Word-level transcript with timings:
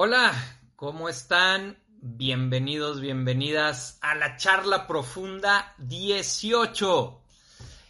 Hola, 0.00 0.32
¿cómo 0.76 1.08
están? 1.08 1.76
Bienvenidos, 1.88 3.00
bienvenidas 3.00 3.98
a 4.00 4.14
la 4.14 4.36
charla 4.36 4.86
profunda 4.86 5.74
18. 5.78 7.20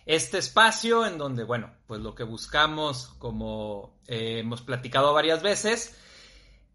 Este 0.06 0.38
espacio 0.38 1.04
en 1.04 1.18
donde, 1.18 1.44
bueno, 1.44 1.70
pues 1.86 2.00
lo 2.00 2.14
que 2.14 2.22
buscamos, 2.22 3.08
como 3.18 4.00
eh, 4.06 4.38
hemos 4.38 4.62
platicado 4.62 5.12
varias 5.12 5.42
veces, 5.42 5.98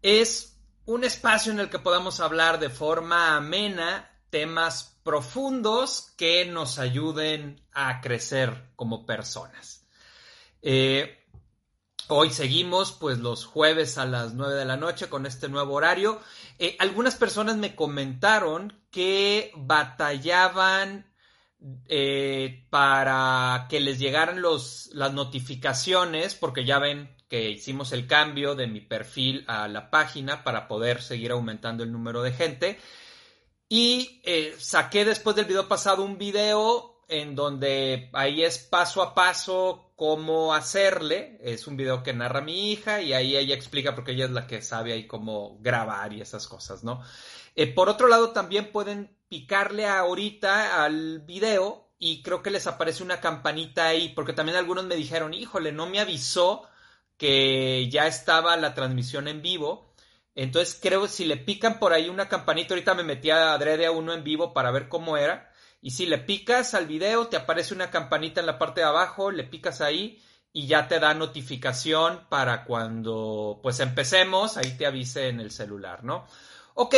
es 0.02 0.56
un 0.86 1.02
espacio 1.02 1.50
en 1.50 1.58
el 1.58 1.68
que 1.68 1.80
podamos 1.80 2.20
hablar 2.20 2.60
de 2.60 2.70
forma 2.70 3.36
amena 3.36 4.08
temas 4.30 5.00
profundos 5.02 6.12
que 6.16 6.46
nos 6.46 6.78
ayuden 6.78 7.60
a 7.72 8.00
crecer 8.00 8.70
como 8.76 9.04
personas. 9.04 9.84
Eh, 10.62 11.23
Hoy 12.08 12.28
seguimos 12.28 12.92
pues 12.92 13.18
los 13.18 13.46
jueves 13.46 13.96
a 13.96 14.04
las 14.04 14.34
9 14.34 14.54
de 14.54 14.66
la 14.66 14.76
noche 14.76 15.08
con 15.08 15.24
este 15.24 15.48
nuevo 15.48 15.74
horario. 15.74 16.20
Eh, 16.58 16.76
algunas 16.78 17.14
personas 17.14 17.56
me 17.56 17.74
comentaron 17.74 18.78
que 18.90 19.52
batallaban 19.56 21.10
eh, 21.88 22.66
para 22.68 23.66
que 23.70 23.80
les 23.80 23.98
llegaran 23.98 24.42
los, 24.42 24.90
las 24.92 25.14
notificaciones 25.14 26.34
porque 26.34 26.66
ya 26.66 26.78
ven 26.78 27.16
que 27.26 27.48
hicimos 27.48 27.92
el 27.92 28.06
cambio 28.06 28.54
de 28.54 28.66
mi 28.66 28.82
perfil 28.82 29.42
a 29.46 29.66
la 29.66 29.90
página 29.90 30.44
para 30.44 30.68
poder 30.68 31.00
seguir 31.00 31.30
aumentando 31.30 31.84
el 31.84 31.92
número 31.92 32.22
de 32.22 32.32
gente. 32.32 32.78
Y 33.66 34.20
eh, 34.24 34.54
saqué 34.58 35.06
después 35.06 35.36
del 35.36 35.46
video 35.46 35.68
pasado 35.68 36.04
un 36.04 36.18
video 36.18 36.93
en 37.20 37.34
donde 37.34 38.10
ahí 38.12 38.42
es 38.42 38.58
paso 38.58 39.02
a 39.02 39.14
paso 39.14 39.92
cómo 39.96 40.54
hacerle. 40.54 41.38
Es 41.42 41.66
un 41.66 41.76
video 41.76 42.02
que 42.02 42.12
narra 42.12 42.40
mi 42.40 42.72
hija 42.72 43.00
y 43.00 43.12
ahí 43.12 43.36
ella 43.36 43.54
explica 43.54 43.94
porque 43.94 44.12
ella 44.12 44.26
es 44.26 44.30
la 44.30 44.46
que 44.46 44.62
sabe 44.62 44.92
ahí 44.92 45.06
cómo 45.06 45.58
grabar 45.60 46.12
y 46.12 46.20
esas 46.20 46.46
cosas, 46.46 46.84
¿no? 46.84 47.02
Eh, 47.56 47.72
por 47.72 47.88
otro 47.88 48.08
lado, 48.08 48.30
también 48.30 48.72
pueden 48.72 49.16
picarle 49.28 49.86
ahorita 49.86 50.84
al 50.84 51.20
video 51.20 51.92
y 51.98 52.22
creo 52.22 52.42
que 52.42 52.50
les 52.50 52.66
aparece 52.66 53.02
una 53.02 53.20
campanita 53.20 53.86
ahí, 53.86 54.10
porque 54.10 54.32
también 54.32 54.58
algunos 54.58 54.84
me 54.84 54.96
dijeron, 54.96 55.32
híjole, 55.32 55.72
no 55.72 55.86
me 55.86 56.00
avisó 56.00 56.68
que 57.16 57.88
ya 57.90 58.06
estaba 58.06 58.56
la 58.56 58.74
transmisión 58.74 59.28
en 59.28 59.42
vivo. 59.42 59.94
Entonces 60.34 60.78
creo 60.80 61.06
si 61.06 61.24
le 61.24 61.36
pican 61.36 61.78
por 61.78 61.92
ahí 61.92 62.08
una 62.08 62.28
campanita, 62.28 62.74
ahorita 62.74 62.94
me 62.94 63.04
metí 63.04 63.30
a 63.30 63.52
adrede 63.54 63.86
a 63.86 63.92
uno 63.92 64.12
en 64.12 64.24
vivo 64.24 64.52
para 64.52 64.70
ver 64.72 64.88
cómo 64.88 65.16
era. 65.16 65.52
Y 65.84 65.90
si 65.90 66.06
le 66.06 66.16
picas 66.16 66.72
al 66.72 66.86
video, 66.86 67.26
te 67.26 67.36
aparece 67.36 67.74
una 67.74 67.90
campanita 67.90 68.40
en 68.40 68.46
la 68.46 68.58
parte 68.58 68.80
de 68.80 68.86
abajo, 68.86 69.30
le 69.30 69.44
picas 69.44 69.82
ahí 69.82 70.18
y 70.50 70.66
ya 70.66 70.88
te 70.88 70.98
da 70.98 71.12
notificación 71.12 72.26
para 72.30 72.64
cuando 72.64 73.60
pues 73.62 73.80
empecemos, 73.80 74.56
ahí 74.56 74.78
te 74.78 74.86
avise 74.86 75.28
en 75.28 75.40
el 75.40 75.50
celular, 75.50 76.02
¿no? 76.02 76.26
Ok, 76.72 76.94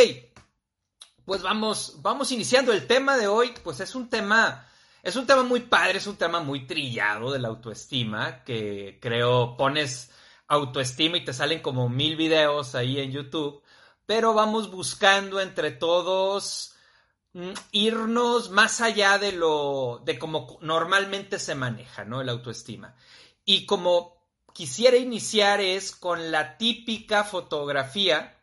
pues 1.25 1.41
vamos, 1.41 1.97
vamos 1.97 2.31
iniciando 2.31 2.71
el 2.71 2.87
tema 2.87 3.17
de 3.17 3.27
hoy, 3.27 3.53
pues 3.61 3.81
es 3.81 3.93
un 3.93 4.09
tema, 4.09 4.65
es 5.03 5.17
un 5.17 5.27
tema 5.27 5.43
muy 5.43 5.59
padre, 5.59 5.97
es 5.97 6.07
un 6.07 6.15
tema 6.15 6.39
muy 6.39 6.65
trillado 6.65 7.33
de 7.33 7.39
la 7.39 7.49
autoestima, 7.49 8.45
que 8.45 8.99
creo 9.01 9.57
pones 9.57 10.11
autoestima 10.47 11.17
y 11.17 11.25
te 11.25 11.33
salen 11.33 11.61
como 11.61 11.89
mil 11.89 12.15
videos 12.15 12.73
ahí 12.73 13.01
en 13.01 13.11
YouTube, 13.11 13.61
pero 14.05 14.33
vamos 14.33 14.71
buscando 14.71 15.41
entre 15.41 15.71
todos 15.71 16.76
irnos 17.71 18.49
más 18.49 18.81
allá 18.81 19.17
de 19.17 19.31
lo 19.31 20.01
de 20.03 20.17
cómo 20.17 20.57
normalmente 20.61 21.39
se 21.39 21.55
maneja, 21.55 22.05
¿no? 22.05 22.21
El 22.21 22.29
autoestima. 22.29 22.95
Y 23.45 23.65
como 23.65 24.17
quisiera 24.53 24.97
iniciar 24.97 25.61
es 25.61 25.91
con 25.91 26.31
la 26.31 26.57
típica 26.57 27.23
fotografía 27.23 28.37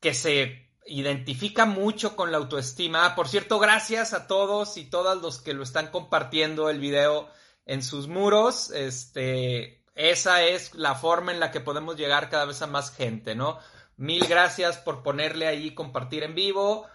que 0.00 0.14
se 0.14 0.70
identifica 0.86 1.66
mucho 1.66 2.16
con 2.16 2.32
la 2.32 2.38
autoestima. 2.38 3.06
Ah, 3.06 3.14
por 3.14 3.28
cierto, 3.28 3.58
gracias 3.58 4.12
a 4.14 4.26
todos 4.26 4.76
y 4.76 4.84
todas 4.84 5.18
los 5.18 5.38
que 5.38 5.54
lo 5.54 5.62
están 5.62 5.88
compartiendo 5.88 6.70
el 6.70 6.80
video 6.80 7.28
en 7.66 7.82
sus 7.82 8.08
muros. 8.08 8.70
Este, 8.70 9.84
esa 9.94 10.42
es 10.44 10.74
la 10.74 10.94
forma 10.94 11.32
en 11.32 11.40
la 11.40 11.50
que 11.50 11.60
podemos 11.60 11.96
llegar 11.96 12.30
cada 12.30 12.44
vez 12.44 12.62
a 12.62 12.66
más 12.66 12.94
gente, 12.94 13.34
¿no? 13.34 13.58
Mil 13.96 14.26
gracias 14.26 14.78
por 14.78 15.02
ponerle 15.02 15.46
ahí 15.46 15.74
compartir 15.74 16.22
en 16.24 16.34
vivo 16.34 16.86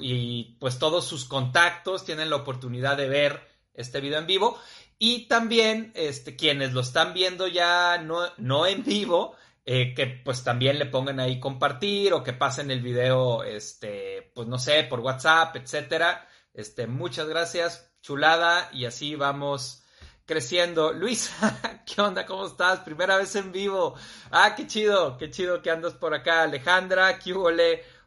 y 0.00 0.56
pues 0.60 0.78
todos 0.78 1.06
sus 1.06 1.24
contactos 1.24 2.04
tienen 2.04 2.30
la 2.30 2.36
oportunidad 2.36 2.96
de 2.96 3.08
ver 3.08 3.48
este 3.74 4.00
video 4.00 4.18
en 4.18 4.26
vivo 4.26 4.58
y 4.98 5.28
también 5.28 5.92
este, 5.94 6.36
quienes 6.36 6.72
lo 6.72 6.80
están 6.80 7.12
viendo 7.12 7.46
ya 7.48 7.98
no, 7.98 8.20
no 8.38 8.66
en 8.66 8.82
vivo, 8.82 9.36
eh, 9.64 9.94
que 9.94 10.06
pues 10.06 10.42
también 10.42 10.78
le 10.78 10.86
pongan 10.86 11.20
ahí 11.20 11.38
compartir 11.38 12.14
o 12.14 12.22
que 12.22 12.32
pasen 12.32 12.70
el 12.70 12.80
video, 12.80 13.44
este, 13.44 14.32
pues 14.34 14.48
no 14.48 14.58
sé, 14.58 14.84
por 14.84 15.00
WhatsApp, 15.00 15.54
etcétera. 15.56 16.26
Este, 16.54 16.86
muchas 16.86 17.28
gracias, 17.28 17.92
chulada, 18.00 18.70
y 18.72 18.86
así 18.86 19.16
vamos 19.16 19.82
creciendo. 20.24 20.92
Luisa, 20.94 21.82
¿qué 21.86 22.00
onda? 22.00 22.24
¿Cómo 22.24 22.46
estás? 22.46 22.80
Primera 22.80 23.18
vez 23.18 23.36
en 23.36 23.52
vivo. 23.52 23.96
Ah, 24.30 24.54
qué 24.56 24.66
chido, 24.66 25.18
qué 25.18 25.30
chido 25.30 25.60
que 25.60 25.70
andas 25.70 25.92
por 25.92 26.14
acá. 26.14 26.42
Alejandra, 26.44 27.18
¿qué 27.18 27.34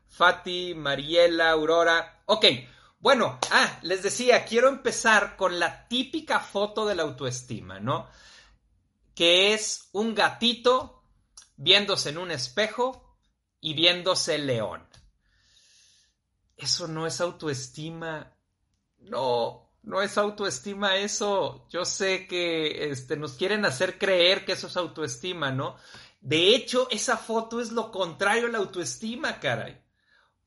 Fati, 0.10 0.74
Mariela, 0.76 1.52
Aurora. 1.52 2.24
Ok, 2.26 2.46
bueno, 3.00 3.40
ah, 3.52 3.80
les 3.84 4.04
decía, 4.04 4.44
quiero 4.44 4.68
empezar 4.68 5.38
con 5.38 5.58
la 5.60 5.88
típica 5.88 6.42
foto 6.42 6.86
de 6.86 6.96
la 6.96 7.04
autoestima, 7.04 7.80
¿no? 7.80 8.10
Que 9.16 9.54
es 9.54 9.90
un 9.94 10.14
gatito 10.14 11.04
viéndose 11.56 12.10
en 12.10 12.18
un 12.18 12.32
espejo 12.32 13.18
y 13.62 13.74
viéndose 13.74 14.38
león. 14.38 14.86
Eso 16.58 16.88
no 16.90 17.08
es 17.08 17.22
autoestima. 17.22 18.36
No, 18.98 19.72
no 19.84 20.02
es 20.02 20.18
autoestima 20.18 20.98
eso. 20.98 21.68
Yo 21.70 21.86
sé 21.86 22.28
que 22.28 22.92
este, 22.92 23.16
nos 23.16 23.34
quieren 23.34 23.64
hacer 23.64 23.98
creer 23.98 24.44
que 24.44 24.54
eso 24.54 24.68
es 24.68 24.76
autoestima, 24.76 25.52
¿no? 25.52 25.78
De 26.20 26.54
hecho, 26.54 26.90
esa 26.92 27.16
foto 27.16 27.62
es 27.62 27.72
lo 27.72 27.92
contrario 27.92 28.48
a 28.48 28.50
la 28.50 28.58
autoestima, 28.58 29.40
caray. 29.40 29.82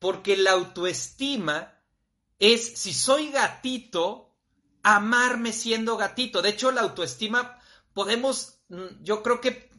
Porque 0.03 0.37
la 0.37 0.51
autoestima 0.51 1.79
es, 2.41 2.77
si 2.77 2.93
soy 2.93 3.31
gatito, 3.31 4.35
amarme 4.83 5.53
siendo 5.53 5.97
gatito. 5.97 6.43
De 6.43 6.49
hecho, 6.49 6.73
la 6.73 6.81
autoestima 6.81 7.61
podemos, 7.95 8.59
mm, 8.69 9.03
yo 9.03 9.23
creo 9.23 9.41
que, 9.41 9.71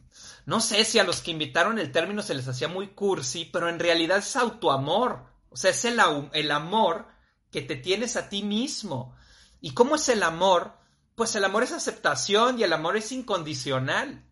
no 0.46 0.60
sé 0.60 0.82
si 0.84 0.98
a 0.98 1.04
los 1.04 1.20
que 1.20 1.30
invitaron 1.30 1.78
el 1.78 1.92
término 1.92 2.22
se 2.22 2.34
les 2.34 2.48
hacía 2.48 2.68
muy 2.68 2.94
cursi, 2.94 3.44
pero 3.44 3.68
en 3.68 3.78
realidad 3.78 4.18
es 4.18 4.34
autoamor. 4.34 5.26
O 5.50 5.56
sea, 5.56 5.72
es 5.72 5.84
el, 5.84 6.00
el 6.32 6.50
amor 6.50 7.06
que 7.50 7.60
te 7.60 7.76
tienes 7.76 8.16
a 8.16 8.30
ti 8.30 8.42
mismo. 8.42 9.14
¿Y 9.60 9.74
cómo 9.74 9.96
es 9.96 10.08
el 10.08 10.22
amor? 10.22 10.72
Pues 11.14 11.36
el 11.36 11.44
amor 11.44 11.64
es 11.64 11.72
aceptación 11.72 12.58
y 12.58 12.62
el 12.62 12.72
amor 12.72 12.96
es 12.96 13.12
incondicional. 13.12 14.24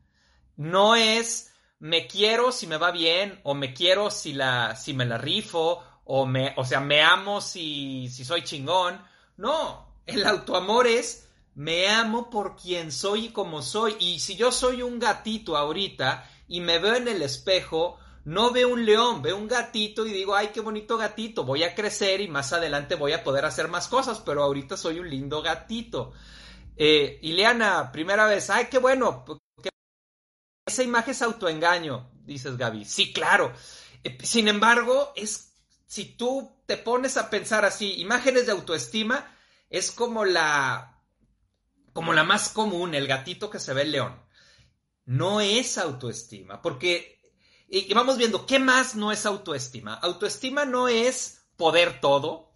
No 0.56 0.96
es 0.96 1.51
me 1.82 2.06
quiero 2.06 2.52
si 2.52 2.68
me 2.68 2.76
va 2.76 2.92
bien, 2.92 3.40
o 3.42 3.54
me 3.54 3.74
quiero 3.74 4.08
si, 4.08 4.32
la, 4.34 4.76
si 4.76 4.94
me 4.94 5.04
la 5.04 5.18
rifo, 5.18 5.82
o, 6.04 6.26
me, 6.26 6.54
o 6.56 6.64
sea, 6.64 6.78
me 6.78 7.02
amo 7.02 7.40
si, 7.40 8.08
si 8.08 8.24
soy 8.24 8.44
chingón. 8.44 9.02
No, 9.36 9.96
el 10.06 10.24
autoamor 10.24 10.86
es 10.86 11.28
me 11.56 11.88
amo 11.88 12.30
por 12.30 12.54
quien 12.54 12.92
soy 12.92 13.26
y 13.26 13.28
como 13.30 13.62
soy. 13.62 13.96
Y 13.98 14.20
si 14.20 14.36
yo 14.36 14.52
soy 14.52 14.82
un 14.82 15.00
gatito 15.00 15.56
ahorita 15.56 16.30
y 16.46 16.60
me 16.60 16.78
veo 16.78 16.94
en 16.94 17.08
el 17.08 17.20
espejo, 17.20 17.98
no 18.24 18.52
veo 18.52 18.68
un 18.68 18.86
león, 18.86 19.20
veo 19.20 19.36
un 19.36 19.48
gatito 19.48 20.06
y 20.06 20.12
digo, 20.12 20.36
ay, 20.36 20.50
qué 20.54 20.60
bonito 20.60 20.96
gatito, 20.96 21.42
voy 21.42 21.64
a 21.64 21.74
crecer 21.74 22.20
y 22.20 22.28
más 22.28 22.52
adelante 22.52 22.94
voy 22.94 23.12
a 23.12 23.24
poder 23.24 23.44
hacer 23.44 23.66
más 23.66 23.88
cosas, 23.88 24.22
pero 24.24 24.44
ahorita 24.44 24.76
soy 24.76 25.00
un 25.00 25.10
lindo 25.10 25.42
gatito. 25.42 26.12
Eh, 26.76 27.18
Ileana, 27.22 27.90
primera 27.90 28.26
vez, 28.26 28.50
ay, 28.50 28.68
qué 28.70 28.78
bueno, 28.78 29.24
esa 30.66 30.82
imagen 30.82 31.12
es 31.12 31.22
autoengaño, 31.22 32.10
dices 32.24 32.56
Gaby. 32.56 32.84
Sí, 32.84 33.12
claro. 33.12 33.52
Eh, 34.04 34.18
sin 34.22 34.48
embargo, 34.48 35.12
es 35.16 35.52
si 35.86 36.04
tú 36.04 36.62
te 36.66 36.76
pones 36.76 37.16
a 37.16 37.28
pensar 37.30 37.64
así, 37.64 38.00
imágenes 38.00 38.46
de 38.46 38.52
autoestima 38.52 39.36
es 39.68 39.90
como 39.90 40.24
la 40.24 40.88
como 41.92 42.14
la 42.14 42.24
más 42.24 42.48
común, 42.48 42.94
el 42.94 43.06
gatito 43.06 43.50
que 43.50 43.58
se 43.58 43.74
ve 43.74 43.82
el 43.82 43.92
león. 43.92 44.18
No 45.04 45.40
es 45.40 45.76
autoestima, 45.76 46.62
porque 46.62 47.20
y 47.68 47.92
vamos 47.92 48.18
viendo 48.18 48.46
qué 48.46 48.58
más 48.58 48.94
no 48.94 49.12
es 49.12 49.26
autoestima. 49.26 49.94
Autoestima 49.94 50.64
no 50.64 50.88
es 50.88 51.42
poder 51.56 52.00
todo. 52.00 52.52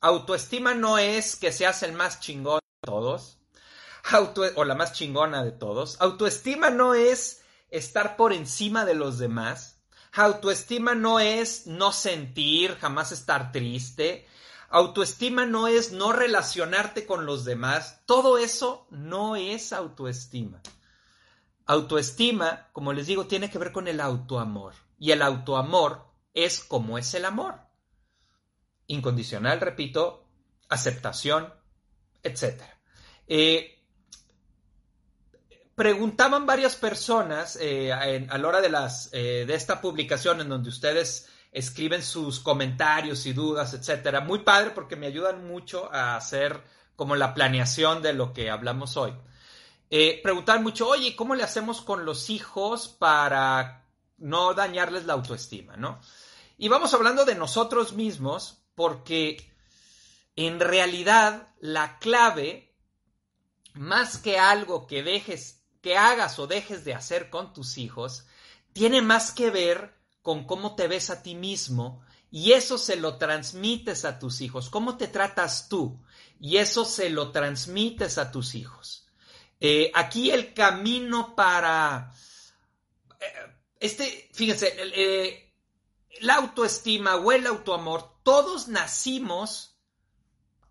Autoestima 0.00 0.74
no 0.74 0.98
es 0.98 1.36
que 1.36 1.52
seas 1.52 1.82
el 1.82 1.92
más 1.92 2.20
chingón 2.20 2.60
de 2.60 2.86
todos 2.86 3.41
o 4.56 4.64
la 4.64 4.74
más 4.74 4.92
chingona 4.92 5.42
de 5.42 5.52
todos. 5.52 6.00
Autoestima 6.00 6.70
no 6.70 6.94
es 6.94 7.42
estar 7.70 8.16
por 8.16 8.32
encima 8.32 8.84
de 8.84 8.94
los 8.94 9.18
demás. 9.18 9.80
Autoestima 10.12 10.94
no 10.94 11.20
es 11.20 11.66
no 11.66 11.92
sentir, 11.92 12.76
jamás 12.76 13.12
estar 13.12 13.52
triste. 13.52 14.26
Autoestima 14.68 15.46
no 15.46 15.68
es 15.68 15.92
no 15.92 16.12
relacionarte 16.12 17.06
con 17.06 17.26
los 17.26 17.44
demás. 17.44 18.02
Todo 18.06 18.38
eso 18.38 18.86
no 18.90 19.36
es 19.36 19.72
autoestima. 19.72 20.60
Autoestima, 21.66 22.68
como 22.72 22.92
les 22.92 23.06
digo, 23.06 23.26
tiene 23.26 23.50
que 23.50 23.58
ver 23.58 23.72
con 23.72 23.88
el 23.88 24.00
autoamor. 24.00 24.74
Y 24.98 25.12
el 25.12 25.22
autoamor 25.22 26.06
es 26.34 26.60
como 26.60 26.98
es 26.98 27.14
el 27.14 27.24
amor. 27.24 27.60
Incondicional, 28.86 29.60
repito, 29.60 30.26
aceptación, 30.68 31.52
etc. 32.22 32.62
preguntaban 35.82 36.46
varias 36.46 36.76
personas 36.76 37.58
eh, 37.60 37.92
a 37.92 38.38
la 38.38 38.46
hora 38.46 38.60
de, 38.60 38.70
las, 38.70 39.08
eh, 39.12 39.42
de 39.48 39.54
esta 39.54 39.80
publicación 39.80 40.40
en 40.40 40.48
donde 40.48 40.68
ustedes 40.68 41.28
escriben 41.50 42.04
sus 42.04 42.38
comentarios 42.38 43.26
y 43.26 43.32
dudas, 43.32 43.74
etcétera. 43.74 44.20
Muy 44.20 44.44
padre 44.44 44.70
porque 44.70 44.94
me 44.94 45.08
ayudan 45.08 45.44
mucho 45.44 45.92
a 45.92 46.14
hacer 46.14 46.62
como 46.94 47.16
la 47.16 47.34
planeación 47.34 48.00
de 48.00 48.12
lo 48.12 48.32
que 48.32 48.48
hablamos 48.48 48.96
hoy. 48.96 49.12
Eh, 49.90 50.22
mucho, 50.60 50.86
oye, 50.86 51.16
¿cómo 51.16 51.34
le 51.34 51.42
hacemos 51.42 51.80
con 51.80 52.04
los 52.04 52.30
hijos 52.30 52.86
para 52.86 53.84
no 54.18 54.54
dañarles 54.54 55.04
la 55.06 55.14
autoestima, 55.14 55.76
no? 55.76 56.00
Y 56.58 56.68
vamos 56.68 56.94
hablando 56.94 57.24
de 57.24 57.34
nosotros 57.34 57.94
mismos 57.94 58.62
porque 58.76 59.52
en 60.36 60.60
realidad 60.60 61.48
la 61.58 61.98
clave, 61.98 62.72
más 63.74 64.16
que 64.18 64.38
algo 64.38 64.86
que 64.86 65.02
dejes, 65.02 65.58
que 65.82 65.96
hagas 65.96 66.38
o 66.38 66.46
dejes 66.46 66.84
de 66.84 66.94
hacer 66.94 67.28
con 67.28 67.52
tus 67.52 67.76
hijos, 67.76 68.24
tiene 68.72 69.02
más 69.02 69.32
que 69.32 69.50
ver 69.50 69.94
con 70.22 70.44
cómo 70.46 70.74
te 70.76 70.88
ves 70.88 71.10
a 71.10 71.22
ti 71.22 71.34
mismo 71.34 72.02
y 72.30 72.52
eso 72.52 72.78
se 72.78 72.96
lo 72.96 73.18
transmites 73.18 74.06
a 74.06 74.18
tus 74.18 74.40
hijos, 74.40 74.70
cómo 74.70 74.96
te 74.96 75.08
tratas 75.08 75.68
tú 75.68 76.02
y 76.40 76.56
eso 76.56 76.84
se 76.84 77.10
lo 77.10 77.30
transmites 77.30 78.16
a 78.16 78.30
tus 78.30 78.54
hijos. 78.54 79.06
Eh, 79.60 79.92
aquí 79.94 80.30
el 80.30 80.54
camino 80.54 81.36
para... 81.36 82.12
Eh, 83.20 83.56
este, 83.78 84.30
fíjense, 84.32 84.74
eh, 84.78 85.52
la 86.20 86.36
autoestima 86.36 87.16
o 87.16 87.32
el 87.32 87.46
autoamor, 87.46 88.18
todos 88.22 88.68
nacimos 88.68 89.76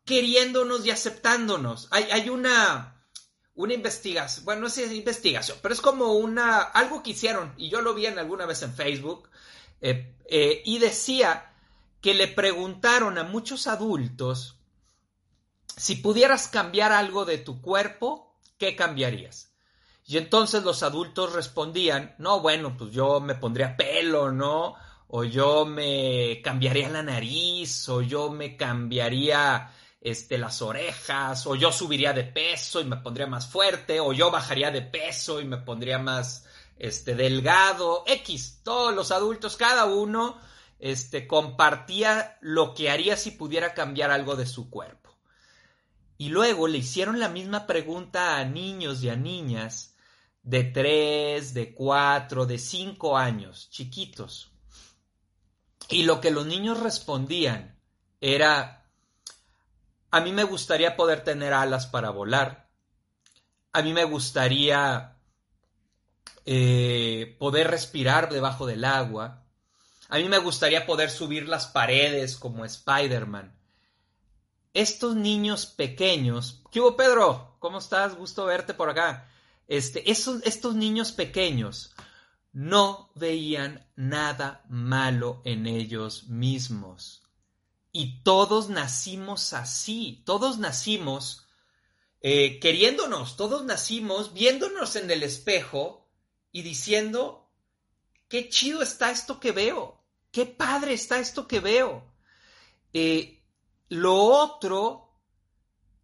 queriéndonos 0.06 0.86
y 0.86 0.92
aceptándonos. 0.92 1.88
Hay, 1.92 2.06
hay 2.12 2.30
una, 2.30 2.91
una 3.62 3.74
investigación, 3.76 4.44
bueno, 4.44 4.62
no 4.62 4.68
es 4.68 4.78
investigación, 4.92 5.58
pero 5.62 5.74
es 5.74 5.82
como 5.82 6.14
una, 6.14 6.62
algo 6.62 7.04
que 7.04 7.12
hicieron, 7.12 7.54
y 7.58 7.70
yo 7.70 7.82
lo 7.82 7.94
vi 7.94 8.08
en 8.08 8.18
alguna 8.18 8.48
vez 8.48 8.64
en 8.64 8.74
Facebook, 8.74 9.30
eh, 9.82 10.16
eh, 10.26 10.64
y 10.66 10.80
decía 10.80 11.54
que 12.02 12.16
le 12.16 12.28
preguntaron 12.28 13.20
a 13.20 13.24
muchos 13.24 13.68
adultos 13.68 14.58
si 15.78 15.96
pudieras 15.96 16.48
cambiar 16.48 16.92
algo 16.92 17.24
de 17.24 17.38
tu 17.38 17.62
cuerpo, 17.62 18.36
¿qué 18.58 18.76
cambiarías? 18.76 19.52
Y 20.06 20.18
entonces 20.18 20.64
los 20.64 20.82
adultos 20.82 21.34
respondían, 21.34 22.16
no, 22.18 22.40
bueno, 22.40 22.76
pues 22.76 22.92
yo 22.92 23.20
me 23.20 23.36
pondría 23.36 23.78
pelo, 23.78 24.32
¿no? 24.32 24.76
O 25.08 25.24
yo 25.24 25.66
me 25.66 26.42
cambiaría 26.44 26.90
la 26.90 27.04
nariz, 27.04 27.88
o 27.90 28.02
yo 28.02 28.30
me 28.32 28.58
cambiaría 28.58 29.72
este, 30.02 30.40
las 30.40 30.62
orejas, 30.64 31.46
o 31.46 31.56
yo 31.56 31.72
subiría 31.72 32.12
de 32.12 32.24
peso 32.24 32.82
y 32.82 32.86
me 32.86 32.98
pondría 32.98 33.28
más 33.28 33.48
fuerte, 33.48 34.00
o 34.00 34.12
yo 34.12 34.32
bajaría 34.32 34.72
de 34.72 34.82
peso 34.82 35.40
y 35.40 35.46
me 35.46 35.58
pondría 35.58 36.00
más 36.00 36.46
este, 36.78 37.14
delgado, 37.14 38.04
X, 38.08 38.62
todos 38.64 38.94
los 38.96 39.12
adultos, 39.12 39.56
cada 39.56 39.86
uno, 39.86 40.42
este, 40.80 41.28
compartía 41.28 42.40
lo 42.42 42.74
que 42.74 42.90
haría 42.90 43.16
si 43.16 43.32
pudiera 43.32 43.76
cambiar 43.76 44.10
algo 44.10 44.36
de 44.36 44.48
su 44.48 44.72
cuerpo. 44.72 45.16
Y 46.18 46.30
luego 46.30 46.68
le 46.68 46.80
hicieron 46.80 47.20
la 47.20 47.30
misma 47.30 47.68
pregunta 47.68 48.38
a 48.38 48.46
niños 48.46 49.04
y 49.04 49.10
a 49.10 49.16
niñas 49.16 49.96
de 50.44 50.64
3, 50.64 51.54
de 51.54 51.74
4, 51.76 52.46
de 52.48 52.58
5 52.58 53.18
años, 53.18 53.70
chiquitos. 53.70 54.52
Y 55.90 56.04
lo 56.04 56.22
que 56.22 56.32
los 56.32 56.46
niños 56.46 56.80
respondían 56.80 57.80
era, 58.20 58.81
a 60.12 60.20
mí 60.20 60.34
me 60.34 60.44
gustaría 60.44 60.98
poder 60.98 61.24
tener 61.24 61.54
alas 61.54 61.88
para 61.88 62.10
volar. 62.10 62.70
A 63.72 63.82
mí 63.82 63.94
me 63.94 64.04
gustaría 64.04 65.16
eh, 66.46 67.38
poder 67.40 67.70
respirar 67.70 68.30
debajo 68.30 68.66
del 68.66 68.84
agua. 68.84 69.46
A 70.10 70.18
mí 70.18 70.28
me 70.28 70.40
gustaría 70.40 70.86
poder 70.86 71.10
subir 71.10 71.48
las 71.48 71.68
paredes 71.68 72.36
como 72.36 72.66
Spider-Man. 72.66 73.58
Estos 74.74 75.16
niños 75.16 75.66
pequeños. 75.66 76.62
¿Qué 76.72 76.82
hubo, 76.82 76.98
Pedro? 76.98 77.56
¿Cómo 77.60 77.78
estás? 77.78 78.16
Gusto 78.16 78.46
verte 78.46 78.74
por 78.74 78.90
acá. 78.90 79.30
Este, 79.70 80.12
estos 80.12 80.76
niños 80.76 81.14
pequeños 81.14 81.94
no 82.52 83.10
veían 83.16 83.88
nada 83.96 84.66
malo 84.68 85.42
en 85.46 85.68
ellos 85.68 86.28
mismos. 86.28 87.21
Y 87.92 88.24
todos 88.24 88.70
nacimos 88.70 89.54
así, 89.54 90.24
todos 90.26 90.58
nacimos 90.60 91.48
eh, 92.22 92.60
queriéndonos, 92.60 93.36
todos 93.36 93.66
nacimos 93.66 94.34
viéndonos 94.34 94.96
en 94.96 95.10
el 95.10 95.24
espejo 95.24 96.08
y 96.52 96.62
diciendo, 96.62 97.52
qué 98.28 98.48
chido 98.48 98.84
está 98.84 99.10
esto 99.10 99.40
que 99.40 99.52
veo, 99.52 100.04
qué 100.32 100.46
padre 100.46 100.94
está 100.94 101.20
esto 101.20 101.48
que 101.48 101.60
veo. 101.60 102.14
Eh, 102.94 103.44
lo 103.90 104.16
otro 104.16 105.18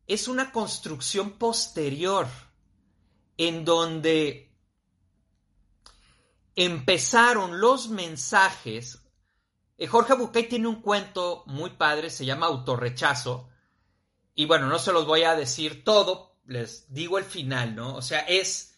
es 0.07 0.27
una 0.27 0.51
construcción 0.51 1.37
posterior 1.37 2.27
en 3.37 3.63
donde 3.63 4.51
empezaron 6.55 7.61
los 7.61 7.89
mensajes. 7.89 9.03
Eh, 9.77 9.87
Jorge 9.87 10.15
Bucay 10.15 10.49
tiene 10.49 10.67
un 10.67 10.81
cuento 10.81 11.43
muy 11.45 11.71
padre, 11.71 12.09
se 12.09 12.25
llama 12.25 12.47
Autorrechazo. 12.47 13.49
Y 14.33 14.45
bueno, 14.45 14.67
no 14.67 14.79
se 14.79 14.91
los 14.91 15.05
voy 15.05 15.23
a 15.23 15.35
decir 15.35 15.83
todo, 15.83 16.37
les 16.45 16.91
digo 16.93 17.17
el 17.17 17.25
final, 17.25 17.75
¿no? 17.75 17.95
O 17.95 18.01
sea, 18.01 18.19
es 18.21 18.75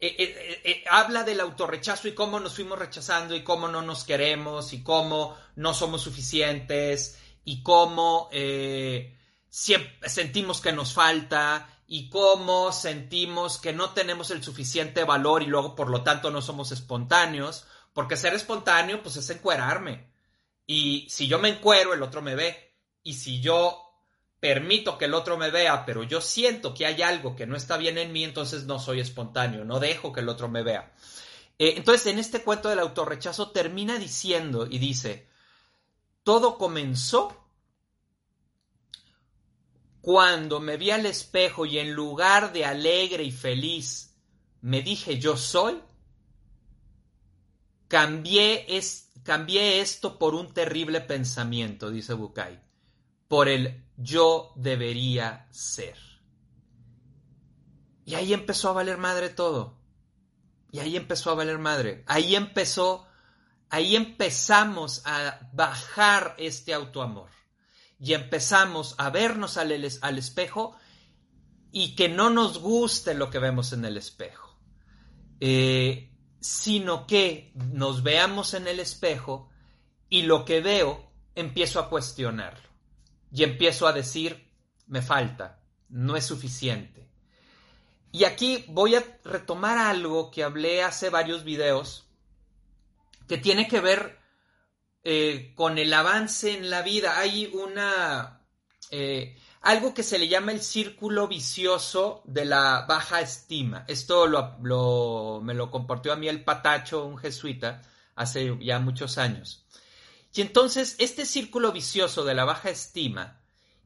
eh, 0.00 0.60
eh, 0.64 0.84
habla 0.90 1.22
del 1.22 1.40
autorrechazo 1.40 2.08
y 2.08 2.14
cómo 2.14 2.40
nos 2.40 2.54
fuimos 2.54 2.78
rechazando 2.78 3.36
y 3.36 3.44
cómo 3.44 3.68
no 3.68 3.82
nos 3.82 4.04
queremos 4.04 4.72
y 4.72 4.82
cómo 4.82 5.36
no 5.54 5.74
somos 5.74 6.02
suficientes 6.02 7.18
y 7.44 7.62
cómo 7.62 8.28
sentimos 9.48 10.60
que 10.60 10.72
nos 10.72 10.92
falta 10.92 11.68
y 11.86 12.08
cómo 12.08 12.72
sentimos 12.72 13.58
que 13.58 13.72
no 13.72 13.90
tenemos 13.90 14.30
el 14.30 14.42
suficiente 14.42 15.04
valor 15.04 15.42
y 15.42 15.46
luego 15.46 15.74
por 15.76 15.90
lo 15.90 16.02
tanto 16.02 16.30
no 16.30 16.40
somos 16.40 16.72
espontáneos, 16.72 17.66
porque 17.92 18.16
ser 18.16 18.34
espontáneo 18.34 19.02
pues 19.02 19.16
es 19.16 19.28
encuerarme. 19.30 20.11
Y 20.66 21.06
si 21.10 21.28
yo 21.28 21.38
me 21.38 21.48
encuero, 21.48 21.94
el 21.94 22.02
otro 22.02 22.22
me 22.22 22.34
ve. 22.34 22.74
Y 23.02 23.14
si 23.14 23.40
yo 23.40 23.78
permito 24.40 24.98
que 24.98 25.04
el 25.04 25.14
otro 25.14 25.36
me 25.36 25.50
vea, 25.50 25.84
pero 25.84 26.02
yo 26.02 26.20
siento 26.20 26.74
que 26.74 26.86
hay 26.86 27.02
algo 27.02 27.36
que 27.36 27.46
no 27.46 27.56
está 27.56 27.76
bien 27.76 27.98
en 27.98 28.12
mí, 28.12 28.24
entonces 28.24 28.64
no 28.64 28.78
soy 28.78 29.00
espontáneo, 29.00 29.64
no 29.64 29.78
dejo 29.78 30.12
que 30.12 30.20
el 30.20 30.28
otro 30.28 30.48
me 30.48 30.62
vea. 30.62 30.92
Eh, 31.58 31.74
entonces, 31.76 32.06
en 32.08 32.18
este 32.18 32.42
cuento 32.42 32.68
del 32.68 32.80
autorrechazo 32.80 33.50
termina 33.50 33.98
diciendo 33.98 34.66
y 34.68 34.78
dice, 34.78 35.28
todo 36.24 36.58
comenzó 36.58 37.42
cuando 40.00 40.58
me 40.58 40.76
vi 40.76 40.90
al 40.90 41.06
espejo 41.06 41.64
y 41.64 41.78
en 41.78 41.92
lugar 41.92 42.52
de 42.52 42.64
alegre 42.64 43.22
y 43.22 43.30
feliz 43.30 44.12
me 44.62 44.82
dije 44.82 45.18
yo 45.18 45.36
soy, 45.36 45.80
cambié, 47.88 48.64
es, 48.68 49.11
cambié 49.22 49.80
esto 49.80 50.18
por 50.18 50.34
un 50.34 50.52
terrible 50.52 51.00
pensamiento, 51.00 51.90
dice 51.90 52.14
Bukai, 52.14 52.60
por 53.28 53.48
el 53.48 53.84
yo 53.96 54.52
debería 54.56 55.46
ser. 55.50 55.96
Y 58.04 58.14
ahí 58.14 58.32
empezó 58.32 58.70
a 58.70 58.72
valer 58.72 58.98
madre 58.98 59.28
todo. 59.28 59.78
Y 60.70 60.80
ahí 60.80 60.96
empezó 60.96 61.30
a 61.30 61.34
valer 61.34 61.58
madre. 61.58 62.02
Ahí 62.06 62.34
empezó, 62.34 63.06
ahí 63.68 63.94
empezamos 63.94 65.02
a 65.04 65.48
bajar 65.52 66.34
este 66.38 66.74
autoamor. 66.74 67.30
Y 68.00 68.14
empezamos 68.14 68.96
a 68.98 69.10
vernos 69.10 69.56
al, 69.56 69.72
al 70.00 70.18
espejo 70.18 70.76
y 71.70 71.94
que 71.94 72.08
no 72.08 72.30
nos 72.30 72.58
guste 72.58 73.14
lo 73.14 73.30
que 73.30 73.38
vemos 73.38 73.72
en 73.72 73.84
el 73.84 73.96
espejo. 73.96 74.58
Eh, 75.40 76.11
sino 76.42 77.06
que 77.06 77.52
nos 77.54 78.02
veamos 78.02 78.52
en 78.54 78.66
el 78.66 78.80
espejo 78.80 79.48
y 80.08 80.22
lo 80.22 80.44
que 80.44 80.60
veo 80.60 81.08
empiezo 81.36 81.78
a 81.78 81.88
cuestionarlo 81.88 82.68
y 83.32 83.44
empiezo 83.44 83.86
a 83.86 83.92
decir, 83.92 84.50
me 84.88 85.00
falta, 85.00 85.60
no 85.88 86.16
es 86.16 86.26
suficiente. 86.26 87.08
Y 88.10 88.24
aquí 88.24 88.64
voy 88.68 88.96
a 88.96 89.04
retomar 89.24 89.78
algo 89.78 90.30
que 90.30 90.42
hablé 90.42 90.82
hace 90.82 91.08
varios 91.08 91.44
videos, 91.44 92.06
que 93.26 93.38
tiene 93.38 93.68
que 93.68 93.80
ver 93.80 94.18
eh, 95.04 95.52
con 95.54 95.78
el 95.78 95.94
avance 95.94 96.54
en 96.54 96.68
la 96.68 96.82
vida. 96.82 97.18
Hay 97.18 97.46
una... 97.54 98.42
Eh, 98.90 99.38
algo 99.62 99.94
que 99.94 100.02
se 100.02 100.18
le 100.18 100.26
llama 100.26 100.52
el 100.52 100.60
círculo 100.60 101.28
vicioso 101.28 102.22
de 102.24 102.44
la 102.44 102.84
baja 102.88 103.20
estima. 103.20 103.84
Esto 103.86 104.26
lo, 104.26 105.40
me 105.40 105.54
lo 105.54 105.70
compartió 105.70 106.12
a 106.12 106.16
mí 106.16 106.28
el 106.28 106.42
Patacho, 106.42 107.06
un 107.06 107.16
jesuita, 107.16 107.80
hace 108.16 108.58
ya 108.60 108.80
muchos 108.80 109.18
años. 109.18 109.64
Y 110.34 110.40
entonces 110.40 110.96
este 110.98 111.24
círculo 111.24 111.72
vicioso 111.72 112.24
de 112.24 112.34
la 112.34 112.44
baja 112.44 112.70
estima 112.70 113.40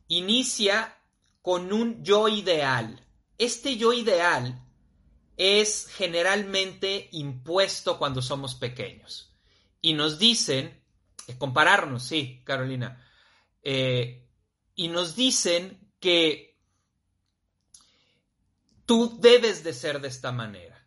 inicia 0.09 0.97
con 1.43 1.73
un 1.73 2.03
yo 2.03 2.29
ideal. 2.29 3.05
Este 3.37 3.77
yo 3.77 3.93
ideal 3.93 4.63
es 5.37 5.89
generalmente 5.89 7.11
impuesto 7.13 7.99
cuando 7.99 8.23
somos 8.23 8.55
pequeños. 8.55 9.35
Y 9.83 9.93
nos 9.93 10.19
dicen, 10.19 10.81
eh, 11.27 11.37
compararnos, 11.37 12.03
sí, 12.05 12.41
Carolina, 12.45 13.05
eh, 13.63 14.26
y 14.77 14.89
nos 14.89 15.17
dicen 15.17 15.81
que 15.99 16.57
tú 18.85 19.19
debes 19.21 19.65
de 19.65 19.73
ser 19.73 20.01
de 20.01 20.09
esta 20.09 20.31
manera. 20.31 20.87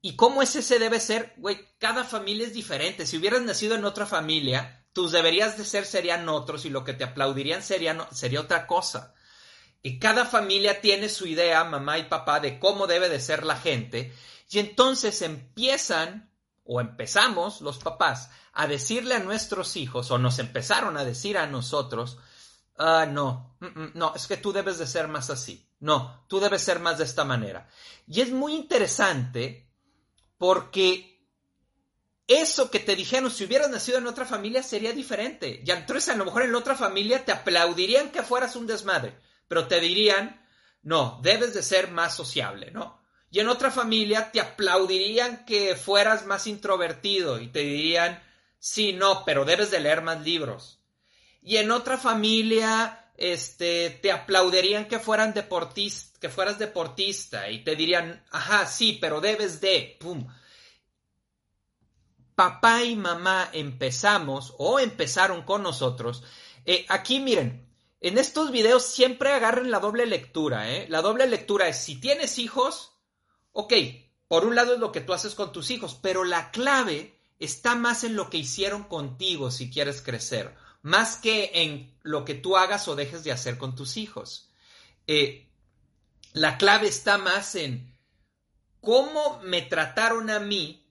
¿Y 0.00 0.14
cómo 0.14 0.42
es 0.42 0.54
ese 0.56 0.78
debe 0.78 1.00
ser? 1.00 1.34
Güey, 1.36 1.58
cada 1.78 2.04
familia 2.04 2.46
es 2.46 2.54
diferente. 2.54 3.04
Si 3.04 3.18
hubieras 3.18 3.42
nacido 3.42 3.74
en 3.74 3.84
otra 3.84 4.06
familia, 4.06 4.86
tus 4.92 5.10
deberías 5.12 5.58
de 5.58 5.64
ser 5.64 5.84
serían 5.84 6.28
otros 6.28 6.64
y 6.64 6.70
lo 6.70 6.84
que 6.84 6.94
te 6.94 7.04
aplaudirían 7.04 7.62
sería, 7.62 8.08
sería 8.12 8.40
otra 8.40 8.66
cosa. 8.66 9.14
Y 9.82 9.98
cada 9.98 10.24
familia 10.24 10.80
tiene 10.80 11.08
su 11.08 11.26
idea, 11.26 11.62
mamá 11.64 11.98
y 11.98 12.04
papá, 12.04 12.40
de 12.40 12.58
cómo 12.60 12.86
debe 12.86 13.08
de 13.08 13.20
ser 13.20 13.44
la 13.44 13.56
gente. 13.56 14.12
Y 14.50 14.60
entonces 14.60 15.20
empiezan, 15.22 16.30
o 16.64 16.80
empezamos 16.80 17.60
los 17.60 17.78
papás, 17.78 18.30
a 18.52 18.66
decirle 18.66 19.14
a 19.14 19.20
nuestros 19.20 19.76
hijos, 19.76 20.10
o 20.10 20.18
nos 20.18 20.38
empezaron 20.38 20.96
a 20.96 21.04
decir 21.04 21.38
a 21.38 21.46
nosotros, 21.46 22.18
ah, 22.78 23.06
no, 23.06 23.56
mm, 23.60 23.66
mm, 23.66 23.90
no, 23.94 24.14
es 24.14 24.26
que 24.26 24.36
tú 24.36 24.52
debes 24.52 24.78
de 24.78 24.86
ser 24.86 25.08
más 25.08 25.30
así. 25.30 25.66
No, 25.80 26.24
tú 26.28 26.40
debes 26.40 26.62
ser 26.62 26.80
más 26.80 26.98
de 26.98 27.04
esta 27.04 27.24
manera. 27.24 27.68
Y 28.06 28.20
es 28.20 28.30
muy 28.30 28.54
interesante 28.54 29.70
porque 30.38 31.24
eso 32.26 32.70
que 32.70 32.80
te 32.80 32.96
dijeron, 32.96 33.30
si 33.30 33.44
hubieras 33.44 33.70
nacido 33.70 33.98
en 33.98 34.06
otra 34.06 34.24
familia, 34.24 34.62
sería 34.62 34.92
diferente. 34.92 35.62
Y 35.64 35.70
entonces 35.70 36.08
a 36.08 36.16
lo 36.16 36.24
mejor 36.24 36.42
en 36.42 36.52
la 36.52 36.58
otra 36.58 36.74
familia 36.74 37.24
te 37.24 37.32
aplaudirían 37.32 38.10
que 38.10 38.22
fueras 38.22 38.56
un 38.56 38.66
desmadre 38.66 39.18
pero 39.48 39.66
te 39.66 39.80
dirían, 39.80 40.40
no, 40.82 41.18
debes 41.22 41.54
de 41.54 41.62
ser 41.62 41.90
más 41.90 42.14
sociable, 42.14 42.70
¿no? 42.70 43.02
Y 43.30 43.40
en 43.40 43.48
otra 43.48 43.70
familia 43.70 44.30
te 44.30 44.40
aplaudirían 44.40 45.44
que 45.44 45.74
fueras 45.74 46.24
más 46.26 46.46
introvertido 46.46 47.40
y 47.40 47.48
te 47.48 47.60
dirían, 47.60 48.22
sí, 48.58 48.92
no, 48.92 49.24
pero 49.24 49.44
debes 49.44 49.70
de 49.70 49.80
leer 49.80 50.02
más 50.02 50.22
libros. 50.22 50.77
Y 51.42 51.56
en 51.56 51.70
otra 51.70 51.98
familia, 51.98 53.10
este, 53.18 53.90
te 54.02 54.12
aplaudirían 54.12 54.86
que 54.86 54.98
fueran 54.98 55.34
que 55.34 56.28
fueras 56.28 56.58
deportista 56.58 57.50
y 57.50 57.64
te 57.64 57.76
dirían, 57.76 58.24
ajá, 58.30 58.66
sí, 58.66 58.98
pero 59.00 59.20
debes 59.20 59.60
de, 59.60 59.96
pum. 60.00 60.26
Papá 62.34 62.84
y 62.84 62.94
mamá 62.94 63.50
empezamos 63.52 64.54
o 64.58 64.78
empezaron 64.78 65.42
con 65.42 65.62
nosotros. 65.62 66.22
Eh, 66.64 66.86
aquí 66.88 67.18
miren, 67.18 67.68
en 68.00 68.18
estos 68.18 68.52
videos 68.52 68.84
siempre 68.84 69.32
agarren 69.32 69.72
la 69.72 69.80
doble 69.80 70.06
lectura, 70.06 70.70
¿eh? 70.70 70.86
La 70.88 71.02
doble 71.02 71.26
lectura 71.26 71.66
es 71.66 71.78
si 71.78 72.00
tienes 72.00 72.38
hijos, 72.38 72.92
ok, 73.52 73.72
por 74.28 74.46
un 74.46 74.54
lado 74.54 74.74
es 74.74 74.78
lo 74.78 74.92
que 74.92 75.00
tú 75.00 75.12
haces 75.12 75.34
con 75.34 75.50
tus 75.50 75.72
hijos, 75.72 75.98
pero 76.00 76.22
la 76.22 76.52
clave 76.52 77.18
está 77.40 77.74
más 77.74 78.04
en 78.04 78.14
lo 78.14 78.30
que 78.30 78.38
hicieron 78.38 78.84
contigo 78.84 79.50
si 79.50 79.70
quieres 79.70 80.02
crecer, 80.02 80.54
más 80.82 81.16
que 81.16 81.50
en 81.54 81.96
lo 82.02 82.24
que 82.24 82.34
tú 82.34 82.56
hagas 82.56 82.88
o 82.88 82.96
dejes 82.96 83.24
de 83.24 83.32
hacer 83.32 83.58
con 83.58 83.74
tus 83.74 83.96
hijos. 83.96 84.50
Eh, 85.06 85.48
la 86.32 86.58
clave 86.58 86.88
está 86.88 87.18
más 87.18 87.54
en 87.54 87.96
cómo 88.80 89.40
me 89.42 89.62
trataron 89.62 90.30
a 90.30 90.38
mí 90.38 90.86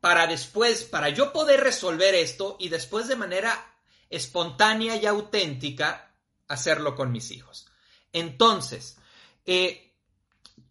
para 0.00 0.26
después, 0.26 0.84
para 0.84 1.08
yo 1.08 1.32
poder 1.32 1.60
resolver 1.60 2.14
esto 2.14 2.56
y 2.58 2.68
después 2.68 3.08
de 3.08 3.16
manera 3.16 3.74
espontánea 4.10 4.96
y 4.96 5.06
auténtica 5.06 6.14
hacerlo 6.48 6.94
con 6.94 7.12
mis 7.12 7.30
hijos. 7.30 7.66
Entonces, 8.12 8.98
eh, 9.44 9.92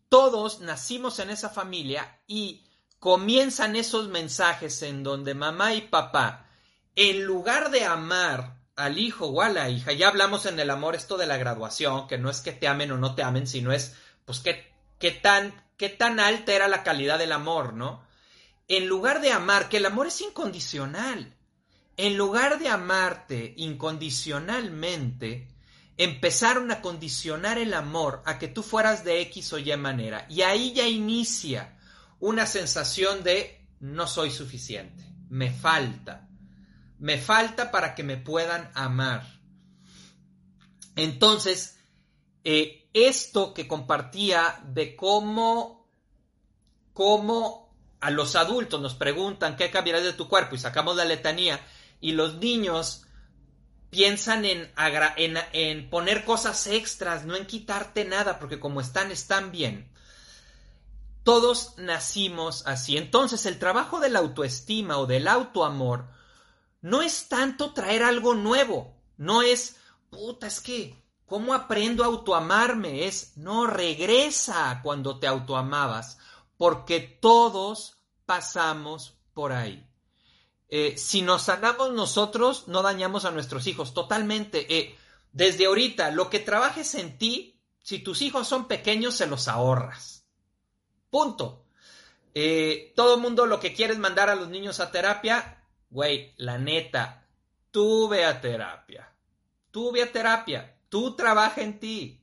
todos 0.10 0.62
nacimos 0.62 1.20
en 1.20 1.30
esa 1.30 1.50
familia 1.50 2.22
y 2.28 2.66
comienzan 3.00 3.76
esos 3.76 4.08
mensajes 4.08 4.82
en 4.82 5.04
donde 5.04 5.34
mamá 5.34 5.74
y 5.74 5.82
papá, 5.82 6.45
en 6.96 7.26
lugar 7.26 7.72
de 7.72 7.86
amar 7.86 8.56
al 8.76 8.98
hijo 8.98 9.28
o 9.28 9.42
a 9.42 9.50
la 9.50 9.70
hija, 9.70 9.94
ya 9.94 10.08
hablamos 10.08 10.46
en 10.46 10.60
el 10.60 10.70
amor 10.70 10.96
esto 10.96 11.18
de 11.18 11.28
la 11.28 11.38
graduación, 11.38 12.08
que 12.08 12.18
no 12.18 12.30
es 12.30 12.42
que 12.42 12.52
te 12.52 12.68
amen 12.68 12.92
o 12.92 12.98
no 12.98 13.16
te 13.16 13.24
amen, 13.24 13.48
sino 13.48 13.72
es, 13.72 13.96
pues, 14.26 14.40
qué, 14.40 14.74
qué 15.00 15.12
tan, 15.12 15.54
qué 15.78 15.90
tan 15.90 16.20
alta 16.20 16.54
era 16.54 16.68
la 16.68 16.84
calidad 16.84 17.20
del 17.20 17.32
amor, 17.32 17.74
¿no? 17.74 18.04
En 18.68 18.88
lugar 18.88 19.22
de 19.22 19.32
amar, 19.32 19.70
que 19.70 19.78
el 19.78 19.86
amor 19.86 20.08
es 20.08 20.20
incondicional, 20.22 21.36
en 21.98 22.18
lugar 22.18 22.60
de 22.60 22.68
amarte 22.68 23.54
incondicionalmente, 23.58 25.48
empezaron 25.98 26.72
a 26.72 26.82
condicionar 26.82 27.58
el 27.58 27.74
amor 27.74 28.22
a 28.26 28.38
que 28.38 28.48
tú 28.48 28.64
fueras 28.64 29.06
de 29.06 29.22
X 29.22 29.54
o 29.54 29.60
Y 29.60 29.76
manera. 29.78 30.26
Y 30.30 30.42
ahí 30.42 30.74
ya 30.74 30.88
inicia 30.88 31.78
una 32.20 32.46
sensación 32.46 33.24
de 33.24 33.62
no 33.80 34.08
soy 34.08 34.32
suficiente, 34.32 35.04
me 35.30 35.52
falta, 35.52 36.25
me 37.00 37.18
falta 37.18 37.72
para 37.72 37.96
que 37.96 38.04
me 38.04 38.18
puedan 38.18 38.72
amar. 38.74 39.26
Entonces, 40.96 41.78
eh, 42.44 42.90
esto 42.94 43.54
que 43.54 43.68
compartía 43.68 44.62
de 44.66 44.96
cómo, 44.96 45.90
cómo 46.94 47.76
a 48.00 48.12
los 48.12 48.36
adultos 48.36 48.80
nos 48.82 48.96
preguntan 48.96 49.58
qué 49.58 49.72
cambiará 49.72 50.00
de 50.00 50.14
tu 50.14 50.30
cuerpo 50.30 50.56
y 50.56 50.60
sacamos 50.60 50.96
la 50.96 51.06
letanía 51.06 51.60
y 52.00 52.14
los 52.14 52.36
niños 52.36 53.06
piensan 53.90 54.46
en, 54.46 54.72
en, 54.78 55.90
poner 55.90 56.26
cosas 56.26 56.68
extras, 56.68 57.26
no 57.26 57.36
en 57.36 57.46
quitarte 57.46 58.06
nada, 58.06 58.40
porque 58.40 58.60
como 58.60 58.82
están, 58.82 59.12
están 59.12 59.52
bien. 59.52 59.90
Todos 61.24 61.78
nacimos 61.78 62.68
así. 62.68 62.98
Entonces, 62.98 63.46
el 63.46 63.58
trabajo 63.58 64.00
de 64.00 64.10
la 64.10 64.20
autoestima 64.20 64.98
o 64.98 65.06
del 65.06 65.28
autoamor 65.28 66.08
no 66.86 67.02
es 67.02 67.30
tanto 67.30 67.74
traer 67.74 68.04
algo 68.04 68.36
nuevo, 68.36 68.96
no 69.18 69.42
es, 69.42 69.78
puta, 70.12 70.46
es 70.46 70.62
que, 70.62 70.96
¿cómo 71.26 71.56
aprendo 71.56 72.04
a 72.04 72.06
autoamarme? 72.06 73.08
Es, 73.08 73.36
no, 73.38 73.66
regresa 73.66 74.82
cuando 74.84 75.18
te 75.18 75.26
autoamabas, 75.26 76.20
porque 76.58 77.00
todos 77.00 77.98
pasamos 78.28 79.18
por 79.34 79.52
ahí. 79.52 79.84
Eh, 80.70 80.94
si 80.96 81.24
nos 81.24 81.42
sanamos 81.42 81.92
nosotros, 81.92 82.68
no 82.68 82.84
dañamos 82.84 83.26
a 83.26 83.32
nuestros 83.32 83.66
hijos 83.66 83.96
totalmente. 83.96 84.78
Eh, 84.78 84.96
desde 85.32 85.66
ahorita, 85.66 86.12
lo 86.12 86.30
que 86.30 86.38
trabajes 86.38 86.94
en 86.94 87.18
ti, 87.18 87.60
si 87.82 87.98
tus 87.98 88.22
hijos 88.22 88.48
son 88.48 88.68
pequeños, 88.68 89.16
se 89.16 89.26
los 89.26 89.48
ahorras. 89.48 90.28
Punto. 91.10 91.66
Eh, 92.36 92.94
todo 92.96 93.18
mundo 93.18 93.48
lo 93.48 93.60
que 93.60 93.74
quiere 93.74 93.94
es 93.94 94.00
mandar 94.00 94.30
a 94.30 94.36
los 94.36 94.50
niños 94.50 94.80
a 94.80 94.92
terapia. 94.92 95.65
Güey, 95.96 96.34
la 96.38 96.58
neta, 96.58 97.26
tú 97.72 98.08
ve 98.10 98.26
a 98.26 98.42
terapia. 98.42 99.12
Tú 99.72 99.92
ve 99.92 100.04
a 100.04 100.12
terapia. 100.12 100.76
Tú 100.90 101.16
trabaja 101.16 101.62
en 101.62 101.80
ti. 101.80 102.22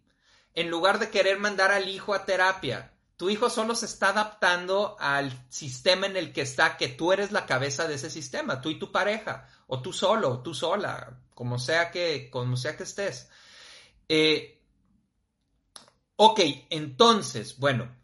En 0.54 0.70
lugar 0.70 0.98
de 0.98 1.10
querer 1.10 1.38
mandar 1.38 1.72
al 1.72 1.88
hijo 1.88 2.12
a 2.12 2.24
terapia 2.24 2.92
tu 3.22 3.30
hijo 3.30 3.48
solo 3.48 3.76
se 3.76 3.86
está 3.86 4.08
adaptando 4.08 4.96
al 4.98 5.46
sistema 5.48 6.06
en 6.06 6.16
el 6.16 6.32
que 6.32 6.40
está, 6.40 6.76
que 6.76 6.88
tú 6.88 7.12
eres 7.12 7.30
la 7.30 7.46
cabeza 7.46 7.86
de 7.86 7.94
ese 7.94 8.10
sistema, 8.10 8.60
tú 8.60 8.68
y 8.68 8.80
tu 8.80 8.90
pareja, 8.90 9.48
o 9.68 9.80
tú 9.80 9.92
solo, 9.92 10.28
o 10.28 10.42
tú 10.42 10.54
sola, 10.54 11.20
como 11.32 11.56
sea 11.56 11.92
que, 11.92 12.28
como 12.30 12.56
sea 12.56 12.76
que 12.76 12.82
estés. 12.82 13.30
Eh, 14.08 14.60
ok, 16.16 16.40
entonces, 16.70 17.60
bueno, 17.60 17.94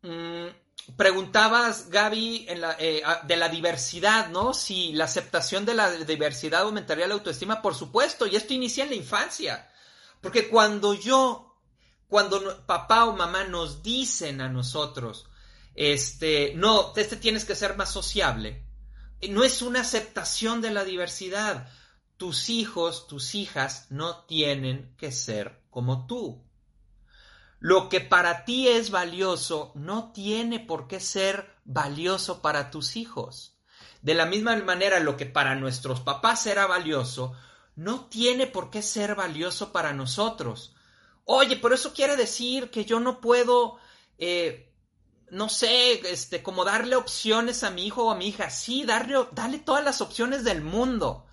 mm, 0.00 0.46
preguntabas, 0.96 1.90
Gaby, 1.90 2.46
eh, 2.48 3.02
de 3.24 3.36
la 3.36 3.48
diversidad, 3.48 4.28
¿no? 4.28 4.54
Si 4.54 4.92
la 4.92 5.04
aceptación 5.04 5.64
de 5.64 5.74
la 5.74 5.90
diversidad 5.90 6.62
aumentaría 6.62 7.06
la 7.06 7.14
autoestima, 7.14 7.62
por 7.62 7.74
supuesto, 7.74 8.26
y 8.26 8.36
esto 8.36 8.54
inicia 8.54 8.84
en 8.84 8.90
la 8.90 8.96
infancia. 8.96 9.70
Porque 10.20 10.48
cuando 10.48 10.94
yo 10.94 11.50
cuando 12.10 12.66
papá 12.66 13.06
o 13.06 13.16
mamá 13.16 13.44
nos 13.44 13.82
dicen 13.84 14.40
a 14.40 14.48
nosotros, 14.48 15.26
este, 15.76 16.52
no, 16.56 16.92
este 16.96 17.16
tienes 17.16 17.44
que 17.44 17.54
ser 17.54 17.76
más 17.76 17.90
sociable, 17.90 18.66
no 19.28 19.44
es 19.44 19.62
una 19.62 19.82
aceptación 19.82 20.60
de 20.60 20.72
la 20.72 20.84
diversidad. 20.84 21.68
Tus 22.16 22.50
hijos, 22.50 23.06
tus 23.06 23.34
hijas 23.34 23.86
no 23.90 24.24
tienen 24.24 24.92
que 24.98 25.12
ser 25.12 25.62
como 25.70 26.06
tú. 26.06 26.44
Lo 27.60 27.90
que 27.90 28.00
para 28.00 28.46
ti 28.46 28.68
es 28.68 28.90
valioso 28.90 29.72
no 29.74 30.12
tiene 30.12 30.60
por 30.60 30.88
qué 30.88 30.98
ser 30.98 31.54
valioso 31.64 32.40
para 32.40 32.70
tus 32.70 32.96
hijos. 32.96 33.58
De 34.00 34.14
la 34.14 34.24
misma 34.24 34.56
manera, 34.56 34.98
lo 34.98 35.18
que 35.18 35.26
para 35.26 35.54
nuestros 35.54 36.00
papás 36.00 36.46
era 36.46 36.66
valioso, 36.66 37.34
no 37.76 38.06
tiene 38.06 38.46
por 38.46 38.70
qué 38.70 38.80
ser 38.80 39.14
valioso 39.14 39.72
para 39.72 39.92
nosotros. 39.92 40.74
Oye, 41.26 41.56
pero 41.56 41.74
eso 41.74 41.92
quiere 41.92 42.16
decir 42.16 42.70
que 42.70 42.86
yo 42.86 42.98
no 42.98 43.20
puedo, 43.20 43.76
eh, 44.16 44.72
no 45.30 45.50
sé, 45.50 46.00
este, 46.10 46.42
como 46.42 46.64
darle 46.64 46.96
opciones 46.96 47.62
a 47.62 47.70
mi 47.70 47.86
hijo 47.86 48.06
o 48.06 48.10
a 48.10 48.16
mi 48.16 48.28
hija. 48.28 48.48
Sí, 48.48 48.84
darle, 48.86 49.16
darle 49.32 49.58
todas 49.58 49.84
las 49.84 50.00
opciones 50.00 50.44
del 50.44 50.62
mundo, 50.62 51.26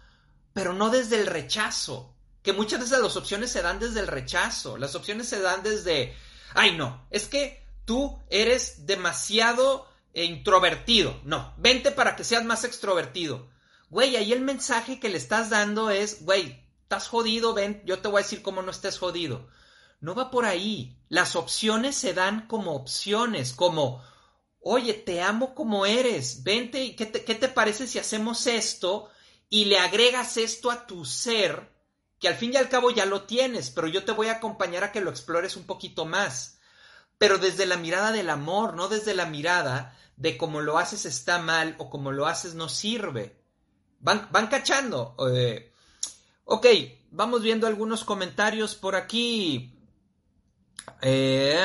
pero 0.51 0.73
no 0.73 0.89
desde 0.89 1.21
el 1.21 1.27
rechazo. 1.27 2.16
Que 2.47 2.53
muchas 2.53 2.79
veces 2.79 2.99
las 3.01 3.17
opciones 3.17 3.51
se 3.51 3.61
dan 3.61 3.77
desde 3.77 3.99
el 3.99 4.07
rechazo. 4.07 4.77
Las 4.77 4.95
opciones 4.95 5.27
se 5.27 5.41
dan 5.41 5.63
desde, 5.63 6.15
ay 6.53 6.77
no, 6.77 7.05
es 7.11 7.27
que 7.27 7.61
tú 7.83 8.17
eres 8.29 8.85
demasiado 8.85 9.85
introvertido. 10.13 11.19
No, 11.25 11.53
vente 11.57 11.91
para 11.91 12.15
que 12.15 12.23
seas 12.23 12.45
más 12.45 12.63
extrovertido. 12.63 13.49
Güey, 13.89 14.15
ahí 14.15 14.31
el 14.31 14.39
mensaje 14.39 14.97
que 14.97 15.09
le 15.09 15.17
estás 15.17 15.49
dando 15.49 15.89
es, 15.89 16.23
güey, 16.23 16.65
estás 16.83 17.09
jodido, 17.09 17.53
ven, 17.53 17.81
yo 17.83 17.99
te 17.99 18.07
voy 18.07 18.21
a 18.21 18.23
decir 18.23 18.41
cómo 18.41 18.61
no 18.61 18.71
estés 18.71 18.97
jodido. 18.97 19.49
No 19.99 20.15
va 20.15 20.31
por 20.31 20.45
ahí. 20.45 20.97
Las 21.09 21.35
opciones 21.35 21.97
se 21.97 22.13
dan 22.13 22.47
como 22.47 22.75
opciones, 22.75 23.51
como, 23.51 24.01
oye, 24.61 24.93
te 24.93 25.21
amo 25.21 25.53
como 25.53 25.85
eres, 25.85 26.43
vente, 26.43 26.95
¿qué 26.95 27.11
¿qué 27.11 27.35
te 27.35 27.49
parece 27.49 27.87
si 27.87 27.99
hacemos 27.99 28.47
esto 28.47 29.09
y 29.49 29.65
le 29.65 29.79
agregas 29.79 30.37
esto 30.37 30.71
a 30.71 30.87
tu 30.87 31.03
ser, 31.03 31.75
que 32.19 32.27
al 32.27 32.35
fin 32.35 32.53
y 32.53 32.57
al 32.57 32.69
cabo 32.69 32.91
ya 32.91 33.05
lo 33.05 33.23
tienes, 33.23 33.69
pero 33.69 33.87
yo 33.87 34.03
te 34.03 34.11
voy 34.11 34.27
a 34.27 34.33
acompañar 34.33 34.83
a 34.83 34.91
que 34.91 35.01
lo 35.01 35.09
explores 35.09 35.55
un 35.55 35.65
poquito 35.65 36.05
más. 36.05 36.59
Pero 37.17 37.37
desde 37.37 37.65
la 37.65 37.77
mirada 37.77 38.11
del 38.11 38.29
amor, 38.29 38.75
no 38.75 38.87
desde 38.87 39.13
la 39.13 39.25
mirada 39.25 39.95
de 40.17 40.37
cómo 40.37 40.61
lo 40.61 40.77
haces 40.77 41.05
está 41.05 41.39
mal 41.39 41.75
o 41.77 41.89
cómo 41.89 42.11
lo 42.11 42.27
haces 42.27 42.55
no 42.55 42.69
sirve. 42.69 43.39
Van, 43.99 44.27
van 44.31 44.47
cachando. 44.47 45.15
Eh, 45.31 45.71
ok, 46.45 46.65
vamos 47.11 47.41
viendo 47.41 47.67
algunos 47.67 48.03
comentarios 48.03 48.75
por 48.75 48.95
aquí. 48.95 49.73
Eh, 51.01 51.59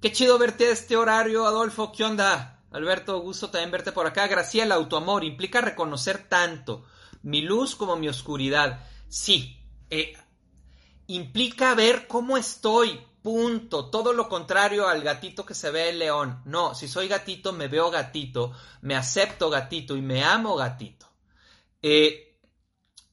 qué 0.00 0.12
chido 0.12 0.38
verte 0.38 0.68
a 0.68 0.72
este 0.72 0.96
horario, 0.96 1.46
Adolfo. 1.46 1.92
¿Qué 1.92 2.04
onda? 2.04 2.60
Alberto, 2.72 3.18
gusto 3.20 3.50
también 3.50 3.70
verte 3.70 3.92
por 3.92 4.06
acá. 4.06 4.26
Graciela, 4.26 4.76
autoamor 4.76 5.24
implica 5.24 5.60
reconocer 5.60 6.28
tanto 6.28 6.84
mi 7.22 7.42
luz 7.42 7.74
como 7.74 7.96
mi 7.96 8.08
oscuridad. 8.08 8.80
Sí, 9.10 9.60
eh, 9.90 10.16
implica 11.08 11.74
ver 11.74 12.06
cómo 12.06 12.36
estoy, 12.36 13.04
punto. 13.22 13.90
Todo 13.90 14.12
lo 14.12 14.28
contrario 14.28 14.86
al 14.86 15.02
gatito 15.02 15.44
que 15.44 15.54
se 15.54 15.72
ve 15.72 15.90
el 15.90 15.98
león. 15.98 16.40
No, 16.44 16.76
si 16.76 16.86
soy 16.86 17.08
gatito, 17.08 17.52
me 17.52 17.66
veo 17.66 17.90
gatito, 17.90 18.52
me 18.82 18.94
acepto 18.94 19.50
gatito 19.50 19.96
y 19.96 20.00
me 20.00 20.22
amo 20.22 20.54
gatito. 20.54 21.10
Eh, 21.82 22.38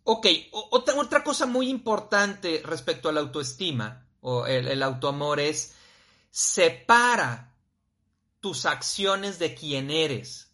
ok, 0.04 0.28
otra, 0.70 0.96
otra 0.96 1.24
cosa 1.24 1.48
muy 1.48 1.68
importante 1.68 2.62
respecto 2.64 3.10
a 3.10 3.12
la 3.12 3.22
autoestima 3.22 4.08
o 4.22 4.46
el, 4.46 4.84
autoamor 4.84 5.40
es 5.40 5.74
separa 6.30 7.56
tus 8.40 8.68
acciones 8.68 9.40
de 9.40 9.56
quién 9.56 9.90
eres. 9.90 10.52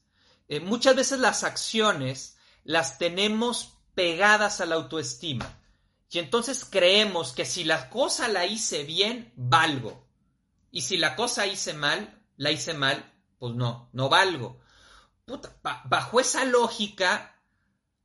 Eh, 0.48 0.62
muchas 0.62 0.96
veces 0.96 1.20
las 1.20 1.44
acciones 1.44 2.38
las 2.64 2.98
tenemos 2.98 3.73
pegadas 3.96 4.62
a 4.62 4.66
la 4.66 4.76
autoestima. 4.76 5.60
Y 6.10 6.20
entonces 6.20 6.66
creemos 6.66 7.32
que 7.34 7.46
si 7.46 7.64
la 7.64 7.90
cosa 7.90 8.28
la 8.28 8.46
hice 8.46 8.84
bien, 8.84 9.34
valgo. 9.36 10.08
Y 10.70 10.82
si 10.82 10.98
la 10.98 11.16
cosa 11.16 11.48
hice 11.48 11.74
mal, 11.74 12.22
la 12.38 12.52
hice 12.52 12.74
mal, 12.74 13.12
pues 13.40 13.56
no, 13.56 13.90
no 13.94 14.10
valgo. 14.10 14.60
bajo 15.86 16.20
esa 16.20 16.46
lógica, 16.46 17.42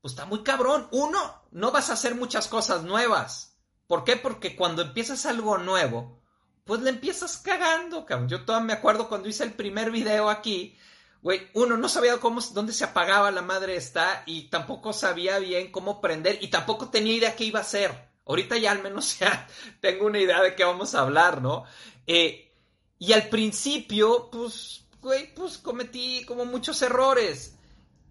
pues 0.00 0.12
está 0.12 0.24
muy 0.24 0.42
cabrón. 0.42 0.88
Uno, 0.90 1.42
no 1.50 1.70
vas 1.70 1.90
a 1.90 1.94
hacer 1.94 2.14
muchas 2.14 2.48
cosas 2.48 2.82
nuevas. 2.82 3.58
¿Por 3.86 4.04
qué? 4.04 4.16
Porque 4.16 4.56
cuando 4.56 4.82
empiezas 4.82 5.26
algo 5.26 5.58
nuevo, 5.58 6.22
pues 6.64 6.82
le 6.82 6.90
empiezas 6.90 7.38
cagando, 7.38 8.04
cabrón. 8.04 8.28
Yo 8.28 8.44
todavía 8.44 8.66
me 8.66 8.72
acuerdo 8.74 9.08
cuando 9.08 9.28
hice 9.28 9.44
el 9.44 9.54
primer 9.54 9.90
video 9.90 10.28
aquí, 10.28 10.78
güey, 11.22 11.48
uno 11.54 11.76
no 11.76 11.88
sabía 11.88 12.16
dónde 12.16 12.72
se 12.72 12.84
apagaba 12.84 13.30
la 13.30 13.42
madre 13.42 13.76
esta 13.76 14.22
y 14.26 14.48
tampoco 14.48 14.92
sabía 14.92 15.38
bien 15.38 15.70
cómo 15.72 16.00
prender 16.00 16.38
y 16.40 16.48
tampoco 16.48 16.88
tenía 16.88 17.14
idea 17.14 17.36
qué 17.36 17.44
iba 17.44 17.58
a 17.58 17.62
hacer. 17.62 18.08
Ahorita 18.26 18.56
ya 18.58 18.72
al 18.72 18.82
menos 18.82 19.16
tengo 19.80 20.06
una 20.06 20.20
idea 20.20 20.42
de 20.42 20.54
qué 20.54 20.64
vamos 20.64 20.94
a 20.94 21.00
hablar, 21.00 21.40
¿no? 21.40 21.64
Eh, 22.06 22.52
y 22.98 23.12
al 23.12 23.28
principio, 23.28 24.28
pues, 24.30 24.84
güey, 25.00 25.32
pues 25.34 25.58
cometí 25.58 26.24
como 26.24 26.44
muchos 26.44 26.82
errores. 26.82 27.54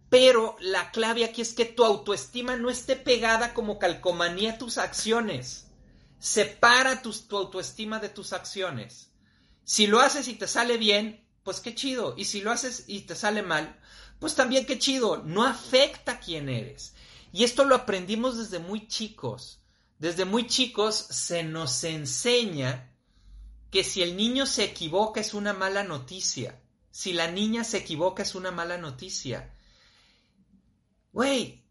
Pero 0.09 0.55
la 0.61 0.91
clave 0.91 1.25
aquí 1.25 1.41
es 1.41 1.53
que 1.53 1.65
tu 1.65 1.83
autoestima 1.83 2.55
no 2.55 2.69
esté 2.69 2.95
pegada 2.95 3.53
como 3.53 3.77
calcomanía 3.77 4.53
a 4.53 4.57
tus 4.57 4.77
acciones. 4.77 5.67
Separa 6.19 7.01
tu, 7.01 7.13
autoestima 7.31 7.99
de 7.99 8.09
tus 8.09 8.31
acciones. 8.31 9.11
Si 9.65 9.85
lo 9.85 9.99
haces 9.99 10.29
y 10.29 10.35
te 10.35 10.47
sale 10.47 10.77
bien, 10.77 11.26
pues 11.47 11.61
qué 11.61 11.73
chido. 11.73 12.13
Y 12.17 12.25
si 12.25 12.41
lo 12.41 12.51
haces 12.51 12.83
y 12.87 13.03
te 13.03 13.15
sale 13.15 13.41
mal, 13.41 13.79
pues 14.19 14.35
también 14.35 14.65
qué 14.65 14.77
chido. 14.77 15.23
No 15.23 15.45
afecta 15.45 16.11
a 16.11 16.19
quién 16.19 16.49
eres. 16.49 16.93
Y 17.31 17.45
esto 17.45 17.63
lo 17.63 17.73
aprendimos 17.73 18.37
desde 18.37 18.59
muy 18.59 18.89
chicos. 18.89 19.61
Desde 19.97 20.25
muy 20.25 20.47
chicos 20.47 20.95
se 20.95 21.43
nos 21.43 21.85
enseña 21.85 22.93
que 23.71 23.85
si 23.85 24.03
el 24.03 24.17
niño 24.17 24.45
se 24.45 24.65
equivoca 24.65 25.21
es 25.21 25.33
una 25.33 25.53
mala 25.53 25.85
noticia. 25.85 26.61
Si 26.91 27.13
la 27.13 27.31
niña 27.31 27.63
se 27.63 27.77
equivoca 27.77 28.23
es 28.23 28.35
una 28.35 28.51
mala 28.51 28.77
noticia. 28.77 29.55
Güey, 31.13 31.63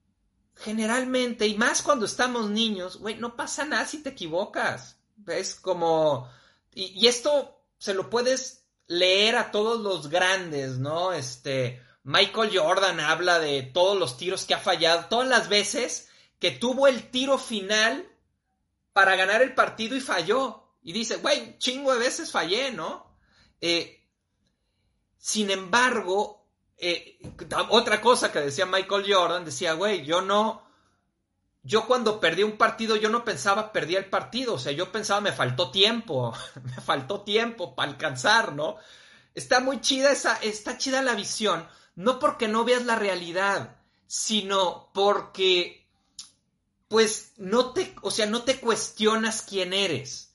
generalmente, 0.54 1.46
y 1.46 1.54
más 1.58 1.82
cuando 1.82 2.06
estamos 2.06 2.48
niños, 2.48 2.96
güey, 2.96 3.16
no 3.16 3.36
pasa 3.36 3.66
nada 3.66 3.84
si 3.84 4.02
te 4.02 4.08
equivocas. 4.08 4.96
Es 5.26 5.54
como... 5.54 6.30
Y, 6.72 7.06
esto 7.06 7.62
se 7.76 7.92
lo 7.92 8.08
puedes 8.08 8.65
leer 8.86 9.36
a 9.36 9.50
todos 9.50 9.80
los 9.80 10.08
grandes, 10.08 10.78
¿no? 10.78 11.12
Este, 11.12 11.82
Michael 12.02 12.56
Jordan 12.56 13.00
habla 13.00 13.38
de 13.38 13.62
todos 13.62 13.98
los 13.98 14.16
tiros 14.16 14.44
que 14.44 14.54
ha 14.54 14.58
fallado, 14.58 15.06
todas 15.08 15.28
las 15.28 15.48
veces 15.48 16.08
que 16.38 16.50
tuvo 16.50 16.86
el 16.86 17.10
tiro 17.10 17.38
final 17.38 18.08
para 18.92 19.16
ganar 19.16 19.42
el 19.42 19.54
partido 19.54 19.96
y 19.96 20.00
falló. 20.00 20.74
Y 20.82 20.92
dice, 20.92 21.16
güey, 21.16 21.58
chingo 21.58 21.92
de 21.92 21.98
veces 21.98 22.30
fallé, 22.30 22.70
¿no? 22.70 23.18
Eh, 23.60 24.06
sin 25.18 25.50
embargo, 25.50 26.46
eh, 26.76 27.18
otra 27.70 28.00
cosa 28.00 28.30
que 28.30 28.40
decía 28.40 28.66
Michael 28.66 29.12
Jordan, 29.12 29.44
decía, 29.44 29.72
güey, 29.72 30.04
yo 30.04 30.20
no, 30.20 30.65
yo 31.66 31.84
cuando 31.88 32.20
perdí 32.20 32.44
un 32.44 32.56
partido, 32.56 32.94
yo 32.94 33.08
no 33.08 33.24
pensaba 33.24 33.72
perdí 33.72 33.96
el 33.96 34.08
partido, 34.08 34.54
o 34.54 34.58
sea, 34.58 34.70
yo 34.70 34.92
pensaba 34.92 35.20
me 35.20 35.32
faltó 35.32 35.72
tiempo, 35.72 36.32
me 36.62 36.80
faltó 36.80 37.22
tiempo 37.22 37.74
para 37.74 37.90
alcanzar, 37.90 38.54
¿no? 38.54 38.76
Está 39.34 39.58
muy 39.58 39.80
chida 39.80 40.12
esa, 40.12 40.36
está 40.36 40.78
chida 40.78 41.02
la 41.02 41.14
visión, 41.14 41.66
no 41.96 42.20
porque 42.20 42.46
no 42.46 42.64
veas 42.64 42.86
la 42.86 42.94
realidad, 42.94 43.76
sino 44.06 44.90
porque, 44.94 45.84
pues, 46.86 47.32
no 47.36 47.72
te, 47.72 47.96
o 48.00 48.12
sea, 48.12 48.26
no 48.26 48.42
te 48.42 48.60
cuestionas 48.60 49.42
quién 49.42 49.72
eres. 49.72 50.34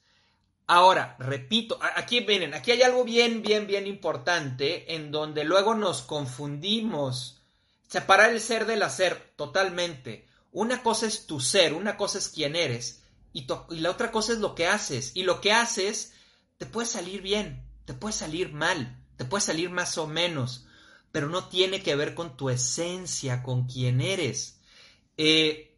Ahora, 0.67 1.15
repito, 1.17 1.79
aquí 1.95 2.19
vienen, 2.19 2.53
aquí 2.53 2.71
hay 2.71 2.81
algo 2.81 3.05
bien, 3.05 3.41
bien, 3.41 3.67
bien 3.67 3.87
importante 3.87 4.95
en 4.95 5.11
donde 5.11 5.45
luego 5.45 5.75
nos 5.75 6.01
confundimos. 6.01 7.41
Separar 7.87 8.31
el 8.31 8.41
ser 8.41 8.65
del 8.65 8.83
hacer 8.83 9.33
totalmente. 9.37 10.29
Una 10.51 10.83
cosa 10.83 11.07
es 11.07 11.25
tu 11.25 11.39
ser, 11.39 11.73
una 11.73 11.97
cosa 11.97 12.17
es 12.17 12.29
quién 12.29 12.55
eres 12.55 13.01
y, 13.33 13.47
la 13.69 13.89
otra 13.89 14.11
cosa 14.11 14.33
es 14.33 14.39
lo 14.39 14.55
que 14.55 14.67
haces. 14.67 15.11
Y 15.15 15.23
lo 15.23 15.41
que 15.41 15.53
haces 15.53 16.13
te 16.57 16.65
puede 16.65 16.87
salir 16.87 17.21
bien, 17.21 17.63
te 17.85 17.93
puede 17.93 18.13
salir 18.13 18.51
mal, 18.51 19.01
te 19.17 19.25
puede 19.25 19.41
salir 19.41 19.69
más 19.69 19.97
o 19.97 20.07
menos, 20.07 20.65
pero 21.11 21.29
no 21.29 21.47
tiene 21.47 21.81
que 21.81 21.95
ver 21.95 22.13
con 22.13 22.37
tu 22.37 22.49
esencia, 22.49 23.43
con 23.43 23.67
quién 23.67 24.01
eres. 24.01 24.59
Eh, 25.17 25.77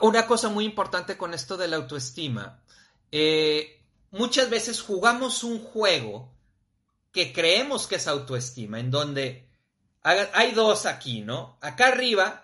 una 0.00 0.26
cosa 0.26 0.48
muy 0.48 0.64
importante 0.64 1.16
con 1.16 1.34
esto 1.34 1.56
de 1.56 1.68
la 1.68 1.76
autoestima 1.76 2.62
eh, 3.16 3.80
muchas 4.10 4.50
veces 4.50 4.80
jugamos 4.82 5.44
un 5.44 5.62
juego 5.62 6.34
que 7.12 7.32
creemos 7.32 7.86
que 7.86 7.94
es 7.94 8.08
autoestima, 8.08 8.80
en 8.80 8.90
donde 8.90 9.48
hay 10.02 10.50
dos 10.50 10.84
aquí, 10.84 11.20
¿no? 11.20 11.56
Acá 11.60 11.88
arriba 11.88 12.43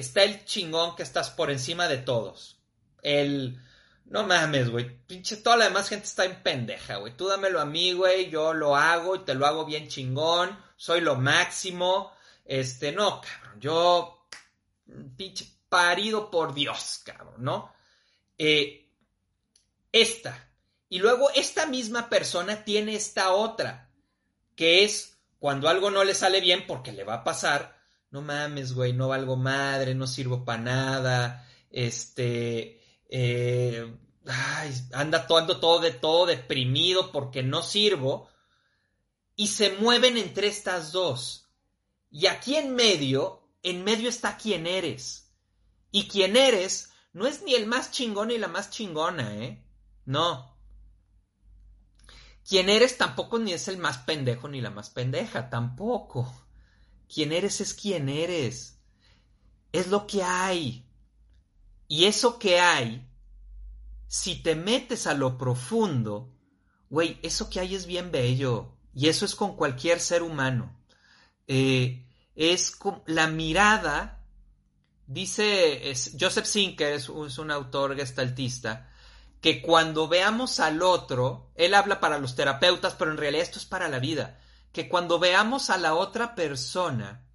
está 0.00 0.22
el 0.22 0.44
chingón 0.44 0.94
que 0.96 1.02
estás 1.02 1.30
por 1.30 1.50
encima 1.50 1.88
de 1.88 1.98
todos. 1.98 2.58
El... 3.02 3.60
No 4.04 4.26
mames, 4.26 4.70
güey. 4.70 4.88
Pinche, 5.06 5.36
toda 5.36 5.58
la 5.58 5.66
demás 5.66 5.88
gente 5.88 6.06
está 6.06 6.24
en 6.24 6.42
pendeja, 6.42 6.96
güey. 6.96 7.14
Tú 7.14 7.28
dámelo 7.28 7.60
a 7.60 7.66
mí, 7.66 7.92
güey. 7.92 8.30
Yo 8.30 8.54
lo 8.54 8.74
hago 8.74 9.16
y 9.16 9.24
te 9.24 9.34
lo 9.34 9.46
hago 9.46 9.66
bien 9.66 9.88
chingón. 9.88 10.58
Soy 10.76 11.02
lo 11.02 11.16
máximo. 11.16 12.12
Este, 12.44 12.92
no, 12.92 13.20
cabrón. 13.20 13.60
Yo, 13.60 14.26
pinche 15.16 15.46
parido 15.68 16.30
por 16.30 16.54
Dios, 16.54 17.02
cabrón, 17.04 17.34
¿no? 17.38 17.74
Eh, 18.38 18.90
esta. 19.92 20.48
Y 20.88 21.00
luego 21.00 21.30
esta 21.34 21.66
misma 21.66 22.08
persona 22.08 22.64
tiene 22.64 22.94
esta 22.94 23.32
otra, 23.32 23.90
que 24.54 24.84
es 24.84 25.18
cuando 25.38 25.68
algo 25.68 25.90
no 25.90 26.02
le 26.04 26.14
sale 26.14 26.40
bien 26.40 26.66
porque 26.66 26.92
le 26.92 27.04
va 27.04 27.14
a 27.14 27.24
pasar, 27.24 27.77
no 28.10 28.22
mames, 28.22 28.72
güey, 28.72 28.92
no 28.92 29.08
valgo 29.08 29.36
madre, 29.36 29.94
no 29.94 30.06
sirvo 30.06 30.44
para 30.44 30.62
nada, 30.62 31.48
este, 31.70 32.80
eh, 33.08 33.96
ay, 34.26 34.74
anda 34.92 35.26
todo, 35.26 35.60
todo 35.60 35.80
de 35.80 35.92
todo 35.92 36.26
deprimido 36.26 37.12
porque 37.12 37.42
no 37.42 37.62
sirvo, 37.62 38.28
y 39.36 39.48
se 39.48 39.76
mueven 39.76 40.16
entre 40.16 40.48
estas 40.48 40.92
dos. 40.92 41.48
Y 42.10 42.26
aquí 42.26 42.56
en 42.56 42.74
medio, 42.74 43.48
en 43.62 43.84
medio 43.84 44.08
está 44.08 44.36
quién 44.36 44.66
eres. 44.66 45.32
Y 45.90 46.08
quién 46.08 46.36
eres 46.36 46.90
no 47.12 47.26
es 47.26 47.42
ni 47.42 47.54
el 47.54 47.66
más 47.66 47.90
chingón 47.90 48.28
ni 48.28 48.38
la 48.38 48.48
más 48.48 48.70
chingona, 48.70 49.36
¿eh? 49.36 49.64
No. 50.04 50.56
Quién 52.46 52.68
eres 52.68 52.96
tampoco 52.96 53.38
ni 53.38 53.52
es 53.52 53.68
el 53.68 53.78
más 53.78 53.98
pendejo 53.98 54.48
ni 54.48 54.60
la 54.60 54.70
más 54.70 54.90
pendeja, 54.90 55.50
tampoco. 55.50 56.47
Quién 57.12 57.32
eres 57.32 57.60
es 57.60 57.74
quién 57.74 58.08
eres. 58.08 58.78
Es 59.72 59.88
lo 59.88 60.06
que 60.06 60.22
hay. 60.22 60.84
Y 61.88 62.04
eso 62.04 62.38
que 62.38 62.60
hay, 62.60 63.08
si 64.06 64.42
te 64.42 64.54
metes 64.54 65.06
a 65.06 65.14
lo 65.14 65.38
profundo, 65.38 66.34
güey, 66.90 67.18
eso 67.22 67.48
que 67.48 67.60
hay 67.60 67.74
es 67.74 67.86
bien 67.86 68.10
bello. 68.10 68.76
Y 68.94 69.08
eso 69.08 69.24
es 69.24 69.34
con 69.34 69.56
cualquier 69.56 70.00
ser 70.00 70.22
humano. 70.22 70.76
Eh, 71.46 72.04
es 72.34 72.78
la 73.06 73.26
mirada, 73.26 74.24
dice 75.06 75.92
Joseph 76.18 76.46
Sinker, 76.46 76.92
es, 76.92 77.08
es 77.08 77.38
un 77.38 77.50
autor 77.50 77.96
gestaltista, 77.96 78.90
que 79.40 79.62
cuando 79.62 80.08
veamos 80.08 80.60
al 80.60 80.82
otro, 80.82 81.50
él 81.54 81.74
habla 81.74 82.00
para 82.00 82.18
los 82.18 82.34
terapeutas, 82.34 82.94
pero 82.94 83.10
en 83.10 83.16
realidad 83.16 83.44
esto 83.44 83.58
es 83.58 83.64
para 83.64 83.88
la 83.88 83.98
vida, 83.98 84.40
que 84.78 84.88
cuando 84.88 85.18
veamos 85.18 85.70
a 85.70 85.76
la 85.76 85.96
otra 85.96 86.36
persona, 86.36 87.26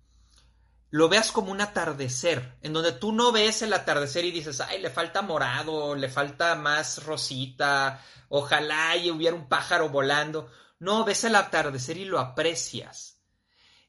lo 0.92 1.10
veas 1.10 1.34
como 1.34 1.52
un 1.52 1.60
atardecer, 1.60 2.58
en 2.62 2.72
donde 2.72 2.94
tú 2.94 3.12
no 3.12 3.34
ves 3.34 3.62
el 3.64 3.74
atardecer 3.74 4.24
y 4.24 4.32
dices, 4.32 4.62
ay, 4.62 4.80
le 4.80 4.90
falta 4.90 5.22
morado, 5.22 5.94
le 5.94 6.08
falta 6.08 6.56
más 6.56 7.04
rosita, 7.04 8.02
ojalá 8.30 8.96
y 8.96 9.12
hubiera 9.12 9.36
un 9.36 9.50
pájaro 9.50 9.90
volando. 9.90 10.50
No, 10.80 11.04
ves 11.04 11.26
el 11.26 11.36
atardecer 11.36 11.98
y 11.98 12.06
lo 12.06 12.18
aprecias. 12.18 13.20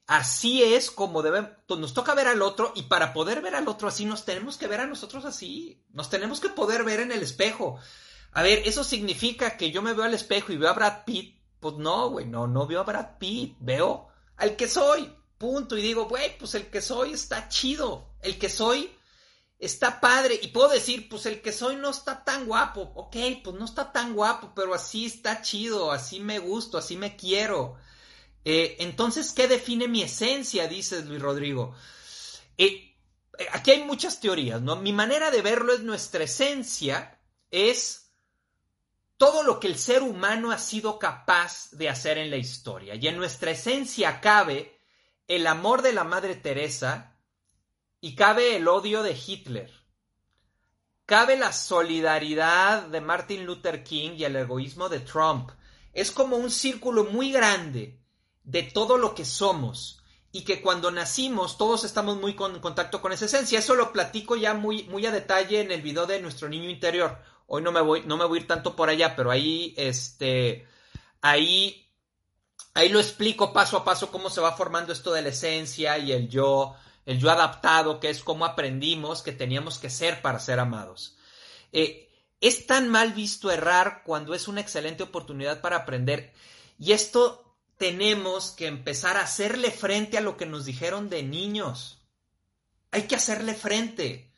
Así 0.05 0.61
es 0.61 0.91
como 0.91 1.23
nos 1.23 1.93
toca 1.93 2.13
ver 2.13 2.27
al 2.27 2.41
otro 2.41 2.73
y 2.75 2.83
para 2.83 3.13
poder 3.13 3.41
ver 3.41 3.55
al 3.55 3.69
otro 3.69 3.87
así 3.87 4.03
nos 4.03 4.25
tenemos 4.25 4.57
que 4.57 4.67
ver 4.67 4.81
a 4.81 4.85
nosotros 4.85 5.23
así, 5.23 5.81
nos 5.93 6.09
tenemos 6.09 6.41
que 6.41 6.49
poder 6.49 6.83
ver 6.83 6.99
en 6.99 7.13
el 7.13 7.23
espejo. 7.23 7.79
A 8.33 8.43
ver, 8.43 8.63
¿eso 8.65 8.83
significa 8.83 9.55
que 9.55 9.71
yo 9.71 9.81
me 9.81 9.93
veo 9.93 10.03
al 10.03 10.13
espejo 10.13 10.51
y 10.51 10.57
veo 10.57 10.69
a 10.69 10.73
Brad 10.73 11.05
Pitt? 11.05 11.39
Pues 11.65 11.77
no, 11.77 12.11
güey, 12.11 12.27
no, 12.27 12.45
no 12.45 12.67
veo 12.67 12.81
a 12.81 12.83
Brad 12.83 13.17
Pitt, 13.17 13.55
veo 13.59 14.07
al 14.37 14.55
que 14.55 14.67
soy, 14.67 15.11
punto. 15.39 15.75
Y 15.75 15.81
digo, 15.81 16.05
güey, 16.05 16.37
pues 16.37 16.53
el 16.53 16.67
que 16.67 16.79
soy 16.79 17.13
está 17.13 17.49
chido, 17.49 18.13
el 18.21 18.37
que 18.37 18.49
soy 18.49 18.95
está 19.57 19.99
padre. 19.99 20.39
Y 20.43 20.49
puedo 20.49 20.69
decir, 20.69 21.09
pues 21.09 21.25
el 21.25 21.41
que 21.41 21.51
soy 21.51 21.75
no 21.77 21.89
está 21.89 22.23
tan 22.23 22.45
guapo. 22.45 22.91
Ok, 22.93 23.15
pues 23.43 23.55
no 23.55 23.65
está 23.65 23.91
tan 23.91 24.13
guapo, 24.13 24.51
pero 24.55 24.75
así 24.75 25.07
está 25.07 25.41
chido, 25.41 25.91
así 25.91 26.19
me 26.19 26.37
gusto, 26.37 26.77
así 26.77 26.97
me 26.97 27.15
quiero. 27.15 27.77
Eh, 28.43 28.75
entonces, 28.81 29.33
¿qué 29.33 29.47
define 29.47 29.87
mi 29.87 30.03
esencia? 30.03 30.67
Dices 30.67 31.07
Luis 31.07 31.19
Rodrigo. 31.19 31.73
Eh, 32.59 32.95
eh, 33.39 33.47
aquí 33.53 33.71
hay 33.71 33.83
muchas 33.85 34.19
teorías, 34.19 34.61
¿no? 34.61 34.75
Mi 34.75 34.93
manera 34.93 35.31
de 35.31 35.41
verlo 35.41 35.73
es 35.73 35.79
nuestra 35.79 36.25
esencia, 36.25 37.19
es 37.49 38.04
todo 39.17 39.43
lo 39.43 39.59
que 39.59 39.67
el 39.67 39.77
ser 39.77 40.03
humano 40.03 40.51
ha 40.51 40.57
sido 40.57 40.99
capaz 40.99 41.69
de 41.71 41.89
hacer 41.89 42.17
en 42.17 42.29
la 42.29 42.37
historia. 42.37 42.95
Y 42.95 43.07
en 43.07 43.17
nuestra 43.17 43.51
esencia 43.51 44.19
cabe 44.21 44.79
el 45.27 45.47
amor 45.47 45.81
de 45.81 45.93
la 45.93 46.03
Madre 46.03 46.35
Teresa, 46.35 47.15
y 48.05 48.13
cabe 48.13 48.55
el 48.55 48.67
odio 48.67 49.01
de 49.01 49.17
Hitler. 49.17 49.71
Cabe 51.07 51.37
la 51.37 51.51
solidaridad 51.51 52.83
de 52.83 53.01
Martin 53.01 53.47
Luther 53.47 53.83
King 53.83 54.11
y 54.15 54.25
el 54.25 54.35
egoísmo 54.35 54.89
de 54.89 54.99
Trump. 54.99 55.49
Es 55.91 56.11
como 56.11 56.37
un 56.37 56.51
círculo 56.51 57.05
muy 57.05 57.31
grande 57.31 57.99
de 58.43 58.61
todo 58.61 58.99
lo 58.99 59.15
que 59.15 59.25
somos 59.25 60.03
y 60.31 60.43
que 60.43 60.61
cuando 60.61 60.91
nacimos 60.91 61.57
todos 61.57 61.83
estamos 61.83 62.17
muy 62.17 62.35
en 62.39 62.59
contacto 62.59 63.01
con 63.01 63.11
esa 63.11 63.25
esencia. 63.25 63.57
Eso 63.57 63.73
lo 63.73 63.91
platico 63.91 64.35
ya 64.35 64.53
muy, 64.53 64.83
muy 64.83 65.07
a 65.07 65.11
detalle 65.11 65.61
en 65.61 65.71
el 65.71 65.81
video 65.81 66.05
de 66.05 66.21
nuestro 66.21 66.47
niño 66.47 66.69
interior. 66.69 67.17
Hoy 67.47 67.61
no 67.61 67.71
me 67.71 67.81
voy, 67.81 68.03
no 68.05 68.17
me 68.17 68.25
voy 68.25 68.39
a 68.39 68.41
ir 68.41 68.47
tanto 68.47 68.75
por 68.75 68.89
allá, 68.89 69.15
pero 69.15 69.31
ahí, 69.31 69.73
este, 69.77 70.67
ahí, 71.21 71.91
ahí 72.73 72.89
lo 72.89 72.99
explico 72.99 73.53
paso 73.53 73.77
a 73.77 73.85
paso 73.85 74.11
cómo 74.11 74.29
se 74.29 74.41
va 74.41 74.55
formando 74.55 74.93
esto 74.93 75.13
de 75.13 75.21
la 75.21 75.29
esencia 75.29 75.97
y 75.97 76.11
el 76.11 76.29
yo 76.29 76.75
el 77.05 77.19
yo 77.19 77.29
adaptado, 77.29 77.99
que 77.99 78.09
es 78.09 78.23
como 78.23 78.45
aprendimos 78.45 79.21
que 79.21 79.31
teníamos 79.31 79.77
que 79.77 79.89
ser 79.89 80.21
para 80.21 80.39
ser 80.39 80.59
amados. 80.59 81.15
Eh, 81.71 82.09
es 82.41 82.65
tan 82.65 82.89
mal 82.89 83.13
visto 83.13 83.51
errar 83.51 84.01
cuando 84.03 84.33
es 84.33 84.47
una 84.47 84.61
excelente 84.61 85.03
oportunidad 85.03 85.61
para 85.61 85.77
aprender. 85.77 86.33
Y 86.79 86.91
esto 86.91 87.55
tenemos 87.77 88.51
que 88.51 88.67
empezar 88.67 89.17
a 89.17 89.23
hacerle 89.23 89.71
frente 89.71 90.17
a 90.17 90.21
lo 90.21 90.35
que 90.35 90.45
nos 90.45 90.65
dijeron 90.65 91.09
de 91.09 91.23
niños. 91.23 92.01
Hay 92.91 93.03
que 93.03 93.15
hacerle 93.15 93.53
frente. 93.53 94.33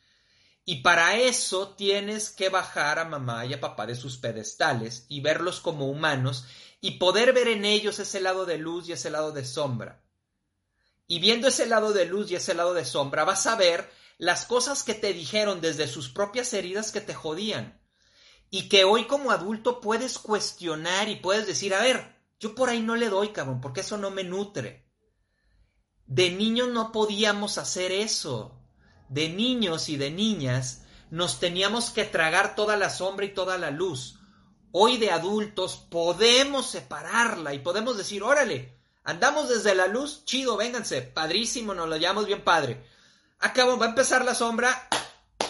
Y 0.70 0.82
para 0.82 1.16
eso 1.16 1.70
tienes 1.70 2.28
que 2.28 2.50
bajar 2.50 2.98
a 2.98 3.06
mamá 3.06 3.46
y 3.46 3.54
a 3.54 3.60
papá 3.60 3.86
de 3.86 3.96
sus 3.96 4.18
pedestales 4.18 5.06
y 5.08 5.22
verlos 5.22 5.60
como 5.60 5.88
humanos 5.88 6.44
y 6.82 6.98
poder 6.98 7.32
ver 7.32 7.48
en 7.48 7.64
ellos 7.64 7.98
ese 8.00 8.20
lado 8.20 8.44
de 8.44 8.58
luz 8.58 8.86
y 8.86 8.92
ese 8.92 9.08
lado 9.08 9.32
de 9.32 9.46
sombra. 9.46 10.04
Y 11.06 11.20
viendo 11.20 11.48
ese 11.48 11.64
lado 11.64 11.94
de 11.94 12.04
luz 12.04 12.30
y 12.30 12.34
ese 12.34 12.52
lado 12.52 12.74
de 12.74 12.84
sombra, 12.84 13.24
vas 13.24 13.46
a 13.46 13.56
ver 13.56 13.90
las 14.18 14.44
cosas 14.44 14.82
que 14.82 14.92
te 14.92 15.14
dijeron 15.14 15.62
desde 15.62 15.88
sus 15.88 16.10
propias 16.10 16.52
heridas 16.52 16.92
que 16.92 17.00
te 17.00 17.14
jodían. 17.14 17.80
Y 18.50 18.68
que 18.68 18.84
hoy 18.84 19.06
como 19.06 19.30
adulto 19.30 19.80
puedes 19.80 20.18
cuestionar 20.18 21.08
y 21.08 21.16
puedes 21.16 21.46
decir, 21.46 21.72
a 21.72 21.80
ver, 21.80 22.14
yo 22.40 22.54
por 22.54 22.68
ahí 22.68 22.82
no 22.82 22.94
le 22.94 23.08
doy, 23.08 23.28
cabrón, 23.28 23.62
porque 23.62 23.80
eso 23.80 23.96
no 23.96 24.10
me 24.10 24.22
nutre. 24.22 24.86
De 26.04 26.30
niños 26.30 26.68
no 26.68 26.92
podíamos 26.92 27.56
hacer 27.56 27.90
eso. 27.90 28.57
De 29.08 29.28
niños 29.28 29.88
y 29.88 29.96
de 29.96 30.10
niñas 30.10 30.82
nos 31.10 31.40
teníamos 31.40 31.90
que 31.90 32.04
tragar 32.04 32.54
toda 32.54 32.76
la 32.76 32.90
sombra 32.90 33.26
y 33.26 33.34
toda 33.34 33.58
la 33.58 33.70
luz. 33.70 34.18
Hoy 34.72 34.98
de 34.98 35.10
adultos 35.10 35.76
podemos 35.90 36.70
separarla 36.70 37.54
y 37.54 37.60
podemos 37.60 37.96
decir, 37.96 38.22
órale, 38.22 38.78
Andamos 39.08 39.48
desde 39.48 39.74
la 39.74 39.86
luz, 39.86 40.26
chido, 40.26 40.58
vénganse, 40.58 41.00
padrísimo, 41.00 41.72
nos 41.72 41.88
lo 41.88 41.96
llamamos 41.96 42.26
bien 42.26 42.44
padre. 42.44 42.84
Acabo, 43.38 43.78
va 43.78 43.86
a 43.86 43.88
empezar 43.88 44.22
la 44.22 44.34
sombra, 44.34 44.86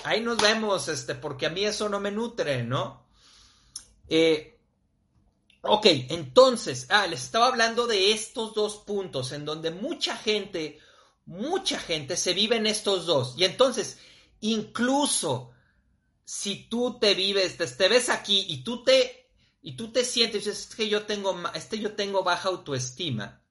ahí 0.05 0.21
nos 0.21 0.37
vemos, 0.37 0.87
este, 0.87 1.16
porque 1.16 1.47
a 1.47 1.51
mí 1.51 1.64
eso 1.64 1.88
no 1.88 1.99
me 1.99 2.12
nutre, 2.12 2.62
¿no? 2.62 3.05
Eh, 4.09 4.61
ok, 5.62 5.87
entonces, 6.11 6.87
ah, 6.90 7.09
les 7.09 7.25
estaba 7.25 7.49
hablando 7.49 7.88
de 7.88 8.12
estos 8.12 8.55
dos 8.55 8.77
puntos 8.77 9.33
en 9.33 9.44
donde 9.44 9.73
mucha 9.73 10.16
gente, 10.16 10.79
mucha 11.29 11.79
gente 11.79 12.17
se 12.17 12.33
vive 12.33 12.57
en 12.57 12.67
estos 12.67 13.07
dos. 13.07 13.35
Y 13.37 13.45
entonces, 13.45 13.99
incluso 14.41 15.53
si 16.25 16.69
tú 16.69 16.99
te 16.99 17.14
vives, 17.14 17.57
te, 17.57 17.88
ves 17.88 18.09
aquí 18.09 18.47
y 18.49 18.64
tú 18.64 18.83
te, 18.83 19.31
y 19.62 19.77
tú 19.77 19.93
te 19.93 20.05
sientes, 20.05 20.47
es 20.47 20.67
que 20.75 20.88
yo 20.88 21.05
tengo, 21.05 21.41
este 21.55 21.79
yo 21.79 21.93
tengo 21.93 22.25
baja 22.25 22.49
autoestima 22.49 23.43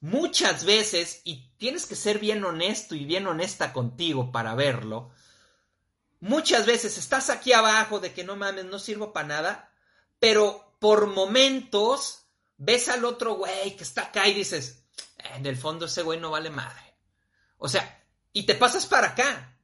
muchas 0.00 0.64
veces, 0.64 1.20
y 1.24 1.50
tienes 1.58 1.86
que 1.86 1.94
ser 1.94 2.18
bien 2.18 2.42
honesto 2.44 2.94
y 2.94 3.04
bien 3.04 3.26
honesta 3.26 3.72
contigo 3.72 4.32
para 4.32 4.54
verlo, 4.54 5.10
muchas 6.20 6.66
veces 6.66 6.96
estás 6.98 7.28
aquí 7.30 7.52
abajo 7.52 8.00
de 8.00 8.12
que 8.12 8.24
no 8.24 8.36
mames, 8.36 8.64
no 8.64 8.78
sirvo 8.78 9.12
para 9.12 9.28
nada, 9.28 9.72
pero 10.18 10.74
por 10.78 11.06
momentos 11.06 12.22
ves 12.56 12.88
al 12.88 13.04
otro 13.04 13.34
güey 13.34 13.76
que 13.76 13.84
está 13.84 14.04
acá 14.04 14.26
y 14.26 14.34
dices, 14.34 14.84
en 15.18 15.44
el 15.44 15.56
fondo 15.56 15.86
ese 15.86 16.02
güey 16.02 16.18
no 16.18 16.30
vale 16.30 16.50
madre. 16.50 16.89
O 17.60 17.68
sea, 17.68 18.04
y 18.32 18.44
te 18.44 18.56
pasas 18.56 18.86
para 18.86 19.08
acá. 19.08 19.56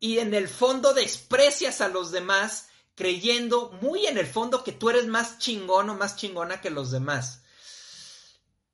Y 0.00 0.18
en 0.20 0.32
el 0.32 0.48
fondo 0.48 0.94
desprecias 0.94 1.82
a 1.82 1.88
los 1.88 2.12
demás 2.12 2.68
creyendo 2.94 3.72
muy 3.82 4.06
en 4.06 4.18
el 4.18 4.26
fondo 4.26 4.62
que 4.62 4.72
tú 4.72 4.88
eres 4.88 5.06
más 5.06 5.38
chingón 5.38 5.90
o 5.90 5.94
más 5.96 6.16
chingona 6.16 6.60
que 6.60 6.70
los 6.70 6.90
demás. 6.90 7.42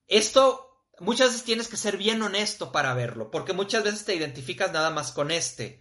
Esto 0.06 0.84
muchas 0.98 1.28
veces 1.30 1.44
tienes 1.44 1.68
que 1.68 1.78
ser 1.78 1.96
bien 1.96 2.20
honesto 2.20 2.70
para 2.70 2.92
verlo, 2.92 3.30
porque 3.30 3.54
muchas 3.54 3.82
veces 3.82 4.04
te 4.04 4.14
identificas 4.14 4.70
nada 4.72 4.90
más 4.90 5.12
con 5.12 5.30
este, 5.30 5.80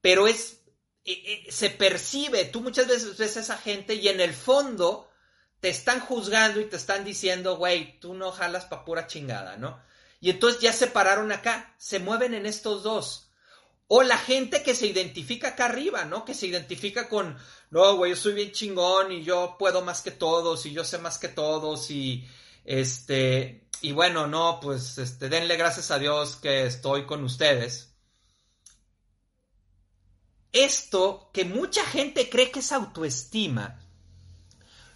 pero 0.00 0.26
es, 0.26 0.62
eh, 1.04 1.12
eh, 1.46 1.52
se 1.52 1.70
percibe, 1.70 2.46
tú 2.46 2.60
muchas 2.62 2.88
veces 2.88 3.16
ves 3.16 3.36
a 3.36 3.40
esa 3.40 3.58
gente 3.58 3.94
y 3.94 4.08
en 4.08 4.20
el 4.20 4.34
fondo 4.34 5.08
te 5.60 5.68
están 5.68 6.00
juzgando 6.00 6.60
y 6.60 6.64
te 6.64 6.76
están 6.76 7.04
diciendo, 7.04 7.56
güey, 7.56 8.00
tú 8.00 8.14
no 8.14 8.32
jalas 8.32 8.64
pa' 8.64 8.84
pura 8.84 9.06
chingada, 9.06 9.56
¿no? 9.56 9.80
Y 10.22 10.30
entonces 10.30 10.60
ya 10.60 10.72
se 10.72 10.86
pararon 10.86 11.32
acá, 11.32 11.74
se 11.78 11.98
mueven 11.98 12.32
en 12.32 12.46
estos 12.46 12.84
dos. 12.84 13.28
O 13.88 14.04
la 14.04 14.16
gente 14.16 14.62
que 14.62 14.76
se 14.76 14.86
identifica 14.86 15.48
acá 15.48 15.64
arriba, 15.64 16.04
¿no? 16.04 16.24
Que 16.24 16.32
se 16.32 16.46
identifica 16.46 17.08
con, 17.08 17.36
no, 17.70 17.96
güey, 17.96 18.12
yo 18.12 18.16
soy 18.16 18.34
bien 18.34 18.52
chingón 18.52 19.10
y 19.10 19.24
yo 19.24 19.56
puedo 19.58 19.82
más 19.82 20.00
que 20.00 20.12
todos 20.12 20.64
y 20.64 20.72
yo 20.72 20.84
sé 20.84 20.98
más 20.98 21.18
que 21.18 21.26
todos 21.26 21.90
y, 21.90 22.24
este, 22.64 23.66
y 23.80 23.90
bueno, 23.90 24.28
no, 24.28 24.60
pues 24.62 24.96
este, 24.98 25.28
denle 25.28 25.56
gracias 25.56 25.90
a 25.90 25.98
Dios 25.98 26.36
que 26.36 26.66
estoy 26.66 27.04
con 27.04 27.24
ustedes. 27.24 27.92
Esto 30.52 31.30
que 31.32 31.44
mucha 31.44 31.84
gente 31.84 32.30
cree 32.30 32.52
que 32.52 32.60
es 32.60 32.70
autoestima, 32.70 33.80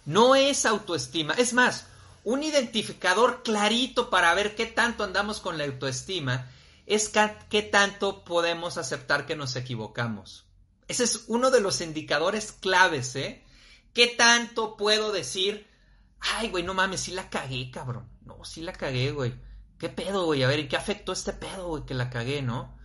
no 0.05 0.35
es 0.35 0.65
autoestima. 0.65 1.33
Es 1.33 1.51
más, 1.51 1.85
un 2.27 2.43
identificador 2.43 3.41
clarito 3.41 4.09
para 4.09 4.33
ver 4.33 4.53
qué 4.53 4.65
tanto 4.65 5.05
andamos 5.05 5.39
con 5.39 5.57
la 5.57 5.63
autoestima 5.63 6.51
es 6.85 7.09
qué 7.49 7.61
tanto 7.61 8.25
podemos 8.25 8.77
aceptar 8.77 9.25
que 9.25 9.37
nos 9.37 9.55
equivocamos. 9.55 10.45
Ese 10.89 11.05
es 11.05 11.23
uno 11.27 11.51
de 11.51 11.61
los 11.61 11.79
indicadores 11.79 12.51
claves, 12.51 13.15
¿eh? 13.15 13.45
¿Qué 13.93 14.07
tanto 14.07 14.75
puedo 14.75 15.13
decir? 15.13 15.67
Ay, 16.19 16.49
güey, 16.49 16.65
no 16.65 16.73
mames, 16.73 16.99
sí 16.99 17.11
la 17.11 17.29
cagué, 17.29 17.71
cabrón. 17.71 18.09
No, 18.25 18.43
sí 18.43 18.61
la 18.61 18.73
cagué, 18.73 19.11
güey. 19.11 19.33
¿Qué 19.79 19.87
pedo, 19.87 20.25
güey? 20.25 20.43
A 20.43 20.49
ver, 20.49 20.59
¿en 20.59 20.67
qué 20.67 20.75
afectó 20.75 21.13
este 21.13 21.31
pedo, 21.31 21.69
güey, 21.69 21.85
que 21.85 21.93
la 21.93 22.09
cagué, 22.09 22.41
no? 22.41 22.77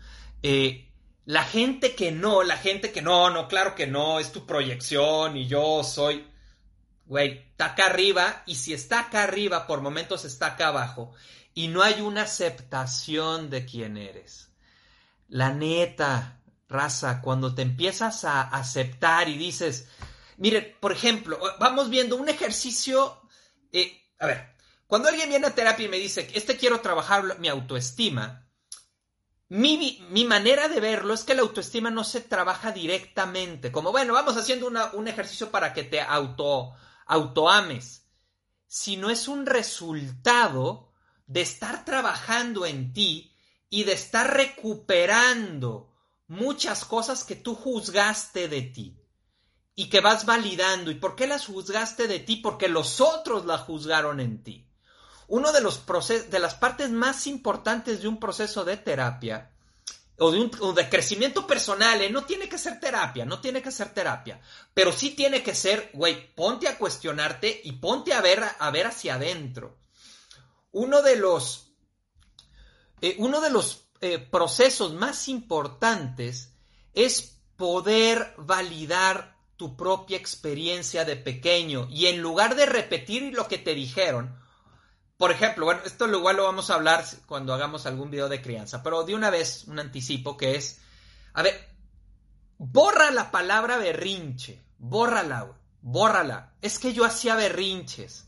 Eh, 0.44 0.88
la 1.24 1.42
gente 1.42 1.96
que 1.96 2.12
no, 2.12 2.44
la 2.44 2.59
gente 2.59 2.92
que 2.92 3.02
no, 3.02 3.28
no, 3.31 3.48
claro 3.48 3.74
que 3.74 3.88
no, 3.88 4.20
es 4.20 4.31
tu 4.31 4.46
proyección 4.46 5.37
y 5.37 5.48
yo 5.48 5.83
soy, 5.83 6.28
güey, 7.07 7.47
está 7.51 7.67
acá 7.67 7.87
arriba 7.87 8.43
y 8.47 8.55
si 8.55 8.73
está 8.73 9.01
acá 9.01 9.25
arriba, 9.25 9.67
por 9.67 9.81
momentos 9.81 10.25
está 10.25 10.49
acá 10.49 10.69
abajo 10.69 11.12
y 11.55 11.69
no 11.69 11.83
hay 11.83 12.01
una 12.01 12.23
aceptación 12.23 13.51
de 13.51 13.67
quién 13.67 13.97
eres. 13.97 14.51
La 15.29 15.53
neta, 15.53 16.41
raza, 16.69 17.21
cuando 17.21 17.55
te 17.55 17.62
empiezas 17.62 18.25
a 18.25 18.43
aceptar 18.43 19.29
y 19.29 19.37
dices, 19.37 19.88
mire, 20.38 20.62
por 20.81 20.93
ejemplo, 20.93 21.38
vamos 21.59 21.91
viendo 21.91 22.17
un 22.17 22.29
ejercicio, 22.29 23.21
eh, 23.73 24.03
a 24.19 24.27
ver, 24.27 24.57
cuando 24.87 25.09
alguien 25.09 25.29
viene 25.29 25.47
a 25.47 25.55
terapia 25.55 25.87
y 25.87 25.91
me 25.91 25.99
dice, 25.99 26.31
este 26.35 26.57
quiero 26.57 26.81
trabajar 26.81 27.38
mi 27.38 27.49
autoestima, 27.49 28.47
mi, 29.49 30.25
manera 30.27 30.69
de 30.69 30.81
verlo 30.81 31.12
es 31.12 31.25
que 31.25 31.35
la 31.35 31.43
autoestima 31.43 31.91
no 31.91 32.05
se 32.05 32.23
trabaja 32.23 32.73
directamente, 32.73 33.71
como 33.71 33.93
bueno, 33.93 34.15
vamos 34.15 34.37
haciendo 34.38 34.71
un 34.95 35.09
ejercicio 35.09 35.51
para 35.51 35.75
que 35.75 35.85
te 35.85 36.01
auto, 36.01 36.73
autoames, 37.12 38.07
sino 38.66 39.11
es 39.11 39.29
un 39.29 39.46
resultado 39.46 40.92
de 41.27 41.42
estar 41.42 41.85
trabajando 41.85 42.66
en 42.66 42.92
ti 42.92 43.35
y 43.68 43.85
de 43.85 43.92
estar 43.92 44.35
recuperando 44.35 45.92
muchas 46.27 46.85
cosas 46.85 47.25
que 47.25 47.37
tú 47.37 47.55
juzgaste 47.55 48.48
de 48.48 48.62
ti 48.62 48.98
y 49.75 49.88
que 49.88 50.01
vas 50.01 50.27
validando. 50.27 50.90
¿Y 50.90 50.96
por 50.96 51.16
qué 51.16 51.27
las 51.27 51.46
juzgaste 51.46 52.07
de 52.07 52.18
ti? 52.18 52.37
Porque 52.37 52.68
los 52.68 53.01
otros 53.01 53.46
la 53.46 53.59
juzgaron 53.59 54.20
en 54.20 54.42
ti 54.42 54.68
uno 55.29 55.51
de 55.53 55.62
los 55.62 55.87
de 56.31 56.38
las 56.38 56.55
partes 56.55 56.90
más 56.90 57.27
importantes 57.27 58.03
de 58.03 58.09
un 58.09 58.20
proceso 58.20 58.66
de 58.66 58.77
terapia 58.77 59.52
o 60.22 60.30
de, 60.30 60.40
un, 60.40 60.74
de 60.74 60.88
crecimiento 60.88 61.46
personal, 61.48 62.00
¿eh? 62.00 62.08
no 62.08 62.24
tiene 62.24 62.48
que 62.48 62.56
ser 62.56 62.78
terapia, 62.78 63.24
no 63.24 63.40
tiene 63.40 63.61
que 63.61 63.72
ser 63.72 63.92
terapia, 63.92 64.40
pero 64.72 64.92
sí 64.92 65.11
tiene 65.11 65.42
que 65.42 65.52
ser, 65.52 65.90
güey, 65.94 66.32
ponte 66.35 66.68
a 66.68 66.78
cuestionarte 66.78 67.61
y 67.64 67.72
ponte 67.72 68.12
a 68.12 68.20
ver, 68.20 68.40
a 68.56 68.70
ver 68.70 68.87
hacia 68.87 69.16
adentro. 69.16 69.78
Uno 70.70 71.02
de 71.02 71.16
los, 71.16 71.72
eh, 73.00 73.16
uno 73.18 73.40
de 73.40 73.50
los 73.50 73.88
eh, 74.00 74.20
procesos 74.20 74.94
más 74.94 75.26
importantes 75.26 76.52
es 76.94 77.38
poder 77.56 78.32
validar 78.38 79.37
tu 79.56 79.76
propia 79.76 80.18
experiencia 80.18 81.04
de 81.04 81.16
pequeño 81.16 81.88
y 81.90 82.06
en 82.06 82.20
lugar 82.20 82.54
de 82.54 82.66
repetir 82.66 83.35
lo 83.35 83.48
que 83.48 83.58
te 83.58 83.74
dijeron, 83.74 84.40
por 85.22 85.30
ejemplo, 85.30 85.66
bueno, 85.66 85.82
esto 85.85 86.08
igual 86.08 86.35
lo 86.35 86.42
vamos 86.42 86.68
a 86.68 86.74
hablar 86.74 87.04
cuando 87.26 87.54
hagamos 87.54 87.87
algún 87.87 88.11
video 88.11 88.28
de 88.28 88.42
crianza, 88.42 88.82
pero 88.82 89.04
de 89.04 89.14
una 89.14 89.30
vez 89.30 89.62
un 89.68 89.78
anticipo 89.78 90.37
que 90.37 90.56
es, 90.56 90.80
a 91.32 91.42
ver, 91.42 91.68
borra 92.58 93.12
la 93.12 93.30
palabra 93.30 93.76
berrinche, 93.76 94.61
bórrala, 94.78 95.46
bórrala. 95.80 96.54
Es 96.61 96.80
que 96.80 96.92
yo 96.92 97.04
hacía 97.04 97.37
berrinches. 97.37 98.26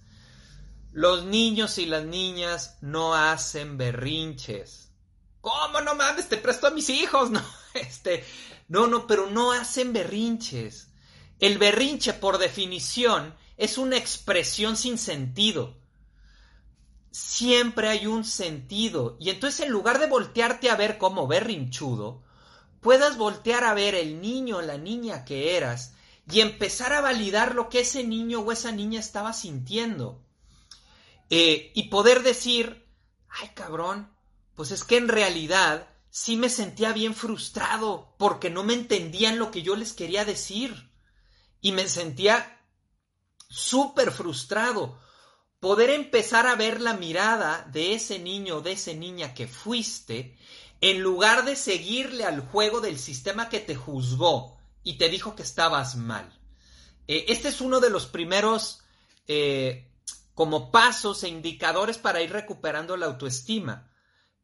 Los 0.93 1.25
niños 1.25 1.79
y 1.79 1.87
las 1.87 2.05
niñas 2.05 2.79
no 2.81 3.17
hacen 3.17 3.77
berrinches. 3.77 4.93
¿Cómo 5.41 5.81
no 5.81 5.97
mames? 5.97 6.29
Te 6.29 6.37
presto 6.37 6.69
a 6.69 6.71
mis 6.71 6.91
hijos, 6.91 7.29
no, 7.33 7.45
este, 7.75 8.25
no, 8.69 8.87
no, 8.87 9.09
pero 9.09 9.29
no 9.29 9.51
hacen 9.51 9.93
berrinches. 9.93 10.93
El 11.41 11.59
berrinche, 11.59 12.13
por 12.13 12.39
definición, 12.39 13.35
es 13.57 13.79
una 13.79 13.97
expresión 13.97 14.77
sin 14.77 14.97
sentido 14.97 15.83
siempre 17.15 17.89
hay 17.89 18.09
un 18.09 18.25
sentido. 18.25 19.17
Y 19.21 19.31
entonces 19.31 19.61
en 19.61 19.71
lugar 19.71 20.01
de 20.01 20.09
voltearte 20.09 20.69
a 20.69 20.75
ver 20.75 20.99
como 20.99 21.29
berrinchudo, 21.29 22.25
puedas 22.81 23.17
voltear 23.17 23.63
a 23.63 23.73
ver 23.73 23.95
el 23.95 24.21
niño 24.21 24.61
la 24.63 24.79
niña 24.79 25.25
que 25.25 25.57
eras 25.57 25.93
y 26.29 26.41
empezar 26.41 26.93
a 26.93 27.01
validar 27.01 27.55
lo 27.55 27.69
que 27.69 27.81
ese 27.81 28.03
niño 28.03 28.41
o 28.41 28.51
esa 28.51 28.73
niña 28.73 28.99
estaba 28.99 29.33
sintiendo. 29.33 30.25
Eh, 31.31 31.71
y 31.77 31.85
poder 31.85 32.25
decir, 32.25 32.85
ay 33.29 33.51
cabrón, 33.55 34.11
pues 34.57 34.73
es 34.73 34.83
que 34.83 34.97
en 34.97 35.07
realidad 35.07 35.89
sí 36.11 36.37
me 36.37 36.49
sentía 36.49 36.93
bien 36.93 37.15
frustrado 37.15 38.13
porque 38.19 38.51
no 38.51 38.65
me 38.65 38.75
entendían 38.75 39.39
lo 39.39 39.53
que 39.53 39.63
yo 39.63 39.77
les 39.77 39.93
quería 39.93 40.25
decir. 40.25 40.91
Y 41.61 41.71
me 41.71 41.87
sentía 41.87 42.61
súper 43.49 44.11
frustrado 44.11 44.99
poder 45.65 45.89
empezar 45.89 46.47
a 46.47 46.57
ver 46.57 46.83
la 46.83 46.93
mirada 46.93 47.67
de 47.73 47.95
ese 47.95 48.19
niño 48.19 48.57
o 48.57 48.61
de 48.61 48.73
esa 48.73 48.93
niña 48.93 49.33
que 49.33 49.47
fuiste, 49.47 50.37
en 50.83 51.01
lugar 51.01 51.47
de 51.47 51.57
seguirle 51.57 52.27
al 52.27 52.41
juego 52.41 52.83
del 52.83 52.99
sistema 52.99 53.49
que 53.49 53.61
te 53.61 53.75
juzgó 53.75 54.59
y 54.83 54.99
te 54.99 55.09
dijo 55.09 55.35
que 55.35 55.43
estabas 55.43 55.97
mal. 55.97 56.31
Eh, 57.09 57.25
este 57.29 57.49
es 57.49 57.63
uno 57.63 57.81
de 57.81 57.89
los 57.89 58.05
primeros 58.05 58.83
eh, 59.27 59.91
como 60.35 60.71
pasos 60.71 61.25
e 61.25 61.31
indicadores 61.31 61.97
para 61.97 62.21
ir 62.21 62.31
recuperando 62.31 62.95
la 62.99 63.07
autoestima. 63.07 63.91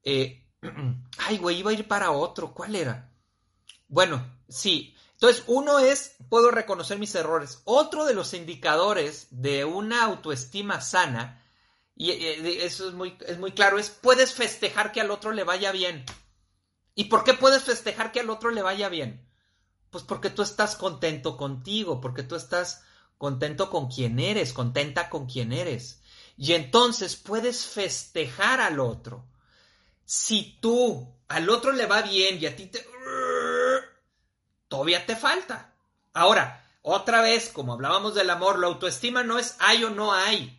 Eh, 0.02 0.48
ay, 1.18 1.37
güey, 1.37 1.59
iba 1.59 1.70
a 1.70 1.74
ir 1.74 1.87
para 1.87 2.12
otro. 2.12 2.54
¿Cuál 2.54 2.76
era? 2.76 3.12
Bueno, 3.88 4.40
sí, 4.48 4.96
entonces, 5.20 5.44
uno 5.48 5.78
es, 5.78 6.16
puedo 6.30 6.50
reconocer 6.50 6.98
mis 6.98 7.14
errores. 7.14 7.61
Otro 7.64 8.06
de 8.06 8.14
los 8.14 8.33
indicadores 8.33 9.26
de 9.30 9.66
una 9.66 10.02
autoestima 10.04 10.80
sana, 10.80 11.44
y 11.94 12.11
eso 12.11 12.88
es 12.88 12.94
muy, 12.94 13.18
es 13.26 13.38
muy 13.38 13.52
claro, 13.52 13.78
es 13.78 13.90
puedes 13.90 14.33
festejar 14.33 14.92
que 14.92 15.02
al 15.02 15.11
otro 15.11 15.33
le 15.33 15.44
vaya 15.44 15.72
bien. 15.72 16.06
¿Y 16.94 17.04
por 17.04 17.22
qué 17.22 17.35
puedes 17.35 17.64
festejar 17.64 18.12
que 18.12 18.20
al 18.20 18.30
otro 18.30 18.50
le 18.50 18.62
vaya 18.62 18.88
bien? 18.88 19.28
Pues 19.90 20.04
porque 20.04 20.30
tú 20.30 20.40
estás 20.40 20.74
contento 20.74 21.37
contigo, 21.37 22.00
porque 22.00 22.22
tú 22.22 22.35
estás 22.35 22.83
contento 23.18 23.68
con 23.68 23.88
quien 23.90 24.20
eres, 24.20 24.54
contenta 24.54 25.11
con 25.11 25.26
quien 25.26 25.52
eres. 25.52 26.00
Y 26.38 26.54
entonces 26.54 27.16
puedes 27.16 27.66
festejar 27.66 28.62
al 28.62 28.80
otro. 28.80 29.26
Si 30.06 30.56
tú 30.62 31.14
al 31.28 31.50
otro 31.50 31.72
le 31.72 31.85
va 31.85 32.00
bien 32.00 32.38
y 32.40 32.46
a 32.46 32.56
ti 32.56 32.68
te 32.68 32.80
todavía 34.70 35.04
te 35.04 35.16
falta. 35.16 35.74
Ahora, 36.14 36.64
otra 36.80 37.20
vez, 37.20 37.50
como 37.50 37.74
hablábamos 37.74 38.14
del 38.14 38.30
amor, 38.30 38.59
la 38.59 38.68
autoestima 38.68 39.22
no 39.22 39.38
es 39.38 39.56
hay 39.59 39.85
o 39.85 39.90
no 39.90 40.14
hay. 40.14 40.56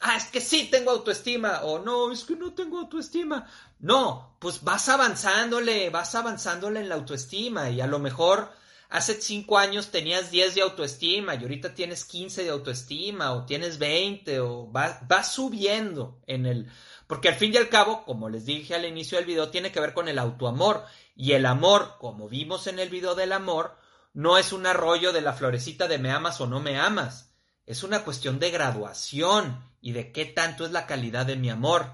Ah, 0.00 0.16
es 0.16 0.24
que 0.24 0.40
sí 0.40 0.68
tengo 0.70 0.90
autoestima. 0.90 1.60
O 1.62 1.78
no, 1.78 2.10
es 2.10 2.24
que 2.24 2.34
no 2.34 2.54
tengo 2.54 2.80
autoestima. 2.80 3.46
No, 3.78 4.36
pues 4.40 4.64
vas 4.64 4.88
avanzándole, 4.88 5.90
vas 5.90 6.14
avanzándole 6.16 6.80
en 6.80 6.88
la 6.88 6.96
autoestima. 6.96 7.70
Y 7.70 7.80
a 7.80 7.86
lo 7.86 8.00
mejor 8.00 8.50
hace 8.88 9.20
cinco 9.20 9.58
años 9.58 9.90
tenías 9.90 10.30
10 10.30 10.54
de 10.56 10.62
autoestima 10.62 11.34
y 11.34 11.42
ahorita 11.42 11.74
tienes 11.74 12.04
15 12.04 12.44
de 12.44 12.50
autoestima 12.50 13.32
o 13.32 13.44
tienes 13.44 13.78
20 13.78 14.40
o 14.40 14.66
vas 14.66 15.00
va 15.10 15.22
subiendo 15.22 16.20
en 16.26 16.46
el... 16.46 16.70
Porque 17.06 17.28
al 17.28 17.34
fin 17.34 17.52
y 17.52 17.56
al 17.56 17.68
cabo, 17.68 18.04
como 18.04 18.28
les 18.28 18.46
dije 18.46 18.74
al 18.74 18.84
inicio 18.84 19.18
del 19.18 19.26
video, 19.26 19.50
tiene 19.50 19.70
que 19.70 19.80
ver 19.80 19.92
con 19.92 20.08
el 20.08 20.18
autoamor. 20.18 20.84
Y 21.14 21.32
el 21.32 21.46
amor, 21.46 21.96
como 21.98 22.28
vimos 22.28 22.66
en 22.66 22.78
el 22.78 22.88
video 22.88 23.14
del 23.14 23.32
amor, 23.32 23.76
no 24.14 24.38
es 24.38 24.52
un 24.52 24.66
arroyo 24.66 25.12
de 25.12 25.20
la 25.20 25.32
florecita 25.32 25.88
de 25.88 25.98
me 25.98 26.10
amas 26.10 26.40
o 26.40 26.46
no 26.46 26.60
me 26.60 26.78
amas. 26.78 27.32
Es 27.66 27.82
una 27.82 28.04
cuestión 28.04 28.38
de 28.38 28.50
graduación 28.50 29.62
y 29.80 29.92
de 29.92 30.12
qué 30.12 30.24
tanto 30.24 30.64
es 30.64 30.72
la 30.72 30.86
calidad 30.86 31.26
de 31.26 31.36
mi 31.36 31.50
amor. 31.50 31.92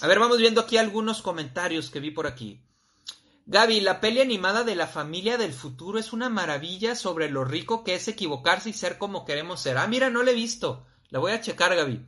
A 0.00 0.06
ver, 0.06 0.18
vamos 0.18 0.38
viendo 0.38 0.60
aquí 0.60 0.76
algunos 0.76 1.22
comentarios 1.22 1.90
que 1.90 2.00
vi 2.00 2.10
por 2.10 2.26
aquí. 2.26 2.62
Gaby, 3.46 3.80
la 3.80 4.00
peli 4.00 4.20
animada 4.20 4.62
de 4.62 4.76
la 4.76 4.86
familia 4.86 5.38
del 5.38 5.54
futuro 5.54 5.98
es 5.98 6.12
una 6.12 6.28
maravilla 6.28 6.94
sobre 6.94 7.30
lo 7.30 7.44
rico 7.44 7.82
que 7.82 7.94
es 7.94 8.06
equivocarse 8.06 8.70
y 8.70 8.74
ser 8.74 8.98
como 8.98 9.24
queremos 9.24 9.60
ser. 9.60 9.78
Ah, 9.78 9.86
mira, 9.86 10.10
no 10.10 10.22
la 10.22 10.32
he 10.32 10.34
visto. 10.34 10.86
La 11.08 11.18
voy 11.18 11.32
a 11.32 11.40
checar, 11.40 11.74
Gaby. 11.74 12.06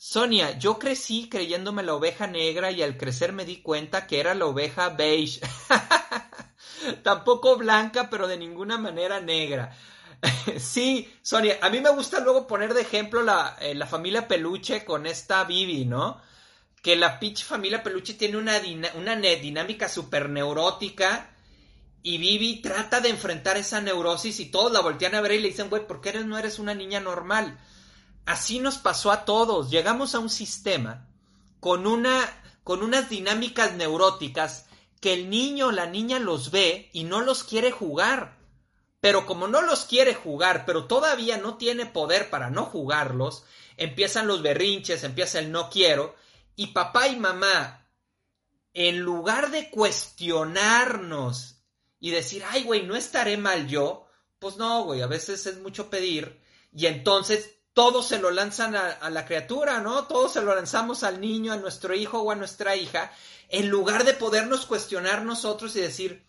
Sonia, 0.00 0.56
yo 0.56 0.78
crecí 0.78 1.28
creyéndome 1.28 1.82
la 1.82 1.94
oveja 1.94 2.28
negra 2.28 2.70
y 2.70 2.82
al 2.82 2.96
crecer 2.96 3.32
me 3.32 3.44
di 3.44 3.60
cuenta 3.62 4.06
que 4.06 4.20
era 4.20 4.32
la 4.32 4.46
oveja 4.46 4.90
beige. 4.90 5.40
Tampoco 7.02 7.56
blanca, 7.56 8.08
pero 8.08 8.28
de 8.28 8.36
ninguna 8.36 8.78
manera 8.78 9.20
negra. 9.20 9.76
sí, 10.56 11.12
Sonia, 11.20 11.58
a 11.60 11.68
mí 11.68 11.80
me 11.80 11.90
gusta 11.90 12.20
luego 12.20 12.46
poner 12.46 12.74
de 12.74 12.82
ejemplo 12.82 13.24
la, 13.24 13.56
eh, 13.60 13.74
la 13.74 13.88
familia 13.88 14.28
Peluche 14.28 14.84
con 14.84 15.04
esta 15.04 15.42
Bibi, 15.42 15.84
¿no? 15.84 16.22
Que 16.80 16.94
la 16.94 17.18
pitch 17.18 17.44
familia 17.44 17.82
Peluche 17.82 18.14
tiene 18.14 18.36
una, 18.36 18.54
una 18.94 19.16
dinámica 19.16 19.88
súper 19.88 20.28
neurótica 20.28 21.34
y 22.04 22.18
Bibi 22.18 22.62
trata 22.62 23.00
de 23.00 23.08
enfrentar 23.08 23.56
esa 23.56 23.80
neurosis 23.80 24.38
y 24.38 24.46
todos 24.46 24.70
la 24.70 24.80
voltean 24.80 25.16
a 25.16 25.20
ver 25.20 25.32
y 25.32 25.40
le 25.40 25.48
dicen, 25.48 25.68
güey, 25.68 25.88
¿por 25.88 26.00
qué 26.00 26.10
eres, 26.10 26.24
no 26.24 26.38
eres 26.38 26.60
una 26.60 26.72
niña 26.72 27.00
normal? 27.00 27.58
Así 28.28 28.60
nos 28.60 28.76
pasó 28.76 29.10
a 29.10 29.24
todos. 29.24 29.70
Llegamos 29.70 30.14
a 30.14 30.18
un 30.18 30.28
sistema 30.28 31.08
con, 31.60 31.86
una, 31.86 32.30
con 32.62 32.82
unas 32.82 33.08
dinámicas 33.08 33.72
neuróticas 33.72 34.66
que 35.00 35.14
el 35.14 35.30
niño 35.30 35.68
o 35.68 35.72
la 35.72 35.86
niña 35.86 36.18
los 36.18 36.50
ve 36.50 36.90
y 36.92 37.04
no 37.04 37.22
los 37.22 37.42
quiere 37.42 37.70
jugar. 37.70 38.36
Pero 39.00 39.24
como 39.24 39.48
no 39.48 39.62
los 39.62 39.86
quiere 39.86 40.14
jugar, 40.14 40.66
pero 40.66 40.84
todavía 40.84 41.38
no 41.38 41.56
tiene 41.56 41.86
poder 41.86 42.28
para 42.28 42.50
no 42.50 42.64
jugarlos, 42.64 43.44
empiezan 43.78 44.26
los 44.26 44.42
berrinches, 44.42 45.04
empieza 45.04 45.38
el 45.38 45.50
no 45.50 45.70
quiero, 45.70 46.14
y 46.54 46.68
papá 46.68 47.08
y 47.08 47.16
mamá, 47.16 47.86
en 48.74 48.98
lugar 48.98 49.50
de 49.50 49.70
cuestionarnos 49.70 51.62
y 51.98 52.10
decir, 52.10 52.42
ay, 52.50 52.64
güey, 52.64 52.82
no 52.82 52.94
estaré 52.96 53.38
mal 53.38 53.68
yo, 53.68 54.06
pues 54.38 54.56
no, 54.56 54.82
güey, 54.84 55.00
a 55.00 55.06
veces 55.06 55.46
es 55.46 55.60
mucho 55.60 55.88
pedir, 55.88 56.42
y 56.72 56.86
entonces 56.86 57.57
todos 57.72 58.08
se 58.08 58.18
lo 58.18 58.30
lanzan 58.30 58.74
a, 58.74 59.10
la 59.10 59.24
criatura, 59.24 59.80
¿no? 59.80 60.04
Todos 60.04 60.32
se 60.32 60.42
lo 60.42 60.54
lanzamos 60.54 61.02
al 61.02 61.20
niño, 61.20 61.52
a 61.52 61.56
nuestro 61.56 61.94
hijo 61.94 62.20
o 62.20 62.30
a 62.30 62.34
nuestra 62.34 62.76
hija, 62.76 63.12
en 63.48 63.68
lugar 63.68 64.04
de 64.04 64.14
podernos 64.14 64.66
cuestionar 64.66 65.24
nosotros 65.24 65.76
y 65.76 65.80
decir, 65.80 66.26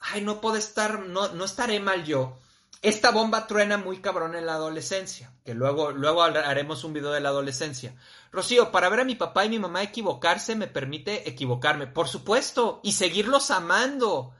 ay, 0.00 0.22
no 0.22 0.40
puedo 0.40 0.56
estar, 0.56 1.00
no, 1.00 1.28
no 1.28 1.44
estaré 1.44 1.78
mal 1.80 2.04
yo. 2.04 2.38
Esta 2.82 3.12
bomba 3.12 3.46
truena 3.46 3.78
muy 3.78 4.00
cabrón 4.00 4.34
en 4.34 4.44
la 4.44 4.54
adolescencia, 4.54 5.32
que 5.44 5.54
luego, 5.54 5.92
luego 5.92 6.24
haremos 6.24 6.82
un 6.82 6.92
video 6.92 7.12
de 7.12 7.20
la 7.20 7.28
adolescencia. 7.28 7.94
Rocío, 8.32 8.72
para 8.72 8.88
ver 8.88 8.98
a 8.98 9.04
mi 9.04 9.14
papá 9.14 9.44
y 9.44 9.50
mi 9.50 9.60
mamá 9.60 9.84
equivocarse 9.84 10.56
me 10.56 10.66
permite 10.66 11.28
equivocarme, 11.28 11.86
por 11.86 12.08
supuesto, 12.08 12.80
y 12.82 12.94
seguirlos 12.94 13.52
amando, 13.52 14.34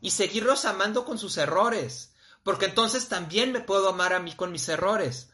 y 0.00 0.10
seguirlos 0.10 0.64
amando 0.64 1.04
con 1.04 1.18
sus 1.18 1.36
errores, 1.38 2.12
porque 2.44 2.66
entonces 2.66 3.08
también 3.08 3.50
me 3.50 3.60
puedo 3.60 3.88
amar 3.88 4.12
a 4.12 4.20
mí 4.20 4.32
con 4.36 4.52
mis 4.52 4.68
errores. 4.68 5.30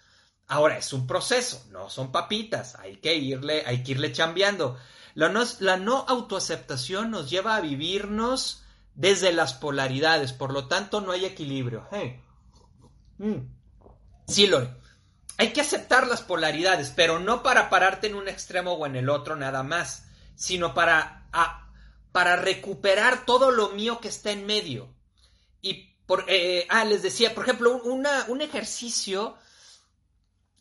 Ahora, 0.46 0.76
es 0.76 0.92
un 0.92 1.07
proceso, 1.07 1.64
no 1.70 1.88
son 1.88 2.12
papitas, 2.12 2.76
hay 2.76 2.96
que 2.96 3.14
irle, 3.14 3.64
hay 3.66 3.83
que 3.83 3.92
irle 3.92 4.12
chambeando. 4.12 4.78
La 5.14 5.28
no, 5.28 5.42
la 5.61 5.76
no 5.76 6.04
autoaceptación 6.07 7.11
nos 7.11 7.30
lleva 7.30 7.57
a 7.57 7.61
vivirnos 7.61 8.62
desde 8.94 9.33
las 9.33 9.54
polaridades, 9.54 10.33
por 10.33 10.52
lo 10.52 10.68
tanto 10.68 11.00
no 11.00 11.12
hay 11.12 11.24
equilibrio. 11.24 11.88
Mm. 13.18 13.38
Sí, 14.26 14.46
Lore, 14.46 14.70
hay 15.38 15.52
que 15.52 15.62
aceptar 15.62 16.07
las 16.07 16.22
polaridades, 16.22 16.92
pero 16.94 17.18
no 17.18 17.42
para 17.42 17.70
pararte 17.70 18.07
en 18.07 18.14
un 18.14 18.28
extremo 18.28 18.72
o 18.74 18.87
en 18.87 18.96
el 18.96 19.09
otro 19.09 19.37
nada 19.37 19.62
más, 19.62 20.07
sino 20.37 20.74
para, 20.74 21.26
para 22.12 22.37
recuperar 22.37 23.24
todo 23.24 23.50
lo 23.50 23.70
mío 23.70 24.00
que 24.00 24.09
está 24.09 24.30
en 24.30 24.46
medio. 24.46 24.94
Y 25.62 25.94
por, 26.07 26.24
eh, 26.28 26.66
ah, 26.68 26.85
les 26.85 27.02
decía, 27.02 27.35
por 27.35 27.44
ejemplo, 27.44 27.80
un 27.83 28.40
ejercicio 28.42 29.37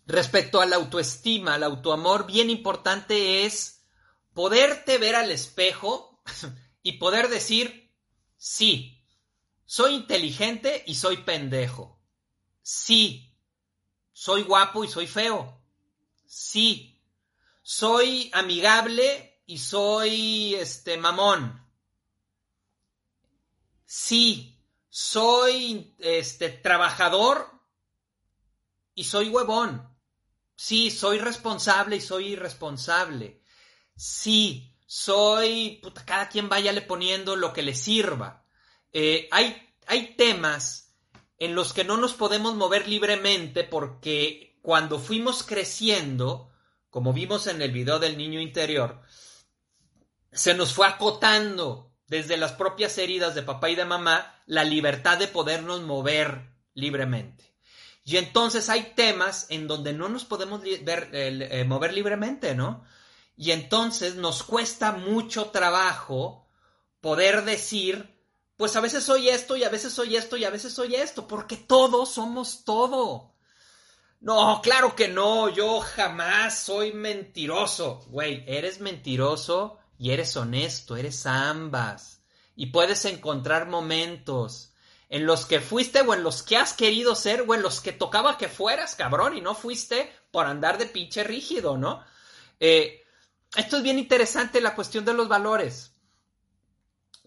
respecto 0.05 0.61
a 0.61 0.65
la 0.65 0.75
autoestima, 0.75 1.55
al 1.55 1.63
autoamor, 1.63 2.25
bien 2.25 2.49
importante 2.49 3.45
es 3.45 3.83
poderte 4.33 4.97
ver 4.97 5.15
al 5.15 5.31
espejo 5.31 6.21
y 6.83 6.93
poder 6.93 7.29
decir, 7.29 7.91
sí, 8.37 9.03
soy 9.65 9.95
inteligente 9.95 10.83
y 10.85 10.95
soy 10.95 11.17
pendejo. 11.17 11.99
Sí, 12.61 13.35
soy 14.11 14.43
guapo 14.43 14.83
y 14.83 14.87
soy 14.87 15.07
feo. 15.07 15.61
Sí, 16.25 17.01
soy 17.61 18.29
amigable 18.33 19.41
y 19.45 19.57
soy 19.57 20.55
este 20.55 20.97
mamón. 20.97 21.63
Sí, 23.85 24.59
soy 24.89 25.95
este 25.99 26.49
trabajador 26.49 27.51
y 28.95 29.03
soy 29.03 29.29
huevón. 29.29 29.92
Sí, 30.55 30.91
soy 30.91 31.19
responsable 31.19 31.97
y 31.97 32.01
soy 32.01 32.33
irresponsable. 32.33 33.41
Sí, 33.95 34.75
soy... 34.85 35.79
Puta, 35.81 36.05
cada 36.05 36.29
quien 36.29 36.49
váyale 36.49 36.81
poniendo 36.81 37.35
lo 37.35 37.53
que 37.53 37.63
le 37.63 37.75
sirva. 37.75 38.45
Eh, 38.91 39.27
hay, 39.31 39.75
hay 39.87 40.15
temas 40.15 40.95
en 41.37 41.55
los 41.55 41.73
que 41.73 41.83
no 41.83 41.97
nos 41.97 42.13
podemos 42.13 42.55
mover 42.55 42.87
libremente 42.87 43.63
porque 43.63 44.57
cuando 44.61 44.99
fuimos 44.99 45.43
creciendo, 45.43 46.51
como 46.89 47.11
vimos 47.11 47.47
en 47.47 47.61
el 47.61 47.71
video 47.71 47.99
del 47.99 48.17
niño 48.17 48.39
interior, 48.39 49.01
se 50.31 50.53
nos 50.53 50.73
fue 50.73 50.87
acotando 50.87 51.93
desde 52.07 52.37
las 52.37 52.53
propias 52.53 52.97
heridas 52.97 53.35
de 53.35 53.43
papá 53.43 53.69
y 53.69 53.75
de 53.75 53.85
mamá 53.85 54.41
la 54.45 54.63
libertad 54.63 55.17
de 55.17 55.27
podernos 55.27 55.81
mover 55.81 56.53
libremente. 56.73 57.52
Y 58.03 58.17
entonces 58.17 58.69
hay 58.69 58.93
temas 58.95 59.47
en 59.49 59.67
donde 59.67 59.93
no 59.93 60.09
nos 60.09 60.25
podemos 60.25 60.61
ver, 60.61 61.09
eh, 61.13 61.63
mover 61.65 61.93
libremente, 61.93 62.53
¿no? 62.53 62.83
Y 63.37 63.51
entonces 63.51 64.15
nos 64.15 64.43
cuesta 64.43 64.91
mucho 64.91 65.45
trabajo 65.51 66.47
poder 66.99 67.45
decir, 67.45 68.13
pues 68.57 68.75
a 68.75 68.81
veces 68.81 69.03
soy 69.03 69.29
esto 69.29 69.57
y 69.57 69.63
a 69.63 69.69
veces 69.69 69.93
soy 69.93 70.15
esto 70.15 70.37
y 70.37 70.45
a 70.45 70.49
veces 70.49 70.73
soy 70.73 70.95
esto, 70.95 71.27
porque 71.27 71.57
todos 71.57 72.09
somos 72.13 72.63
todo. 72.65 73.33
No, 74.19 74.61
claro 74.61 74.95
que 74.95 75.07
no, 75.09 75.49
yo 75.49 75.81
jamás 75.81 76.59
soy 76.59 76.93
mentiroso. 76.93 78.05
Güey, 78.07 78.43
eres 78.47 78.79
mentiroso 78.79 79.79
y 79.97 80.11
eres 80.11 80.37
honesto, 80.37 80.95
eres 80.95 81.25
ambas. 81.25 82.21
Y 82.55 82.67
puedes 82.67 83.03
encontrar 83.05 83.67
momentos 83.67 84.72
en 85.13 85.27
los 85.27 85.45
que 85.45 85.61
fuiste 85.61 86.01
o 86.01 86.15
en 86.15 86.23
los 86.23 86.41
que 86.41 86.57
has 86.57 86.73
querido 86.73 87.13
ser 87.13 87.45
o 87.47 87.53
en 87.53 87.61
los 87.61 87.81
que 87.81 87.91
tocaba 87.91 88.35
que 88.35 88.49
fueras, 88.49 88.95
cabrón, 88.95 89.37
y 89.37 89.41
no 89.41 89.53
fuiste 89.53 90.11
por 90.31 90.47
andar 90.47 90.79
de 90.79 90.87
pinche 90.87 91.23
rígido, 91.23 91.77
¿no? 91.77 92.03
Eh, 92.59 93.05
esto 93.55 93.77
es 93.77 93.83
bien 93.83 93.99
interesante 93.99 94.59
la 94.59 94.73
cuestión 94.73 95.05
de 95.05 95.13
los 95.13 95.27
valores. 95.27 95.91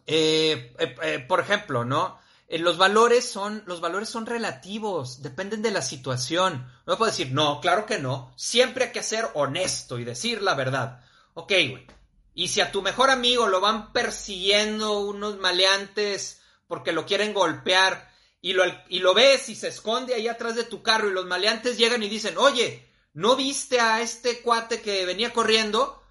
Eh, 0.05 0.75
eh, 0.81 1.25
por 1.29 1.39
ejemplo, 1.39 1.85
¿no? 1.85 2.19
los 2.49 2.77
valores 2.77 3.25
son, 3.25 3.63
los 3.67 3.81
valores 3.81 4.09
son 4.09 4.27
relativos, 4.27 5.23
dependen 5.23 5.63
de 5.63 5.71
la 5.71 5.83
situación. 5.83 6.69
No 6.87 6.99
puedo 6.99 7.13
decir, 7.13 7.31
no, 7.31 7.61
claro 7.61 7.87
que 7.87 8.01
no. 8.01 8.33
Siempre 8.35 8.87
hay 8.87 8.93
que 8.93 9.05
ser 9.05 9.29
honesto 9.35 10.01
y 10.01 10.05
decir 10.05 10.43
la 10.43 10.55
verdad. 10.55 11.05
Ok, 11.35 11.53
güey. 11.71 11.87
Y 12.35 12.49
si 12.49 12.61
a 12.61 12.73
tu 12.73 12.83
mejor 12.83 13.11
amigo 13.11 13.47
lo 13.47 13.61
van 13.61 13.93
persiguiendo 13.93 14.99
unos 14.99 15.39
maleantes 15.39 16.41
porque 16.67 16.93
lo 16.93 17.07
quieren 17.07 17.35
golpear 17.35 18.11
y 18.41 18.53
lo, 18.53 18.65
y 18.89 19.01
lo 19.01 19.15
ves 19.15 19.49
y 19.49 19.55
se 19.55 19.69
esconde 19.69 20.15
ahí 20.15 20.29
atrás 20.29 20.55
de 20.57 20.65
tu 20.65 20.83
carro 20.83 21.09
y 21.09 21.13
los 21.13 21.27
maleantes 21.27 21.79
llegan 21.79 22.03
y 22.03 22.09
dicen, 22.09 22.37
oye, 22.39 22.89
¿no 23.13 23.37
viste 23.37 23.81
a 23.81 24.01
este 24.03 24.41
cuate 24.43 24.81
que 24.81 25.05
venía 25.07 25.33
corriendo? 25.33 26.03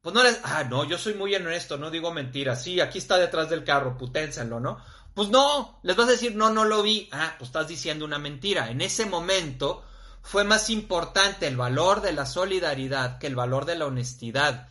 Pues 0.00 0.14
no 0.14 0.22
les, 0.22 0.40
ah, 0.42 0.64
no, 0.64 0.84
yo 0.84 0.98
soy 0.98 1.14
muy 1.14 1.34
honesto, 1.34 1.78
no 1.78 1.90
digo 1.90 2.12
mentiras, 2.12 2.62
sí, 2.62 2.80
aquí 2.80 2.98
está 2.98 3.16
detrás 3.18 3.48
del 3.48 3.64
carro, 3.64 3.96
puténselo, 3.96 4.58
¿no? 4.58 4.82
Pues 5.14 5.28
no, 5.28 5.78
les 5.82 5.94
vas 5.94 6.08
a 6.08 6.12
decir, 6.12 6.34
no, 6.34 6.50
no 6.50 6.64
lo 6.64 6.82
vi, 6.82 7.08
ah, 7.12 7.36
pues 7.38 7.48
estás 7.48 7.68
diciendo 7.68 8.04
una 8.04 8.18
mentira. 8.18 8.70
En 8.70 8.80
ese 8.80 9.06
momento 9.06 9.84
fue 10.22 10.44
más 10.44 10.70
importante 10.70 11.46
el 11.46 11.56
valor 11.56 12.00
de 12.00 12.12
la 12.12 12.26
solidaridad 12.26 13.18
que 13.18 13.26
el 13.26 13.36
valor 13.36 13.64
de 13.64 13.76
la 13.76 13.86
honestidad. 13.86 14.68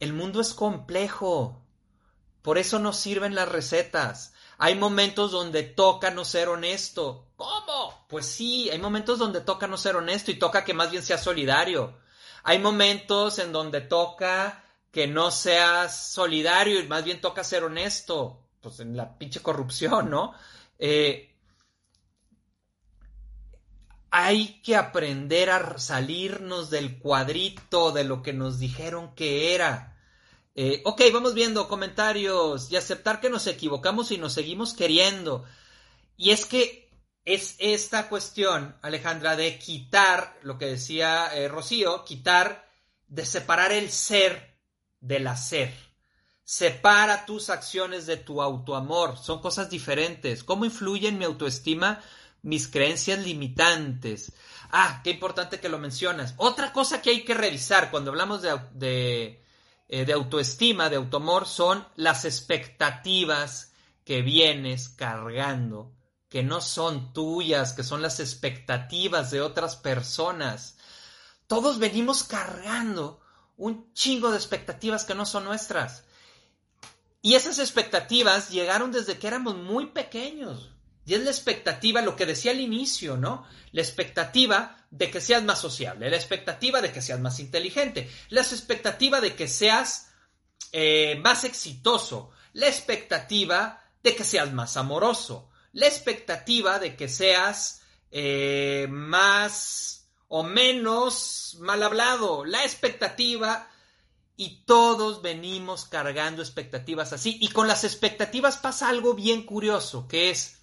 El 0.00 0.12
mundo 0.12 0.40
es 0.40 0.52
complejo, 0.54 1.63
por 2.44 2.58
eso 2.58 2.78
no 2.78 2.92
sirven 2.92 3.34
las 3.34 3.48
recetas. 3.48 4.34
Hay 4.58 4.74
momentos 4.74 5.32
donde 5.32 5.62
toca 5.62 6.10
no 6.10 6.26
ser 6.26 6.50
honesto. 6.50 7.30
¿Cómo? 7.36 8.04
Pues 8.06 8.26
sí, 8.26 8.68
hay 8.68 8.78
momentos 8.78 9.18
donde 9.18 9.40
toca 9.40 9.66
no 9.66 9.78
ser 9.78 9.96
honesto 9.96 10.30
y 10.30 10.38
toca 10.38 10.62
que 10.62 10.74
más 10.74 10.90
bien 10.90 11.02
sea 11.02 11.16
solidario. 11.16 11.96
Hay 12.42 12.58
momentos 12.58 13.38
en 13.38 13.50
donde 13.50 13.80
toca 13.80 14.62
que 14.90 15.06
no 15.06 15.30
seas 15.30 16.12
solidario 16.12 16.80
y 16.80 16.86
más 16.86 17.02
bien 17.02 17.22
toca 17.22 17.42
ser 17.42 17.64
honesto. 17.64 18.42
Pues 18.60 18.78
en 18.80 18.94
la 18.94 19.16
pinche 19.16 19.40
corrupción, 19.40 20.10
¿no? 20.10 20.34
Eh, 20.78 21.34
hay 24.10 24.60
que 24.60 24.76
aprender 24.76 25.48
a 25.48 25.78
salirnos 25.78 26.68
del 26.68 26.98
cuadrito 26.98 27.90
de 27.90 28.04
lo 28.04 28.22
que 28.22 28.34
nos 28.34 28.58
dijeron 28.58 29.14
que 29.14 29.54
era. 29.54 29.93
Eh, 30.56 30.82
ok, 30.84 31.02
vamos 31.12 31.34
viendo 31.34 31.66
comentarios 31.66 32.70
y 32.70 32.76
aceptar 32.76 33.20
que 33.20 33.28
nos 33.28 33.46
equivocamos 33.48 34.12
y 34.12 34.18
nos 34.18 34.32
seguimos 34.34 34.72
queriendo. 34.72 35.44
Y 36.16 36.30
es 36.30 36.46
que 36.46 36.92
es 37.24 37.56
esta 37.58 38.08
cuestión, 38.08 38.76
Alejandra, 38.82 39.34
de 39.34 39.58
quitar, 39.58 40.38
lo 40.42 40.56
que 40.58 40.66
decía 40.66 41.34
eh, 41.34 41.48
Rocío, 41.48 42.04
quitar, 42.04 42.70
de 43.08 43.26
separar 43.26 43.72
el 43.72 43.90
ser 43.90 44.56
del 45.00 45.26
hacer. 45.26 45.74
Separa 46.44 47.26
tus 47.26 47.50
acciones 47.50 48.06
de 48.06 48.18
tu 48.18 48.40
autoamor. 48.40 49.18
Son 49.18 49.40
cosas 49.40 49.70
diferentes. 49.70 50.44
¿Cómo 50.44 50.64
influyen 50.64 51.18
mi 51.18 51.24
autoestima 51.24 52.00
mis 52.42 52.68
creencias 52.68 53.18
limitantes? 53.18 54.32
Ah, 54.70 55.00
qué 55.02 55.10
importante 55.10 55.58
que 55.58 55.68
lo 55.68 55.78
mencionas. 55.78 56.34
Otra 56.36 56.72
cosa 56.72 57.02
que 57.02 57.10
hay 57.10 57.24
que 57.24 57.34
revisar 57.34 57.90
cuando 57.90 58.10
hablamos 58.10 58.42
de 58.42 59.43
eh, 59.88 60.04
de 60.04 60.12
autoestima, 60.12 60.88
de 60.88 60.96
automor, 60.96 61.46
son 61.46 61.86
las 61.96 62.24
expectativas 62.24 63.72
que 64.04 64.22
vienes 64.22 64.88
cargando, 64.88 65.92
que 66.28 66.42
no 66.42 66.60
son 66.60 67.12
tuyas, 67.12 67.72
que 67.72 67.82
son 67.82 68.02
las 68.02 68.20
expectativas 68.20 69.30
de 69.30 69.40
otras 69.40 69.76
personas. 69.76 70.76
Todos 71.46 71.78
venimos 71.78 72.24
cargando 72.24 73.20
un 73.56 73.92
chingo 73.92 74.30
de 74.30 74.36
expectativas 74.36 75.04
que 75.04 75.14
no 75.14 75.26
son 75.26 75.44
nuestras. 75.44 76.04
Y 77.22 77.34
esas 77.34 77.58
expectativas 77.58 78.50
llegaron 78.50 78.92
desde 78.92 79.18
que 79.18 79.26
éramos 79.26 79.56
muy 79.56 79.86
pequeños. 79.86 80.73
Y 81.06 81.14
es 81.14 81.22
la 81.22 81.30
expectativa, 81.30 82.00
lo 82.00 82.16
que 82.16 82.26
decía 82.26 82.52
al 82.52 82.60
inicio, 82.60 83.16
¿no? 83.16 83.46
La 83.72 83.82
expectativa 83.82 84.76
de 84.90 85.10
que 85.10 85.20
seas 85.20 85.42
más 85.42 85.60
sociable, 85.60 86.08
la 86.08 86.16
expectativa 86.16 86.80
de 86.80 86.92
que 86.92 87.02
seas 87.02 87.20
más 87.20 87.40
inteligente, 87.40 88.10
la 88.30 88.40
expectativa 88.40 89.20
de 89.20 89.34
que 89.34 89.48
seas 89.48 90.12
eh, 90.72 91.20
más 91.22 91.44
exitoso, 91.44 92.30
la 92.52 92.68
expectativa 92.68 93.82
de 94.02 94.14
que 94.14 94.24
seas 94.24 94.52
más 94.52 94.76
amoroso, 94.76 95.50
la 95.72 95.86
expectativa 95.86 96.78
de 96.78 96.96
que 96.96 97.08
seas 97.08 97.82
eh, 98.10 98.86
más 98.88 100.06
o 100.28 100.42
menos 100.42 101.56
mal 101.60 101.82
hablado, 101.82 102.44
la 102.44 102.64
expectativa 102.64 103.68
y 104.36 104.64
todos 104.64 105.22
venimos 105.22 105.84
cargando 105.84 106.42
expectativas 106.42 107.12
así. 107.12 107.38
Y 107.40 107.48
con 107.48 107.68
las 107.68 107.84
expectativas 107.84 108.56
pasa 108.56 108.88
algo 108.88 109.14
bien 109.14 109.44
curioso, 109.44 110.08
que 110.08 110.30
es, 110.30 110.58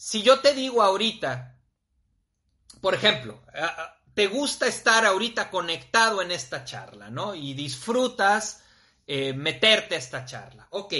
si 0.00 0.22
yo 0.22 0.40
te 0.40 0.54
digo 0.54 0.82
ahorita, 0.82 1.58
por 2.80 2.94
ejemplo, 2.94 3.42
te 4.14 4.28
gusta 4.28 4.66
estar 4.66 5.04
ahorita 5.04 5.50
conectado 5.50 6.22
en 6.22 6.30
esta 6.30 6.64
charla, 6.64 7.10
¿no? 7.10 7.34
Y 7.34 7.52
disfrutas 7.52 8.62
eh, 9.06 9.34
meterte 9.34 9.96
a 9.96 9.98
esta 9.98 10.24
charla. 10.24 10.66
Ok, 10.70 10.94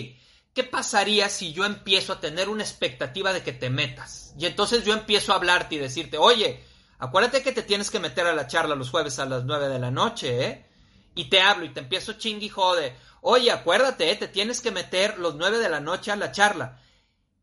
¿qué 0.53 0.64
pasaría 0.64 1.30
si 1.30 1.55
yo 1.55 1.64
empiezo 1.64 2.12
a 2.12 2.20
tener 2.20 2.51
una 2.51 2.62
expectativa 2.62 3.32
de 3.32 3.42
que 3.42 3.55
te 3.55 3.70
metas? 3.70 4.34
Y 4.38 4.44
entonces 4.44 4.84
yo 4.84 4.92
empiezo 4.92 5.32
a 5.32 5.36
hablarte 5.36 5.76
y 5.76 5.78
decirte, 5.78 6.18
oye, 6.18 6.62
acuérdate 6.98 7.42
que 7.42 7.53
te 7.53 7.62
tienes 7.62 7.90
que 7.90 8.01
meter 8.01 8.26
a 8.26 8.34
la 8.34 8.48
charla 8.48 8.74
los 8.74 8.90
jueves 8.90 9.18
a 9.18 9.24
las 9.24 9.44
9 9.44 9.68
de 9.68 9.78
la 9.78 9.90
noche, 9.90 10.44
¿eh? 10.44 10.66
y 11.14 11.30
te 11.30 11.40
hablo 11.40 11.64
y 11.64 11.70
te 11.70 11.80
empiezo 11.80 12.12
chingui 12.12 12.51
jode. 12.51 12.94
Oye, 13.22 13.51
acuérdate, 13.51 14.11
eh, 14.11 14.16
te 14.16 14.28
tienes 14.28 14.61
que 14.61 14.70
meter 14.70 15.18
los 15.18 15.36
nueve 15.36 15.57
de 15.57 15.70
la 15.70 15.80
noche 15.80 16.12
a 16.12 16.16
la 16.16 16.32
charla. 16.32 16.82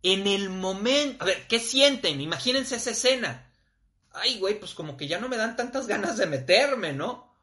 En 0.03 0.27
el 0.27 0.49
momento, 0.49 1.23
a 1.23 1.25
ver, 1.25 1.47
¿qué 1.47 1.59
sienten? 1.59 2.21
Imagínense 2.21 2.75
esa 2.75 2.91
escena. 2.91 3.53
Ay, 4.13 4.39
güey, 4.39 4.59
pues 4.59 4.73
como 4.73 4.97
que 4.97 5.07
ya 5.07 5.19
no 5.19 5.29
me 5.29 5.37
dan 5.37 5.55
tantas 5.55 5.87
ganas 5.87 6.17
de 6.17 6.25
meterme, 6.25 6.93
¿no? 6.93 7.33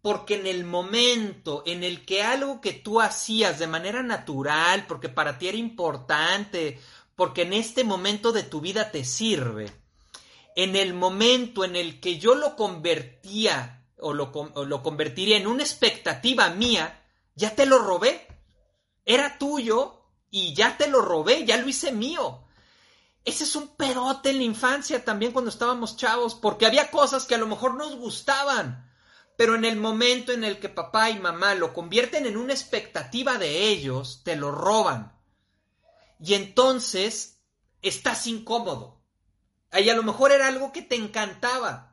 Porque 0.00 0.34
en 0.34 0.46
el 0.46 0.64
momento 0.64 1.62
en 1.66 1.84
el 1.84 2.04
que 2.04 2.22
algo 2.22 2.60
que 2.60 2.72
tú 2.72 3.00
hacías 3.00 3.58
de 3.58 3.66
manera 3.66 4.02
natural, 4.02 4.86
porque 4.86 5.08
para 5.08 5.38
ti 5.38 5.48
era 5.48 5.58
importante, 5.58 6.80
porque 7.14 7.42
en 7.42 7.52
este 7.52 7.84
momento 7.84 8.32
de 8.32 8.42
tu 8.42 8.60
vida 8.60 8.90
te 8.90 9.04
sirve, 9.04 9.70
en 10.56 10.76
el 10.76 10.94
momento 10.94 11.64
en 11.64 11.76
el 11.76 12.00
que 12.00 12.18
yo 12.18 12.34
lo 12.34 12.56
convertía 12.56 13.84
o 13.98 14.12
lo, 14.12 14.32
convertiría 14.82 15.36
en 15.36 15.46
una 15.46 15.62
expectativa 15.62 16.50
mía, 16.50 17.02
ya 17.34 17.54
te 17.54 17.66
lo 17.66 17.78
robé. 17.78 18.26
Era 19.04 19.38
tuyo 19.38 20.01
y 20.32 20.54
ya 20.54 20.76
te 20.76 20.88
lo 20.88 21.00
robé, 21.00 21.44
ya 21.44 21.58
lo 21.58 21.68
hice 21.68 21.92
mío. 21.92 22.42
Ese 23.24 23.44
es 23.44 23.54
un 23.54 23.68
pedote 23.76 24.30
en 24.30 24.38
la 24.38 24.42
infancia 24.42 25.04
también 25.04 25.30
cuando 25.30 25.50
estábamos 25.50 25.96
chavos, 25.96 26.34
porque 26.34 26.66
había 26.66 26.90
cosas 26.90 27.26
que 27.26 27.36
a 27.36 27.38
lo 27.38 27.46
mejor 27.46 27.74
nos 27.74 27.94
gustaban, 27.94 28.90
pero 29.36 29.54
en 29.54 29.64
el 29.64 29.76
momento 29.76 30.32
en 30.32 30.42
el 30.42 30.58
que 30.58 30.68
papá 30.68 31.10
y 31.10 31.20
mamá 31.20 31.54
lo 31.54 31.72
convierten 31.72 32.26
en 32.26 32.36
una 32.36 32.52
expectativa 32.52 33.38
de 33.38 33.68
ellos, 33.68 34.22
te 34.24 34.34
lo 34.34 34.50
roban. 34.50 35.16
Y 36.18 36.34
entonces 36.34 37.38
estás 37.80 38.26
incómodo. 38.26 39.00
Ahí 39.70 39.88
a 39.88 39.94
lo 39.94 40.02
mejor 40.02 40.32
era 40.32 40.48
algo 40.48 40.72
que 40.72 40.82
te 40.82 40.96
encantaba, 40.96 41.92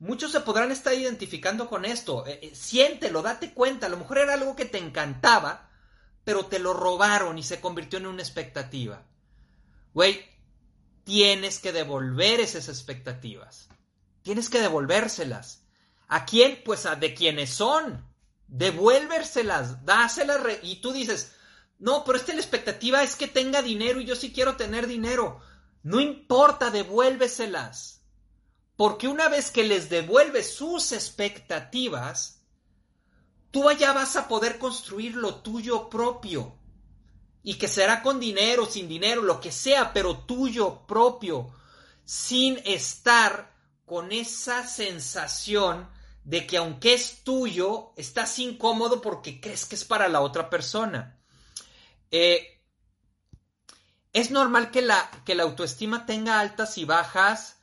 Muchos 0.00 0.32
se 0.32 0.40
podrán 0.40 0.72
estar 0.72 0.94
identificando 0.94 1.68
con 1.68 1.84
esto. 1.84 2.26
Eh, 2.26 2.40
eh, 2.42 2.54
siéntelo, 2.54 3.20
date 3.20 3.52
cuenta. 3.52 3.84
A 3.84 3.90
lo 3.90 3.98
mejor 3.98 4.16
era 4.16 4.32
algo 4.32 4.56
que 4.56 4.64
te 4.64 4.78
encantaba, 4.78 5.69
pero 6.24 6.46
te 6.46 6.58
lo 6.58 6.74
robaron 6.74 7.38
y 7.38 7.42
se 7.42 7.60
convirtió 7.60 7.98
en 7.98 8.06
una 8.06 8.22
expectativa. 8.22 9.06
Güey, 9.94 10.24
tienes 11.04 11.58
que 11.58 11.72
devolver 11.72 12.40
esas 12.40 12.68
expectativas. 12.68 13.68
Tienes 14.22 14.48
que 14.48 14.60
devolvérselas. 14.60 15.64
¿A 16.08 16.24
quién? 16.24 16.62
Pues 16.64 16.86
a 16.86 16.96
de 16.96 17.14
quienes 17.14 17.50
son. 17.50 18.06
Devuélverselas, 18.46 19.84
dáselas. 19.84 20.40
Y 20.62 20.76
tú 20.76 20.92
dices, 20.92 21.32
no, 21.78 22.04
pero 22.04 22.18
esta 22.18 22.34
la 22.34 22.40
expectativa 22.40 23.02
es 23.02 23.16
que 23.16 23.26
tenga 23.26 23.62
dinero 23.62 24.00
y 24.00 24.04
yo 24.04 24.14
sí 24.14 24.32
quiero 24.32 24.56
tener 24.56 24.86
dinero. 24.86 25.40
No 25.82 25.98
importa, 26.00 26.70
devuélveselas. 26.70 28.02
Porque 28.76 29.08
una 29.08 29.28
vez 29.28 29.50
que 29.50 29.64
les 29.64 29.88
devuelves 29.88 30.54
sus 30.54 30.92
expectativas, 30.92 32.39
tú 33.50 33.68
allá 33.68 33.92
vas 33.92 34.16
a 34.16 34.28
poder 34.28 34.58
construir 34.58 35.14
lo 35.14 35.36
tuyo 35.36 35.88
propio. 35.88 36.56
Y 37.42 37.54
que 37.54 37.68
será 37.68 38.02
con 38.02 38.20
dinero, 38.20 38.66
sin 38.66 38.88
dinero, 38.88 39.22
lo 39.22 39.40
que 39.40 39.50
sea, 39.50 39.92
pero 39.92 40.18
tuyo 40.18 40.86
propio. 40.86 41.50
Sin 42.04 42.60
estar 42.64 43.54
con 43.86 44.12
esa 44.12 44.66
sensación 44.66 45.88
de 46.24 46.46
que 46.46 46.58
aunque 46.58 46.94
es 46.94 47.24
tuyo, 47.24 47.92
estás 47.96 48.38
incómodo 48.38 49.00
porque 49.00 49.40
crees 49.40 49.64
que 49.64 49.74
es 49.74 49.84
para 49.84 50.08
la 50.08 50.20
otra 50.20 50.50
persona. 50.50 51.18
Eh, 52.10 52.60
es 54.12 54.30
normal 54.30 54.70
que 54.70 54.82
la, 54.82 55.10
que 55.24 55.34
la 55.34 55.44
autoestima 55.44 56.04
tenga 56.04 56.40
altas 56.40 56.76
y 56.78 56.84
bajas 56.84 57.56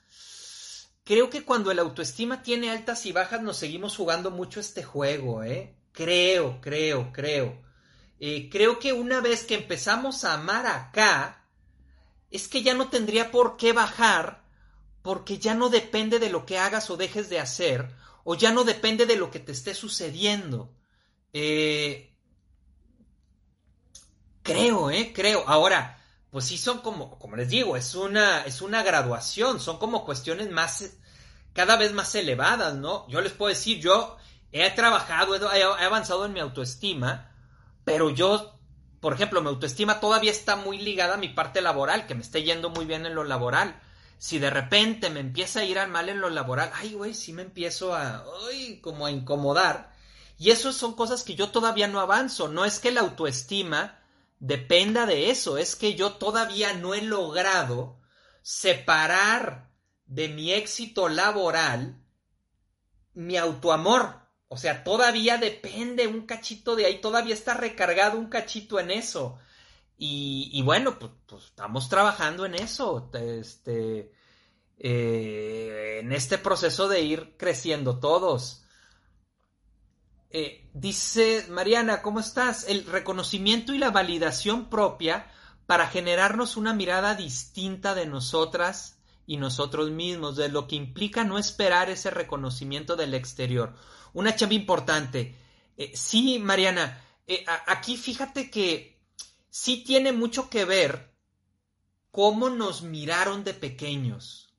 Creo 1.08 1.30
que 1.30 1.46
cuando 1.46 1.72
el 1.72 1.80
autoestima 1.80 2.44
tiene 2.44 2.70
altas 2.70 3.06
y 3.06 3.14
bajas 3.14 3.42
nos 3.42 3.56
seguimos 3.56 3.96
jugando 3.96 4.30
mucho 4.30 4.60
este 4.60 4.84
juego, 4.84 5.42
¿eh? 5.42 5.74
Creo, 5.98 6.62
creo, 6.62 7.12
creo. 7.12 7.60
Eh, 8.20 8.50
creo 8.52 8.78
que 8.78 8.94
una 8.94 9.20
vez 9.20 9.46
que 9.46 9.56
empezamos 9.56 10.26
a 10.26 10.36
amar 10.36 10.68
acá, 10.68 11.44
es 12.30 12.48
que 12.48 12.62
ya 12.62 12.76
no 12.76 12.90
tendría 12.90 13.32
por 13.32 13.58
qué 13.58 13.74
bajar, 13.74 14.44
porque 15.02 15.40
ya 15.40 15.56
no 15.56 15.70
depende 15.70 16.20
de 16.20 16.30
lo 16.30 16.46
que 16.46 16.60
hagas 16.60 16.92
o 16.92 16.98
dejes 16.98 17.30
de 17.30 17.40
hacer, 17.40 17.96
o 18.24 18.36
ya 18.36 18.52
no 18.52 18.64
depende 18.64 19.08
de 19.08 19.16
lo 19.16 19.32
que 19.32 19.40
te 19.40 19.54
esté 19.54 19.74
sucediendo. 19.74 20.72
Eh, 21.34 22.14
creo, 24.44 24.92
¿eh? 24.92 25.14
Creo. 25.16 25.46
Ahora, 25.48 26.00
pues 26.30 26.46
sí 26.46 26.60
son 26.60 26.82
como, 26.82 27.18
como 27.18 27.38
les 27.38 27.50
digo, 27.50 27.76
es 27.76 27.96
una, 27.96 28.44
es 28.44 28.62
una 28.62 28.84
graduación, 28.84 29.60
son 29.60 29.80
como 29.80 30.06
cuestiones 30.06 30.52
más, 30.52 30.92
cada 31.54 31.76
vez 31.76 31.92
más 31.92 32.14
elevadas, 32.14 32.76
¿no? 32.76 33.08
Yo 33.08 33.20
les 33.20 33.32
puedo 33.32 33.50
decir, 33.50 33.80
yo 33.80 34.18
he 34.52 34.70
trabajado, 34.72 35.36
he, 35.36 35.64
avanzado 35.84 36.26
en 36.26 36.34
mi 36.34 36.40
autoestima, 36.40 37.32
pero 37.84 38.10
yo, 38.10 38.60
por 39.00 39.14
ejemplo, 39.14 39.42
mi 39.42 39.50
autoestima 39.50 40.00
todavía 40.00 40.32
está 40.32 40.56
muy 40.56 40.78
ligada 40.78 41.16
a 41.16 41.18
mi 41.18 41.30
parte 41.30 41.62
laboral, 41.62 42.08
que 42.08 42.16
me 42.16 42.22
esté 42.22 42.44
yendo 42.44 42.70
muy 42.70 42.86
bien 42.86 43.06
en 43.06 43.16
lo 43.16 43.24
laboral. 43.24 43.82
Si 44.18 44.40
de 44.40 44.50
repente 44.50 45.10
me 45.10 45.20
empieza 45.20 45.60
a 45.60 45.66
ir 45.66 45.78
al 45.78 45.90
mal 45.90 46.10
en 46.10 46.22
lo 46.22 46.30
laboral, 46.30 46.72
ay, 46.74 46.94
güey, 46.94 47.14
sí 47.14 47.34
me 47.34 47.44
empiezo 47.44 47.96
a, 47.96 48.26
como 48.82 49.06
a 49.06 49.12
incomodar. 49.12 49.96
Y 50.40 50.52
eso 50.52 50.74
son 50.74 50.94
cosas 50.94 51.24
que 51.24 51.36
yo 51.36 51.50
todavía 51.50 51.88
no 51.88 52.00
avanzo. 52.00 52.48
No 52.48 52.66
es 52.66 52.80
que 52.80 52.92
la 52.92 53.02
autoestima 53.02 54.00
dependa 54.40 55.06
de 55.06 55.30
eso. 55.30 55.58
Es 55.58 55.76
que 55.76 55.96
yo 55.96 56.14
todavía 56.14 56.74
no 56.74 56.94
he 56.94 57.02
logrado 57.02 58.00
separar 58.42 59.72
de 60.06 60.30
mi 60.30 60.54
éxito 60.54 61.10
laboral 61.10 62.04
mi 63.14 63.38
autoamor. 63.38 64.27
O 64.50 64.58
sea, 64.58 64.84
todavía 64.84 65.38
depende 65.38 66.08
un 66.08 66.26
cachito 66.26 66.76
de 66.76 66.86
ahí, 66.86 67.02
todavía 67.02 67.34
está 67.34 67.54
recargado 67.54 68.18
un 68.18 68.28
cachito 68.28 68.80
en 68.80 68.92
eso. 68.92 69.38
Y, 70.00 70.62
bueno, 70.64 71.00
pues, 71.00 71.12
pues, 71.26 71.46
estamos 71.46 71.90
trabajando 71.90 72.46
en 72.46 72.54
eso, 72.56 73.10
este, 73.14 74.12
eh, 74.78 76.00
en 76.02 76.12
este 76.12 76.38
proceso 76.38 76.88
de 76.88 77.02
ir 77.02 77.36
creciendo 77.38 78.00
todos. 78.00 78.64
Eh, 80.30 80.70
dice 80.74 81.46
Mariana, 81.50 82.02
¿cómo 82.02 82.20
estás? 82.20 82.68
El 82.68 82.86
reconocimiento 82.86 83.74
y 83.74 83.80
la 83.80 83.92
validación 83.92 84.70
propia 84.70 85.32
para 85.66 85.88
generarnos 85.88 86.58
una 86.58 86.74
mirada 86.74 87.16
distinta 87.16 87.96
de 87.96 88.06
nosotras 88.06 89.00
y 89.26 89.38
nosotros 89.38 89.90
mismos, 89.90 90.38
de 90.38 90.50
lo 90.50 90.68
que 90.68 90.76
implica 90.76 91.24
no 91.24 91.38
esperar 91.38 91.90
ese 91.90 92.12
reconocimiento 92.12 92.96
del 92.96 93.14
exterior. 93.14 93.76
Una 94.18 94.36
chamba 94.36 94.56
importante. 94.56 95.36
Eh, 95.78 95.92
sí, 95.96 96.40
Mariana, 96.40 97.00
eh, 97.28 97.46
aquí 97.68 97.98
fíjate 97.98 98.50
que 98.50 99.00
sí 99.48 99.84
tiene 99.84 100.12
mucho 100.12 100.50
que 100.50 100.66
ver 100.66 101.14
cómo 102.10 102.50
nos 102.50 102.82
miraron 102.82 103.44
de 103.44 103.54
pequeños. 103.54 104.56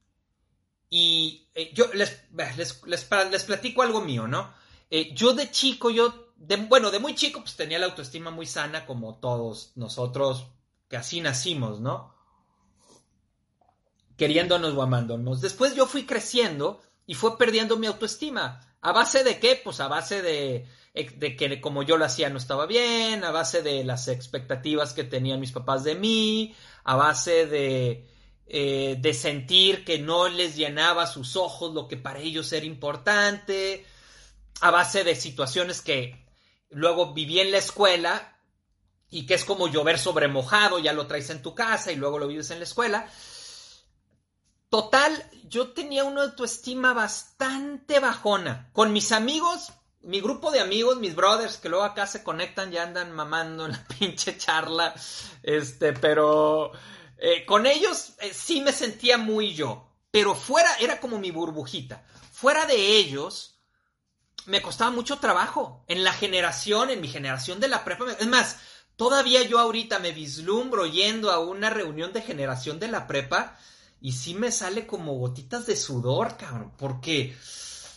Y 0.89 1.49
yo 1.75 1.93
les, 1.93 2.23
les, 2.57 2.81
les 2.87 3.45
platico 3.45 3.83
algo 3.83 4.01
mío, 4.01 4.29
¿no? 4.29 4.55
Eh, 4.91 5.13
yo 5.13 5.35
de 5.35 5.51
chico, 5.51 5.91
yo, 5.91 6.33
de, 6.37 6.55
bueno, 6.57 6.93
de 6.93 7.01
muy 7.01 7.17
chico, 7.17 7.41
pues 7.41 7.57
tenía 7.57 7.81
la 7.81 7.87
autoestima 7.87 8.31
muy 8.31 8.47
sana, 8.47 8.87
como 8.87 9.17
todos 9.17 9.73
nosotros, 9.75 10.47
que 10.89 10.97
así 10.97 11.21
nacimos, 11.21 11.81
¿no? 11.81 12.15
queriéndonos 14.17 14.75
o 14.75 14.83
amándonos. 14.83 15.41
Después 15.41 15.75
yo 15.75 15.87
fui 15.87 16.05
creciendo 16.05 16.81
y 17.07 17.15
fue 17.15 17.39
perdiendo 17.39 17.77
mi 17.77 17.87
autoestima. 17.87 18.61
¿A 18.81 18.93
base 18.93 19.25
de 19.25 19.39
qué? 19.39 19.61
Pues 19.63 19.81
a 19.81 19.89
base 19.89 20.23
de, 20.23 20.67
de 20.95 21.37
que 21.37 21.61
como 21.61 21.83
yo 21.83 21.97
lo 21.97 22.05
hacía 22.05 22.31
no 22.31 22.39
estaba 22.39 22.67
bien, 22.67 23.25
a 23.25 23.31
base 23.31 23.63
de 23.63 23.85
las 23.85 24.09
expectativas 24.09 24.93
que 24.93 25.05
tenían 25.05 25.41
mis 25.41 25.53
papás 25.53 25.85
de 25.85 25.95
mí, 25.95 26.55
a 26.85 26.97
base 26.97 27.47
de, 27.47 28.07
eh, 28.47 28.97
de 28.99 29.15
sentir 29.15 29.85
que 29.85 29.99
no 29.99 30.29
les 30.29 30.57
llenaba 30.57 31.07
sus 31.07 31.37
ojos 31.37 31.75
lo 31.75 31.87
que 31.87 31.97
para 31.97 32.21
ellos 32.21 32.53
era 32.53 32.65
importante, 32.65 33.85
a 34.61 34.71
base 34.71 35.05
de 35.05 35.15
situaciones 35.15 35.83
que 35.83 36.27
luego 36.71 37.13
viví 37.13 37.41
en 37.41 37.51
la 37.51 37.59
escuela 37.59 38.39
y 39.11 39.27
que 39.27 39.35
es 39.35 39.45
como 39.45 39.69
llover 39.69 39.99
sobre 39.99 40.29
mojado, 40.29 40.79
ya 40.79 40.93
lo 40.93 41.07
traes 41.07 41.31
en 41.31 41.43
tu 41.43 41.55
casa 41.55 41.93
y 41.93 41.97
luego 41.97 42.19
lo 42.19 42.29
vives 42.29 42.51
en 42.51 42.59
la 42.59 42.65
escuela. 42.65 43.09
Total, 44.69 45.31
yo 45.45 45.73
tenía 45.73 46.05
una 46.05 46.23
autoestima 46.25 46.93
bastante 46.93 48.01
bajona. 48.01 48.69
Con 48.75 48.93
mis 48.93 49.13
amigos, 49.13 49.73
mi 50.03 50.21
grupo 50.21 50.51
de 50.51 50.61
amigos, 50.61 50.99
mis 50.99 51.15
brothers, 51.15 51.57
que 51.57 51.71
luego 51.71 51.85
acá 51.85 52.07
se 52.07 52.23
conectan, 52.23 52.71
ya 52.71 52.83
andan 52.83 53.13
mamando 53.13 53.65
en 53.65 53.73
la 53.73 53.87
pinche 53.99 54.37
charla. 54.37 54.95
Este, 55.43 55.95
pero 55.95 56.73
eh, 57.17 57.47
con 57.47 57.67
ellos 57.67 58.13
eh, 58.21 58.33
sí 58.35 58.61
me 58.61 58.73
sentía 58.73 59.17
muy 59.17 59.55
yo. 59.55 59.87
Pero 60.11 60.35
fuera, 60.35 60.71
era 60.81 61.01
como 61.01 61.19
mi 61.19 61.31
burbujita. 61.31 62.05
Fuera 62.33 62.67
de 62.67 62.77
ellos, 62.99 63.59
me 64.45 64.61
costaba 64.61 64.91
mucho 64.91 65.19
trabajo. 65.19 65.83
En 65.89 66.05
la 66.05 66.13
generación, 66.13 66.91
en 66.91 67.01
mi 67.01 67.09
generación 67.09 67.59
de 67.59 67.69
la 67.69 67.85
prepa. 67.85 68.05
Es 68.19 68.27
más, 68.27 68.59
todavía 68.97 69.43
yo 69.43 69.59
ahorita 69.59 69.99
me 69.99 70.13
vislumbro 70.13 70.85
yendo 70.85 71.31
a 71.31 71.39
una 71.39 71.71
reunión 71.71 72.13
de 72.13 72.21
generación 72.21 72.79
de 72.79 72.89
la 72.89 73.07
prepa 73.07 73.59
y 74.01 74.13
sí 74.13 74.35
me 74.35 74.53
sale 74.53 74.87
como 74.87 75.15
gotitas 75.15 75.67
de 75.67 75.77
sudor, 75.77 76.37
cabrón, 76.37 76.73
porque 76.77 77.37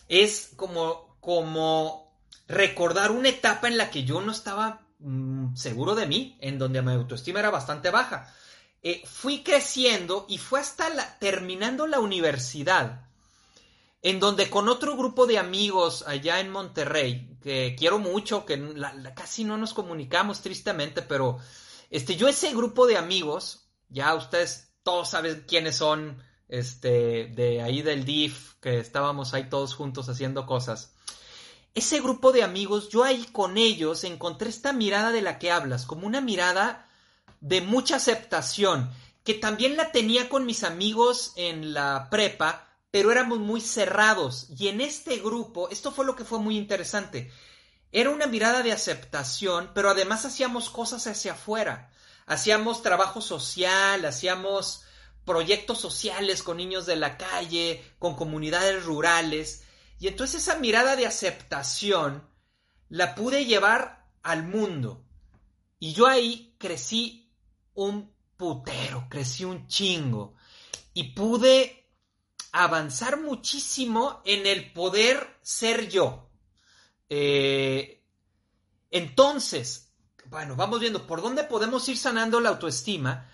es 0.08 0.52
como, 0.56 1.18
como 1.20 2.12
recordar 2.48 3.12
una 3.12 3.30
etapa 3.30 3.68
en 3.68 3.78
la 3.78 3.92
que 3.92 4.04
yo 4.04 4.22
no 4.22 4.32
estaba 4.32 4.88
mm, 5.00 5.56
seguro 5.56 5.96
de 5.96 6.08
mí, 6.08 6.38
en 6.42 6.58
donde 6.58 6.82
mi 6.82 6.92
autoestima 6.94 7.40
era 7.40 7.52
bastante 7.52 7.90
baja. 7.90 8.34
Eh, 8.84 9.04
fui 9.06 9.44
creciendo 9.44 10.26
y 10.28 10.40
fue 10.40 10.60
hasta 10.60 10.90
terminando 11.20 11.86
la 11.86 12.00
universidad, 12.00 13.08
en 14.02 14.20
donde 14.20 14.50
con 14.50 14.70
otro 14.70 14.98
grupo 14.98 15.28
de 15.28 15.38
amigos 15.38 16.04
allá 16.08 16.40
en 16.40 16.50
Monterrey, 16.50 17.38
que 17.44 17.76
quiero 17.78 18.00
mucho, 18.00 18.46
que 18.46 18.60
casi 19.16 19.44
no 19.44 19.58
nos 19.58 19.76
comunicamos 19.76 20.42
tristemente, 20.42 21.04
pero 21.04 21.38
este, 21.92 22.16
yo 22.16 22.28
ese 22.28 22.56
grupo 22.56 22.88
de 22.88 22.98
amigos, 22.98 23.68
ya 23.90 24.16
ustedes 24.16 24.71
todos 24.84 25.10
saben 25.10 25.46
quiénes 25.48 25.76
son, 25.76 26.22
este, 26.48 27.28
de 27.28 27.62
ahí 27.62 27.82
del 27.82 28.06
DIF, 28.06 28.54
que 28.62 28.80
estábamos 28.80 29.34
ahí 29.34 29.50
todos 29.50 29.76
juntos 29.76 30.10
haciendo 30.10 30.46
cosas. 30.46 30.94
Ese 31.74 32.02
grupo 32.02 32.32
de 32.32 32.44
amigos, 32.44 32.90
yo 32.90 33.04
ahí 33.04 33.26
con 33.32 33.58
ellos 33.58 34.04
encontré 34.04 34.50
esta 34.50 34.74
mirada 34.74 35.12
de 35.12 35.22
la 35.22 35.40
que 35.40 35.52
hablas, 35.52 35.86
como 35.86 36.06
una 36.06 36.20
mirada 36.20 36.90
de 37.40 37.62
mucha 37.62 37.96
aceptación, 37.96 38.92
que 39.24 39.34
también 39.36 39.78
la 39.78 39.92
tenía 39.92 40.28
con 40.28 40.46
mis 40.46 40.64
amigos 40.64 41.34
en 41.38 41.74
la 41.74 42.10
prepa, 42.10 42.68
pero 42.92 43.12
éramos 43.12 43.40
muy 43.40 43.62
cerrados. 43.62 44.48
Y 44.58 44.68
en 44.68 44.82
este 44.82 45.18
grupo, 45.18 45.70
esto 45.70 45.92
fue 45.92 46.06
lo 46.06 46.16
que 46.16 46.26
fue 46.26 46.40
muy 46.40 46.58
interesante. 46.58 47.32
Era 47.94 48.10
una 48.10 48.28
mirada 48.28 48.64
de 48.64 48.72
aceptación, 48.74 49.72
pero 49.74 49.90
además 49.90 50.26
hacíamos 50.26 50.70
cosas 50.70 51.08
hacia 51.08 51.34
afuera 51.34 51.92
hacíamos 52.32 52.82
trabajo 52.82 53.20
social, 53.20 54.06
hacíamos 54.06 54.86
proyectos 55.26 55.80
sociales 55.80 56.44
con 56.44 56.56
niños 56.56 56.86
de 56.86 56.96
la 56.96 57.18
calle, 57.18 57.84
con 58.00 58.16
comunidades 58.16 58.86
rurales, 58.86 59.66
y 60.00 60.08
entonces 60.08 60.42
esa 60.44 60.58
mirada 60.58 60.96
de 60.96 61.06
aceptación 61.06 62.26
la 62.88 63.16
pude 63.16 63.44
llevar 63.44 64.08
al 64.24 64.44
mundo. 64.44 65.04
Y 65.78 65.92
yo 65.92 66.08
ahí 66.08 66.56
crecí 66.58 67.30
un 67.74 68.16
putero, 68.38 69.08
crecí 69.10 69.44
un 69.44 69.68
chingo, 69.68 70.36
y 70.94 71.12
pude 71.12 71.90
avanzar 72.54 73.20
muchísimo 73.20 74.22
en 74.24 74.48
el 74.48 74.72
poder 74.72 75.38
ser 75.42 75.90
yo. 75.90 76.30
Eh, 77.10 78.02
entonces, 78.90 79.91
bueno, 80.32 80.56
vamos 80.56 80.80
viendo 80.80 81.06
por 81.06 81.22
dónde 81.22 81.44
podemos 81.44 81.88
ir 81.90 81.98
sanando 81.98 82.40
la 82.40 82.50
autoestima. 82.50 83.30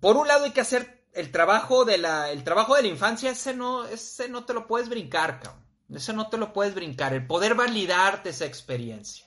Por 0.00 0.18
un 0.18 0.28
lado 0.28 0.44
hay 0.44 0.52
que 0.52 0.60
hacer 0.60 1.06
el 1.14 1.32
trabajo 1.32 1.86
de 1.86 1.96
la, 1.96 2.30
el 2.30 2.44
trabajo 2.44 2.76
de 2.76 2.82
la 2.82 2.88
infancia, 2.88 3.30
ese 3.30 3.54
no, 3.54 3.86
ese 3.86 4.28
no 4.28 4.44
te 4.44 4.52
lo 4.52 4.66
puedes 4.66 4.90
brincar, 4.90 5.40
cabrón. 5.40 5.64
Ese 5.88 6.12
no 6.12 6.28
te 6.28 6.36
lo 6.36 6.52
puedes 6.52 6.74
brincar, 6.74 7.14
el 7.14 7.26
poder 7.26 7.54
validarte 7.54 8.30
esa 8.30 8.44
experiencia. 8.44 9.26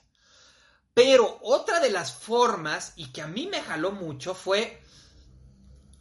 Pero 0.94 1.40
otra 1.42 1.80
de 1.80 1.90
las 1.90 2.14
formas, 2.14 2.94
y 2.96 3.12
que 3.12 3.24
a 3.24 3.28
mí 3.28 3.48
me 3.48 3.62
jaló 3.62 3.92
mucho, 3.92 4.36
fue 4.36 4.80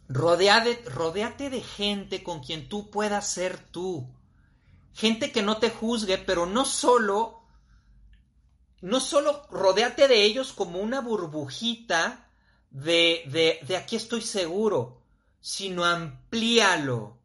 rodeate, 0.09 0.83
rodeate 0.89 1.49
de 1.49 1.61
gente 1.61 2.21
con 2.21 2.41
quien 2.41 2.69
tú 2.69 2.91
puedas 2.91 3.27
ser 3.31 3.57
tú. 3.57 4.13
Gente 4.93 5.31
que 5.31 5.41
no 5.41 5.57
te 5.57 5.71
juzgue, 5.71 6.19
pero 6.19 6.45
no 6.45 6.65
solo 6.65 7.38
no 8.81 8.99
solo 8.99 9.45
rodeate 9.49 10.07
de 10.07 10.23
ellos 10.23 10.53
como 10.53 10.79
una 10.79 11.01
burbujita 11.01 12.29
de, 12.69 13.23
de, 13.27 13.59
de 13.67 13.77
aquí 13.77 13.95
estoy 13.95 14.21
seguro, 14.21 15.01
sino 15.41 15.85
amplíalo 15.85 17.19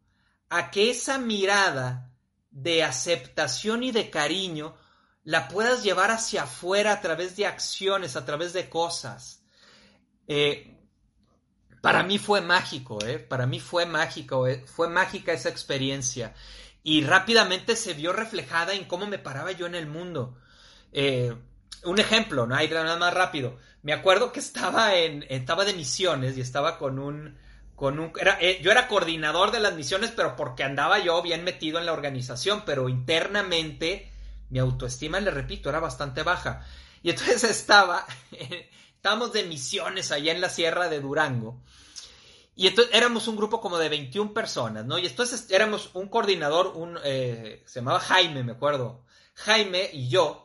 a 0.49 0.71
que 0.71 0.89
esa 0.89 1.17
mirada 1.17 2.11
de 2.51 2.83
aceptación 2.83 3.83
y 3.83 3.91
de 3.91 4.09
cariño 4.09 4.75
la 5.23 5.47
puedas 5.47 5.83
llevar 5.83 6.11
hacia 6.11 6.43
afuera 6.43 6.93
a 6.93 7.01
través 7.01 7.35
de 7.35 7.45
acciones, 7.45 8.15
a 8.15 8.25
través 8.25 8.53
de 8.53 8.69
cosas. 8.69 9.43
Eh, 10.27 10.75
para 11.81 12.03
mí 12.03 12.17
fue 12.17 12.41
mágico, 12.41 13.03
¿eh? 13.05 13.19
Para 13.19 13.45
mí 13.45 13.59
fue 13.59 13.85
mágico, 13.85 14.47
¿eh? 14.47 14.63
fue 14.65 14.87
mágica 14.87 15.33
esa 15.33 15.49
experiencia. 15.49 16.33
Y 16.83 17.03
rápidamente 17.03 17.75
se 17.75 17.93
vio 17.93 18.13
reflejada 18.13 18.73
en 18.73 18.85
cómo 18.85 19.07
me 19.07 19.19
paraba 19.19 19.51
yo 19.51 19.65
en 19.65 19.75
el 19.75 19.87
mundo. 19.87 20.37
Eh, 20.91 21.35
un 21.83 21.99
ejemplo, 21.99 22.47
¿no? 22.47 22.55
Hay 22.55 22.69
nada 22.69 22.97
más 22.97 23.13
rápido. 23.13 23.57
Me 23.83 23.93
acuerdo 23.93 24.31
que 24.31 24.39
estaba 24.39 24.95
en, 24.95 25.25
estaba 25.29 25.65
de 25.65 25.73
misiones 25.73 26.37
y 26.37 26.41
estaba 26.41 26.77
con 26.77 26.99
un, 26.99 27.37
con 27.75 27.99
un, 27.99 28.11
eh, 28.39 28.59
yo 28.63 28.71
era 28.71 28.87
coordinador 28.87 29.51
de 29.51 29.59
las 29.59 29.75
misiones, 29.75 30.11
pero 30.15 30.35
porque 30.35 30.63
andaba 30.63 30.99
yo 30.99 31.21
bien 31.21 31.43
metido 31.43 31.77
en 31.79 31.85
la 31.85 31.93
organización, 31.93 32.63
pero 32.65 32.89
internamente 32.89 34.11
mi 34.49 34.59
autoestima, 34.59 35.19
le 35.19 35.31
repito, 35.31 35.69
era 35.69 35.79
bastante 35.79 36.23
baja. 36.23 36.65
Y 37.03 37.11
entonces 37.11 37.43
estaba, 37.49 38.05
estábamos 38.95 39.33
de 39.33 39.43
misiones 39.43 40.11
allá 40.11 40.31
en 40.31 40.41
la 40.41 40.49
sierra 40.49 40.89
de 40.89 41.01
Durango. 41.01 41.61
Y 42.55 42.67
entonces 42.67 42.95
éramos 42.95 43.27
un 43.27 43.35
grupo 43.35 43.59
como 43.59 43.77
de 43.77 43.89
21 43.89 44.33
personas, 44.33 44.85
¿no? 44.85 44.97
Y 44.97 45.05
entonces 45.05 45.51
éramos 45.51 45.89
un 45.93 46.07
coordinador, 46.07 46.67
un, 46.67 46.97
eh, 47.03 47.61
se 47.65 47.81
llamaba 47.81 47.99
Jaime, 47.99 48.43
me 48.43 48.53
acuerdo. 48.53 49.03
Jaime 49.33 49.89
y 49.91 50.07
yo, 50.07 50.44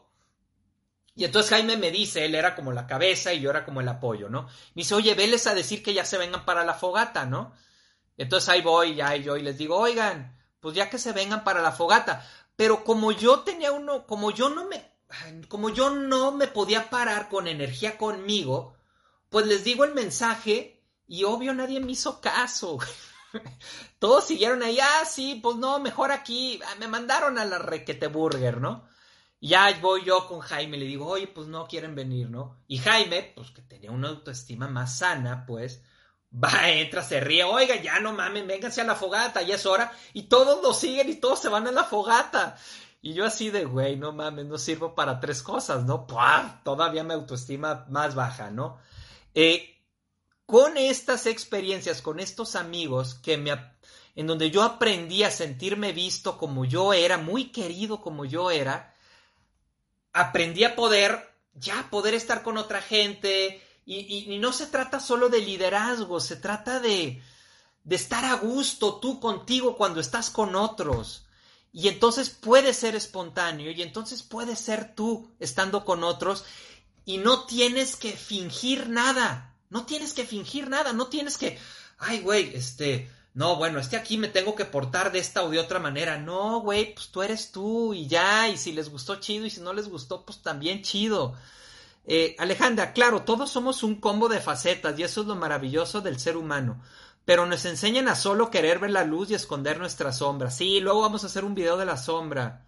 y 1.21 1.27
entonces 1.27 1.51
Jaime 1.51 1.77
me 1.77 1.91
dice, 1.91 2.25
él 2.25 2.35
era 2.35 2.55
como 2.55 2.73
la 2.73 2.87
cabeza 2.87 3.35
y 3.35 3.41
yo 3.41 3.51
era 3.51 3.67
como 3.67 3.83
el 3.83 3.89
apoyo, 3.89 4.31
¿no? 4.31 4.45
Me 4.45 4.81
dice, 4.81 4.95
oye, 4.95 5.15
veles 5.15 5.47
a 5.47 5.55
decir 5.55 5.83
que 5.83 5.93
ya 5.93 6.07
se 6.07 6.17
vengan 6.17 6.47
para 6.47 6.65
la 6.65 6.73
fogata, 6.73 7.27
¿no? 7.27 7.53
Entonces 8.17 8.49
ahí 8.49 8.63
voy, 8.63 8.95
ya 8.95 9.15
y 9.15 9.23
yo 9.23 9.37
y 9.37 9.43
les 9.43 9.59
digo, 9.59 9.77
oigan, 9.77 10.35
pues 10.61 10.75
ya 10.75 10.89
que 10.89 10.97
se 10.97 11.13
vengan 11.13 11.45
para 11.45 11.61
la 11.61 11.73
fogata. 11.73 12.27
Pero 12.57 12.85
como 12.85 13.13
yo 13.13 13.41
tenía 13.41 13.71
uno, 13.71 14.07
como 14.07 14.31
yo 14.31 14.49
no 14.49 14.65
me, 14.67 14.95
como 15.49 15.69
yo 15.69 15.91
no 15.91 16.33
me 16.33 16.47
podía 16.47 16.89
parar 16.89 17.29
con 17.29 17.49
energía 17.49 17.99
conmigo, 17.99 18.79
pues 19.29 19.45
les 19.45 19.63
digo 19.63 19.85
el 19.85 19.93
mensaje 19.93 20.83
y 21.07 21.25
obvio 21.25 21.53
nadie 21.53 21.81
me 21.81 21.93
hizo 21.93 22.23
caso. 22.23 22.79
Todos 23.99 24.27
siguieron 24.27 24.63
ahí, 24.63 24.81
ah, 24.81 25.05
sí, 25.05 25.39
pues 25.43 25.57
no, 25.57 25.81
mejor 25.81 26.13
aquí. 26.13 26.59
Me 26.79 26.89
mandaron 26.89 27.37
a 27.37 27.45
la 27.45 27.59
requete 27.59 28.07
burger, 28.07 28.59
¿no? 28.59 28.89
Ya 29.41 29.79
voy 29.81 30.05
yo 30.05 30.29
con 30.29 30.41
Jaime, 30.41 30.77
le 30.77 30.85
digo, 30.85 31.07
oye, 31.07 31.27
pues 31.27 31.47
no 31.49 31.67
quieren 31.67 31.95
venir, 31.95 32.29
¿no? 32.29 32.59
Y 32.67 32.79
Jaime, 32.79 33.33
pues 33.35 33.51
que 33.51 33.63
tenía 33.63 33.91
una 33.91 34.09
autoestima 34.09 34.69
más 34.69 34.99
sana, 34.99 35.47
pues, 35.47 35.83
va, 36.33 36.69
entra, 36.71 37.03
se 37.03 37.21
ríe, 37.21 37.45
oiga, 37.45 37.77
ya 37.77 38.01
no 38.01 38.13
mames, 38.13 38.47
vénganse 38.47 38.81
a 38.81 38.85
la 38.85 38.95
fogata, 38.95 39.43
ya 39.43 39.55
es 39.57 39.67
hora, 39.67 39.93
y 40.13 40.25
todos 40.25 40.63
lo 40.63 40.73
siguen 40.73 41.09
y 41.09 41.17
todos 41.17 41.41
se 41.41 41.49
van 41.49 41.67
a 41.67 41.73
la 41.73 41.85
fogata. 41.85 42.57
Y 43.03 43.15
yo 43.15 43.25
así 43.25 43.51
de, 43.51 43.65
güey, 43.65 43.97
no 43.97 44.13
mames, 44.13 44.45
no 44.45 44.59
sirvo 44.59 44.95
para 44.95 45.21
tres 45.21 45.43
cosas, 45.43 45.85
¿no? 45.85 46.07
¡Pua! 46.07 46.61
Todavía 46.65 47.03
mi 47.03 47.15
autoestima 47.15 47.87
más 47.89 48.15
baja, 48.15 48.51
¿no? 48.51 48.79
Eh, 49.35 49.81
con 50.45 50.77
estas 50.77 51.27
experiencias, 51.27 52.03
con 52.03 52.21
estos 52.21 52.57
amigos 52.57 53.15
que 53.15 53.39
me, 53.39 53.53
en 54.17 54.27
donde 54.27 54.51
yo 54.51 54.63
aprendí 54.63 55.23
a 55.23 55.31
sentirme 55.31 55.93
visto 55.93 56.37
como 56.37 56.67
yo 56.67 56.93
era, 56.93 57.17
muy 57.17 57.53
querido 57.53 58.03
como 58.03 58.27
yo 58.27 58.51
era, 58.51 58.95
aprendí 60.13 60.65
a 60.65 60.77
poder, 60.77 61.35
ya 61.55 61.89
poder 61.91 62.15
estar 62.15 62.43
con 62.43 62.57
otra 62.59 62.83
gente. 62.83 63.63
Y, 63.85 64.39
no 64.39 64.53
se 64.53 64.67
trata 64.67 65.01
solo 65.01 65.29
de 65.29 65.41
liderazgo, 65.41 66.21
se 66.21 66.37
trata 66.37 66.79
de, 66.79 67.23
de 67.85 67.97
estar 67.97 68.25
a 68.25 68.35
gusto 68.35 69.01
tú 69.01 69.19
contigo 69.19 69.77
cuando 69.77 70.01
estás 70.01 70.31
con 70.31 70.55
otros. 70.55 71.27
Y 71.73 71.89
entonces 71.89 72.31
puedes 72.31 72.77
ser 72.77 72.95
espontáneo 72.95 73.71
y 73.71 73.83
entonces 73.83 74.23
puedes 74.23 74.59
ser 74.59 74.95
tú 74.95 75.31
estando 75.39 75.85
con 75.85 76.05
otros 76.05 76.45
y 77.05 77.19
no 77.19 77.47
tienes 77.47 77.97
que 77.97 78.13
fingir 78.13 78.89
nada. 78.89 79.51
No 79.71 79.87
tienes 79.87 80.13
que 80.15 80.25
fingir 80.25 80.69
nada, 80.69 80.93
no 80.93 81.07
tienes 81.07 81.39
que, 81.39 81.59
ay, 81.99 82.21
güey, 82.21 82.55
este, 82.55 83.09
no, 83.33 83.57
bueno, 83.57 83.79
este 83.79 83.97
aquí 83.97 84.19
me 84.19 84.29
tengo 84.29 84.55
que 84.57 84.65
portar 84.65 85.13
de 85.13 85.21
esta 85.21 85.45
o 85.45 85.51
de 85.51 85.61
otra 85.61 85.79
manera. 85.79 86.19
No, 86.19 86.61
güey, 86.61 86.95
pues 86.95 87.11
tú 87.11 87.23
eres 87.23 87.53
tú 87.53 87.95
y 87.95 88.09
ya, 88.09 88.49
y 88.49 88.57
si 88.57 88.73
les 88.73 88.91
gustó 88.91 89.17
chido 89.17 89.47
y 89.47 89.51
si 89.51 89.61
no 89.61 89.73
les 89.73 89.89
gustó, 89.89 90.25
pues 90.25 90.43
también 90.43 90.83
chido. 90.83 91.35
Eh, 92.07 92.35
Alejandra, 92.39 92.93
claro, 92.93 93.23
todos 93.23 93.51
somos 93.51 93.83
un 93.85 94.01
combo 94.01 94.29
de 94.29 94.41
facetas 94.41 94.99
y 94.99 95.05
eso 95.05 95.21
es 95.21 95.27
lo 95.29 95.37
maravilloso 95.37 96.01
del 96.01 96.19
ser 96.19 96.37
humano. 96.37 96.83
Pero 97.25 97.47
nos 97.47 97.65
enseñan 97.67 98.09
a 98.09 98.17
solo 98.17 98.51
querer 98.51 98.81
ver 98.81 98.91
la 98.91 99.05
luz 99.05 99.31
y 99.31 99.35
esconder 99.35 99.79
nuestra 99.79 100.13
sombra. 100.13 100.51
Sí, 100.51 100.81
luego 100.81 101.03
vamos 101.03 101.23
a 101.23 101.29
hacer 101.29 101.45
un 101.45 101.55
video 101.55 101.77
de 101.77 101.85
la 101.87 101.97
sombra. 101.97 102.67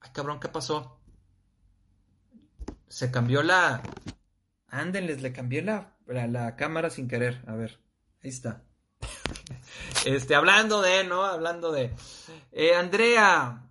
Ay, 0.00 0.10
cabrón, 0.12 0.40
¿qué 0.40 0.48
pasó? 0.48 0.98
Se 2.88 3.10
cambió 3.10 3.42
la... 3.42 3.82
Ándenles, 4.68 5.20
le 5.20 5.32
cambié 5.32 5.62
la, 5.62 5.96
la, 6.06 6.56
cámara 6.56 6.90
sin 6.90 7.08
querer. 7.08 7.42
A 7.46 7.54
ver, 7.54 7.80
ahí 8.22 8.30
está. 8.30 8.64
Este, 10.04 10.34
hablando 10.34 10.80
de, 10.80 11.04
¿no? 11.04 11.24
Hablando 11.24 11.72
de. 11.72 11.92
Eh, 12.52 12.74
Andrea, 12.74 13.70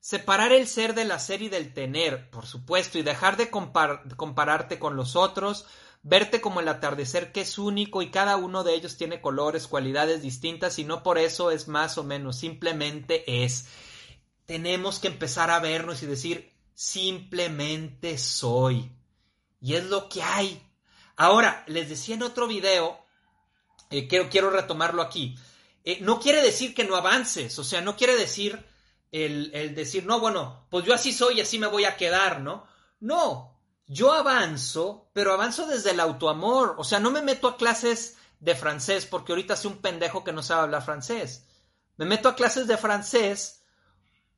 separar 0.00 0.52
el 0.52 0.66
ser 0.68 0.94
del 0.94 1.10
hacer 1.12 1.42
y 1.42 1.48
del 1.48 1.74
tener, 1.74 2.30
por 2.30 2.46
supuesto, 2.46 2.98
y 2.98 3.02
dejar 3.02 3.36
de 3.36 3.50
compararte 3.50 4.78
con 4.78 4.96
los 4.96 5.16
otros, 5.16 5.66
verte 6.02 6.40
como 6.40 6.60
el 6.60 6.68
atardecer 6.68 7.32
que 7.32 7.40
es 7.40 7.58
único 7.58 8.00
y 8.00 8.10
cada 8.10 8.36
uno 8.36 8.62
de 8.62 8.74
ellos 8.74 8.96
tiene 8.96 9.20
colores, 9.20 9.66
cualidades 9.66 10.22
distintas 10.22 10.78
y 10.78 10.84
no 10.84 11.02
por 11.02 11.18
eso 11.18 11.50
es 11.50 11.66
más 11.66 11.98
o 11.98 12.04
menos, 12.04 12.38
simplemente 12.38 13.44
es. 13.44 13.66
Tenemos 14.44 15.00
que 15.00 15.08
empezar 15.08 15.50
a 15.50 15.58
vernos 15.58 16.02
y 16.04 16.06
decir, 16.06 16.52
simplemente 16.72 18.16
soy. 18.16 18.92
Y 19.60 19.74
es 19.74 19.84
lo 19.86 20.08
que 20.08 20.22
hay. 20.22 20.62
Ahora, 21.16 21.64
les 21.66 21.88
decía 21.88 22.14
en 22.14 22.22
otro 22.22 22.46
video, 22.46 23.05
eh, 23.90 24.08
quiero, 24.08 24.28
quiero, 24.28 24.50
retomarlo 24.50 25.02
aquí, 25.02 25.36
eh, 25.84 25.98
no 26.00 26.20
quiere 26.20 26.42
decir 26.42 26.74
que 26.74 26.84
no 26.84 26.96
avances, 26.96 27.58
o 27.58 27.64
sea, 27.64 27.80
no 27.80 27.96
quiere 27.96 28.16
decir 28.16 28.64
el, 29.12 29.50
el 29.54 29.74
decir, 29.74 30.04
no, 30.04 30.20
bueno, 30.20 30.66
pues 30.70 30.84
yo 30.84 30.94
así 30.94 31.12
soy 31.12 31.38
y 31.38 31.40
así 31.40 31.58
me 31.58 31.66
voy 31.66 31.84
a 31.84 31.96
quedar, 31.96 32.40
¿no? 32.40 32.66
No, 33.00 33.56
yo 33.86 34.12
avanzo, 34.12 35.10
pero 35.12 35.32
avanzo 35.32 35.66
desde 35.66 35.92
el 35.92 36.00
autoamor, 36.00 36.74
o 36.78 36.84
sea, 36.84 36.98
no 36.98 37.10
me 37.10 37.22
meto 37.22 37.48
a 37.48 37.56
clases 37.56 38.16
de 38.40 38.54
francés 38.54 39.06
porque 39.06 39.32
ahorita 39.32 39.56
soy 39.56 39.72
un 39.72 39.78
pendejo 39.78 40.24
que 40.24 40.32
no 40.32 40.42
sabe 40.42 40.62
hablar 40.62 40.84
francés. 40.84 41.44
Me 41.96 42.04
meto 42.04 42.28
a 42.28 42.34
clases 42.34 42.66
de 42.66 42.76
francés 42.76 43.62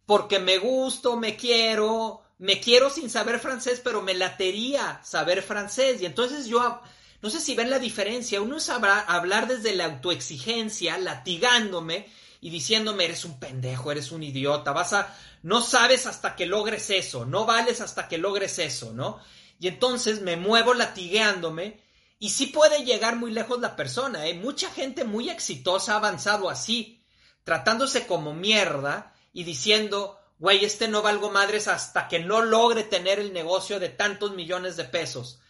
porque 0.07 0.39
me 0.39 0.59
gusto, 0.59 1.17
me 1.17 1.37
quiero, 1.37 2.23
me 2.39 2.61
quiero 2.61 2.91
sin 2.91 3.11
saber 3.11 3.41
francés, 3.41 3.81
pero 3.83 4.01
me 4.03 4.15
latería 4.15 5.01
saber 5.05 5.43
francés. 5.43 6.01
Y 6.01 6.07
entonces 6.07 6.47
yo, 6.47 6.81
no 7.21 7.31
sé 7.31 7.41
si 7.41 7.55
ven 7.55 7.71
la 7.71 7.79
diferencia, 7.79 8.41
uno 8.41 8.59
es 8.59 8.69
hablar 8.69 9.49
desde 9.49 9.75
la 9.75 9.87
autoexigencia, 9.87 10.99
latigándome 10.99 12.07
y 12.41 12.51
diciéndome, 12.51 13.07
eres 13.07 13.25
un 13.25 13.41
pendejo, 13.41 13.91
eres 13.91 14.13
un 14.13 14.23
idiota, 14.23 14.73
vas 14.73 14.93
a, 14.93 15.17
no 15.43 15.61
sabes 15.61 16.07
hasta 16.07 16.37
que 16.37 16.47
logres 16.47 16.91
eso, 16.91 17.25
no 17.25 17.45
vales 17.45 17.81
hasta 17.81 18.07
que 18.07 18.19
logres 18.19 18.59
eso, 18.61 18.93
¿no? 18.93 19.21
Y 19.59 19.67
entonces 19.67 20.23
me 20.23 20.37
muevo 20.37 20.75
latigueándome 20.75 21.81
y 22.21 22.31
sí 22.31 22.47
puede 22.47 22.85
llegar 22.85 23.17
muy 23.17 23.33
lejos 23.33 23.61
la 23.61 23.75
persona, 23.75 24.27
¿eh? 24.27 24.35
Mucha 24.35 24.71
gente 24.71 25.03
muy 25.03 25.29
exitosa 25.29 25.95
ha 25.95 25.97
avanzado 25.97 26.49
así, 26.49 27.03
tratándose 27.43 28.07
como 28.07 28.33
mierda 28.35 29.15
y 29.33 29.43
diciendo, 29.43 30.21
güey, 30.39 30.65
este 30.65 30.87
no 30.87 31.03
valgo 31.03 31.31
madres 31.31 31.67
hasta 31.67 32.07
que 32.07 32.21
no 32.21 32.43
logre 32.43 32.85
tener 32.85 33.19
el 33.19 33.33
negocio 33.33 33.81
de 33.81 33.89
tantos 33.89 34.35
millones 34.35 34.77
de 34.77 34.85
pesos. 34.85 35.41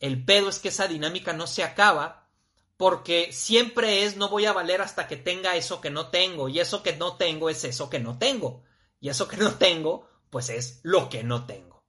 El 0.00 0.24
pedo 0.24 0.48
es 0.48 0.58
que 0.58 0.68
esa 0.68 0.86
dinámica 0.86 1.32
no 1.32 1.46
se 1.46 1.62
acaba 1.64 2.28
porque 2.76 3.32
siempre 3.32 4.04
es 4.04 4.16
no 4.16 4.28
voy 4.28 4.46
a 4.46 4.52
valer 4.52 4.80
hasta 4.80 5.08
que 5.08 5.16
tenga 5.16 5.56
eso 5.56 5.80
que 5.80 5.90
no 5.90 6.08
tengo 6.08 6.48
y 6.48 6.60
eso 6.60 6.82
que 6.82 6.96
no 6.96 7.16
tengo 7.16 7.50
es 7.50 7.64
eso 7.64 7.90
que 7.90 7.98
no 7.98 8.18
tengo 8.18 8.62
y 9.00 9.08
eso 9.08 9.26
que 9.26 9.36
no 9.36 9.54
tengo 9.54 10.08
pues 10.30 10.48
es 10.48 10.80
lo 10.82 11.08
que 11.08 11.24
no 11.24 11.46
tengo. 11.46 11.82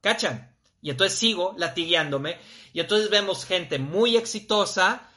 ¿Cachan? 0.00 0.54
Y 0.82 0.90
entonces 0.90 1.18
sigo 1.18 1.54
latigueándome 1.56 2.38
y 2.72 2.80
entonces 2.80 3.08
vemos 3.08 3.46
gente 3.46 3.78
muy 3.78 4.16
exitosa 4.16 5.08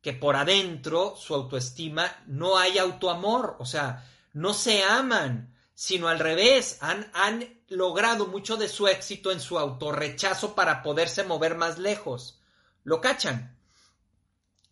que 0.00 0.12
por 0.12 0.36
adentro 0.36 1.14
su 1.16 1.34
autoestima 1.34 2.22
no 2.26 2.58
hay 2.58 2.78
autoamor, 2.78 3.56
o 3.58 3.66
sea, 3.66 4.06
no 4.32 4.52
se 4.52 4.82
aman, 4.82 5.53
sino 5.74 6.08
al 6.08 6.20
revés, 6.20 6.78
han, 6.80 7.10
han 7.14 7.60
logrado 7.68 8.26
mucho 8.26 8.56
de 8.56 8.68
su 8.68 8.86
éxito 8.86 9.32
en 9.32 9.40
su 9.40 9.58
autorrechazo 9.58 10.54
para 10.54 10.82
poderse 10.82 11.24
mover 11.24 11.56
más 11.56 11.78
lejos. 11.78 12.40
¿Lo 12.84 13.00
cachan? 13.00 13.58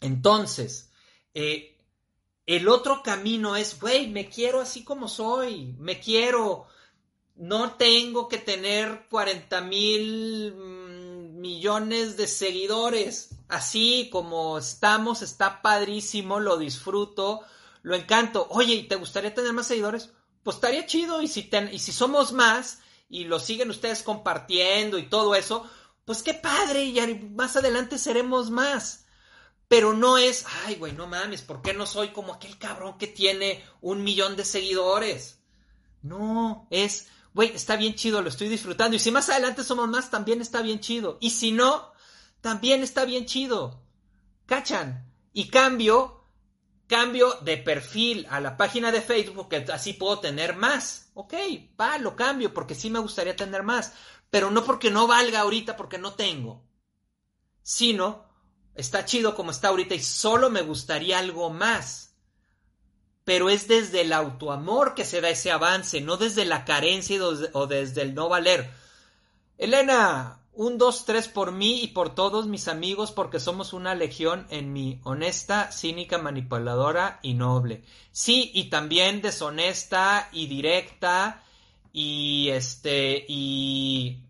Entonces, 0.01 0.91
eh, 1.35 1.79
el 2.47 2.69
otro 2.69 3.03
camino 3.03 3.57
es, 3.57 3.81
güey, 3.81 4.09
me 4.09 4.29
quiero 4.29 4.61
así 4.61 4.85
como 4.85 5.09
soy, 5.09 5.75
me 5.79 6.01
quiero, 6.01 6.67
no 7.37 7.75
tengo 7.75 8.29
que 8.29 8.39
tener 8.39 9.07
40 9.09 9.61
mil 9.63 10.55
mm, 10.55 11.41
millones 11.41 12.17
de 12.17 12.27
seguidores, 12.27 13.31
así 13.49 14.09
como 14.11 14.59
estamos, 14.59 15.23
está 15.23 15.63
padrísimo, 15.63 16.41
lo 16.41 16.59
disfruto, 16.59 17.41
lo 17.83 17.95
encanto. 17.95 18.47
Oye, 18.51 18.75
¿y 18.75 18.89
te 18.89 18.97
gustaría 18.97 19.35
tener 19.35 19.53
más 19.53 19.69
seguidores? 19.69 20.11
Pues 20.43 20.57
estaría 20.57 20.87
chido 20.87 21.23
y 21.23 21.29
si, 21.29 21.51
y 21.73 21.79
si 21.79 21.93
somos 21.93 22.33
más 22.33 22.81
y 23.09 23.25
lo 23.25 23.39
siguen 23.39 23.71
ustedes 23.71 24.03
compartiendo 24.03 24.99
y 24.99 25.09
todo 25.09 25.35
eso, 25.35 25.69
pues 26.05 26.23
qué 26.23 26.35
padre 26.35 26.85
y 26.85 27.31
más 27.31 27.57
adelante 27.57 27.99
seremos 27.99 28.51
más. 28.51 29.07
Pero 29.69 29.95
no 29.95 30.19
es, 30.19 30.45
ay, 30.67 30.75
güey, 30.77 30.93
no 30.93 31.07
mames, 31.07 31.43
¿por 31.43 31.63
qué 31.63 31.73
no 31.73 31.87
soy 31.87 32.09
como 32.09 32.35
aquel 32.35 32.59
cabrón 32.59 32.99
que 32.99 33.07
tiene 33.07 33.65
un 33.81 34.03
millón 34.03 34.37
de 34.37 34.45
seguidores? 34.45 35.41
No, 36.03 36.67
es, 36.71 37.09
güey, 37.33 37.55
está 37.55 37.77
bien 37.77 37.95
chido, 37.95 38.21
lo 38.21 38.29
estoy 38.29 38.49
disfrutando. 38.49 38.97
Y 38.97 38.99
si 38.99 39.11
más 39.11 39.31
adelante 39.31 39.65
somos 39.65 39.89
más, 39.89 40.11
también 40.11 40.43
está 40.43 40.61
bien 40.61 40.81
chido. 40.81 41.17
Y 41.21 41.31
si 41.31 41.53
no, 41.53 41.93
también 42.41 42.83
está 42.83 43.05
bien 43.05 43.25
chido. 43.25 43.83
¿Cachan? 44.47 45.11
Y 45.33 45.49
cambio 45.49 46.22
cambio 46.87 47.33
de 47.43 47.57
perfil 47.57 48.27
a 48.31 48.41
la 48.41 48.57
página 48.57 48.93
de 48.93 49.01
Facebook, 49.01 49.49
que 49.49 49.65
así 49.73 49.93
puedo 49.93 50.21
tener 50.21 50.57
más. 50.57 51.11
Ok, 51.15 51.35
va, 51.81 51.99
lo 51.99 52.17
cambio 52.17 52.53
porque 52.53 52.75
sí 52.75 52.91
me 52.91 52.99
gustaría 52.99 53.37
tener 53.37 53.63
más, 53.63 53.93
pero 54.31 54.51
no 54.51 54.65
porque 54.65 54.91
no 54.91 55.07
valga 55.07 55.41
ahorita 55.41 55.77
porque 55.77 55.99
no 55.99 56.15
tengo, 56.15 56.65
sino 57.63 58.27
está 58.75 59.05
chido 59.05 59.35
como 59.35 59.51
está 59.51 59.69
ahorita 59.69 59.95
y 59.95 60.03
solo 60.03 60.51
me 60.51 60.63
gustaría 60.63 61.19
algo 61.19 61.51
más. 61.51 62.15
Pero 63.25 63.51
es 63.51 63.69
desde 63.69 64.01
el 64.01 64.13
autoamor 64.13 64.95
que 64.95 65.05
se 65.05 65.21
da 65.21 65.29
ese 65.29 65.53
avance, 65.53 66.01
no 66.01 66.17
desde 66.17 66.45
la 66.45 66.65
carencia 66.65 67.21
o 67.25 67.67
desde 67.67 68.03
el 68.03 68.15
no 68.15 68.29
valer. 68.29 68.69
Elena, 69.59 70.42
un, 70.55 70.79
dos, 70.79 71.05
tres 71.05 71.29
por 71.29 71.53
mí 71.53 71.83
y 71.83 71.89
por 71.89 72.15
todos 72.15 72.47
mis 72.47 72.69
amigos 72.69 73.11
porque 73.11 73.41
somos 73.41 73.73
una 73.73 73.95
legión 73.95 74.47
en 74.51 74.73
mi 74.73 75.01
honesta, 75.05 75.73
cínica, 75.73 76.19
manipuladora 76.19 77.21
y 77.23 77.35
noble. 77.35 77.85
Sí, 78.11 78.51
y 78.55 78.65
también 78.65 79.23
deshonesta 79.23 80.29
y 80.33 80.47
directa 80.47 81.43
y 81.93 82.49
este 82.51 83.25
y 83.29 84.23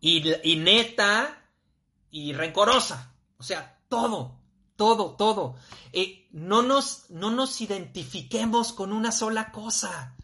y, 0.00 0.56
neta 0.56 1.44
y 2.10 2.32
rencorosa. 2.32 3.14
O 3.38 3.42
sea, 3.42 3.78
todo, 3.88 4.38
todo, 4.76 5.16
todo. 5.16 5.56
Eh, 5.92 6.28
no, 6.32 6.62
nos, 6.62 7.10
no 7.10 7.30
nos 7.30 7.60
identifiquemos 7.60 8.72
con 8.72 8.92
una 8.92 9.12
sola 9.12 9.52
cosa. 9.52 10.16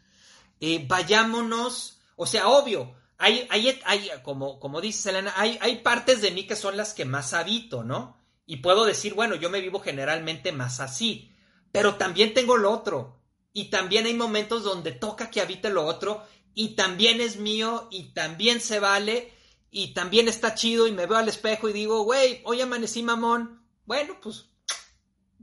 Eh, 0.61 0.87
vayámonos, 0.89 1.99
o 2.17 2.27
sea, 2.27 2.49
obvio, 2.49 2.95
hay, 3.19 3.47
hay, 3.51 3.81
hay 3.85 4.11
como, 4.23 4.61
como 4.61 4.81
dice 4.81 5.03
Selena, 5.03 5.33
hay, 5.37 5.59
hay 5.61 5.77
partes 5.77 6.21
de 6.21 6.31
mí 6.31 6.47
que 6.47 6.57
son 6.57 6.77
las 6.77 6.93
que 6.93 7.05
más 7.05 7.33
habito, 7.33 7.83
¿no? 7.83 8.17
Y 8.47 8.59
puedo 8.59 8.85
decir, 8.85 9.15
bueno, 9.15 9.35
yo 9.35 9.51
me 9.51 9.61
vivo 9.61 9.81
generalmente 9.81 10.53
más 10.53 10.81
así, 10.81 11.33
pero 11.73 11.97
también 11.97 12.35
tengo 12.35 12.57
lo 12.57 12.71
otro. 12.71 13.21
Y 13.53 13.71
también 13.71 14.07
hay 14.07 14.15
momentos 14.15 14.65
donde 14.65 14.93
toca 14.93 15.31
que 15.31 15.41
habite 15.41 15.71
lo 15.71 15.87
otro 15.87 16.25
y 16.55 16.77
también 16.77 17.21
es 17.21 17.39
mío 17.39 17.89
y 17.91 18.13
también 18.13 18.61
se 18.61 18.81
vale 18.81 19.33
y 19.71 19.95
también 19.95 20.29
está 20.29 20.55
chido 20.55 20.87
y 20.87 20.93
me 20.93 21.07
veo 21.07 21.19
al 21.19 21.29
espejo 21.29 21.69
y 21.69 21.73
digo, 21.73 22.03
güey, 22.03 22.41
hoy 22.45 22.61
amanecí 22.61 23.03
mamón. 23.03 23.63
Bueno, 23.85 24.19
pues, 24.23 24.47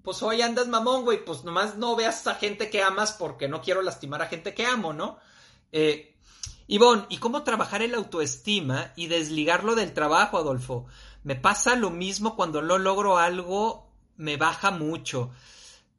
pues 0.03 0.21
hoy 0.24 0.41
andas 0.41 0.67
mamón, 0.67 1.03
güey, 1.03 1.24
pues 1.26 1.43
nomás 1.43 1.78
no 1.78 1.95
veas 1.95 2.26
a 2.28 2.36
gente 2.36 2.69
que 2.69 2.82
amas 2.82 3.13
porque 3.13 3.47
no 3.47 3.61
quiero 3.61 3.82
lastimar 3.82 4.21
a 4.21 4.28
gente 4.28 4.53
que 4.53 4.65
amo, 4.65 4.93
¿no? 4.93 5.19
Eh, 5.71 6.12
Ivonne, 6.68 7.05
¿y 7.09 7.18
cómo 7.18 7.43
trabajar 7.43 7.82
el 7.82 7.95
autoestima 7.95 8.93
y 8.95 9.07
desligarlo 9.07 9.76
del 9.76 9.93
trabajo, 9.93 10.38
Adolfo? 10.38 10.86
Me 11.24 11.36
pasa 11.36 11.76
lo 11.76 11.89
mismo 11.89 12.36
cuando 12.36 12.61
no 12.61 12.78
logro 12.78 13.18
algo 13.18 13.89
me 14.18 14.38
baja 14.38 14.72
mucho. 14.72 15.32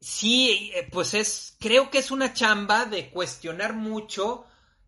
Sí, 0.01 0.71
eh, 0.75 0.89
pues 0.91 1.15
es, 1.15 1.57
creo 1.61 1.91
que 1.91 1.99
es 1.99 2.11
una 2.11 2.33
chamba 2.33 2.85
de 2.85 3.11
cuestionar 3.11 3.75
mucho 3.75 4.45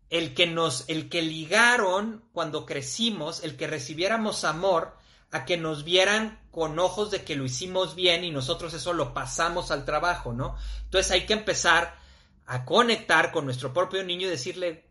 el 0.09 0.33
que 0.33 0.47
nos, 0.47 0.85
el 0.87 1.09
que 1.09 1.21
ligaron 1.21 2.23
cuando 2.33 2.65
crecimos, 2.65 3.43
el 3.43 3.57
que 3.57 3.67
recibiéramos 3.67 4.43
amor, 4.43 4.95
a 5.31 5.43
que 5.45 5.57
nos 5.57 5.83
vieran 5.83 6.39
con 6.51 6.79
ojos 6.79 7.11
de 7.11 7.23
que 7.23 7.35
lo 7.35 7.45
hicimos 7.45 7.95
bien 7.95 8.23
y 8.23 8.31
nosotros 8.31 8.73
eso 8.73 8.93
lo 8.93 9.13
pasamos 9.13 9.71
al 9.71 9.85
trabajo, 9.85 10.33
¿no? 10.33 10.55
Entonces 10.85 11.11
hay 11.11 11.25
que 11.25 11.33
empezar 11.33 11.97
a 12.45 12.63
conectar 12.63 13.31
con 13.31 13.45
nuestro 13.45 13.73
propio 13.73 14.03
niño 14.03 14.27
y 14.27 14.31
decirle, 14.31 14.86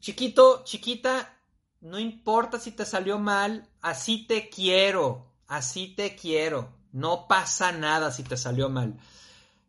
chiquito, 0.00 0.62
chiquita, 0.64 1.38
no 1.80 1.98
importa 1.98 2.58
si 2.58 2.72
te 2.72 2.84
salió 2.84 3.18
mal, 3.18 3.68
así 3.80 4.26
te 4.26 4.48
quiero, 4.48 5.26
así 5.46 5.94
te 5.94 6.16
quiero, 6.16 6.72
no 6.92 7.28
pasa 7.28 7.72
nada 7.72 8.10
si 8.10 8.22
te 8.22 8.36
salió 8.36 8.68
mal. 8.68 8.98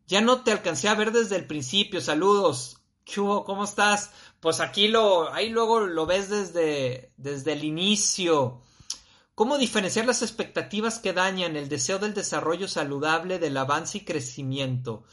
Ya 0.06 0.20
no 0.20 0.42
te 0.42 0.52
alcancé 0.52 0.88
a 0.88 0.94
ver 0.94 1.12
desde 1.12 1.36
el 1.36 1.46
principio, 1.46 2.00
saludos, 2.00 2.78
¿qué 3.04 3.16
¿Cómo 3.16 3.64
estás? 3.64 4.10
Pues 4.40 4.60
aquí 4.60 4.88
lo, 4.88 5.32
ahí 5.32 5.50
luego 5.50 5.80
lo 5.80 6.06
ves 6.06 6.28
desde, 6.28 7.12
desde 7.16 7.52
el 7.52 7.64
inicio. 7.64 8.60
¿Cómo 9.34 9.56
diferenciar 9.56 10.04
las 10.04 10.22
expectativas 10.22 10.98
que 10.98 11.12
dañan 11.12 11.56
el 11.56 11.68
deseo 11.68 11.98
del 11.98 12.12
desarrollo 12.12 12.68
saludable, 12.68 13.38
del 13.38 13.56
avance 13.56 13.98
y 13.98 14.04
crecimiento? 14.04 15.04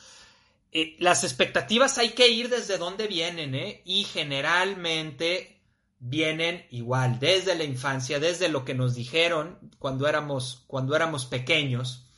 Eh, 0.77 0.97
las 0.99 1.23
expectativas 1.23 1.97
hay 1.99 2.09
que 2.09 2.27
ir 2.27 2.49
desde 2.49 2.77
dónde 2.77 3.07
vienen, 3.07 3.55
¿eh? 3.55 3.81
Y 3.85 4.03
generalmente 4.03 5.63
vienen 5.99 6.67
igual, 6.69 7.17
desde 7.17 7.55
la 7.55 7.63
infancia, 7.63 8.19
desde 8.19 8.49
lo 8.49 8.65
que 8.65 8.73
nos 8.73 8.93
dijeron 8.93 9.57
cuando 9.79 10.05
éramos, 10.05 10.65
cuando 10.67 10.93
éramos 10.93 11.27
pequeños. 11.27 12.09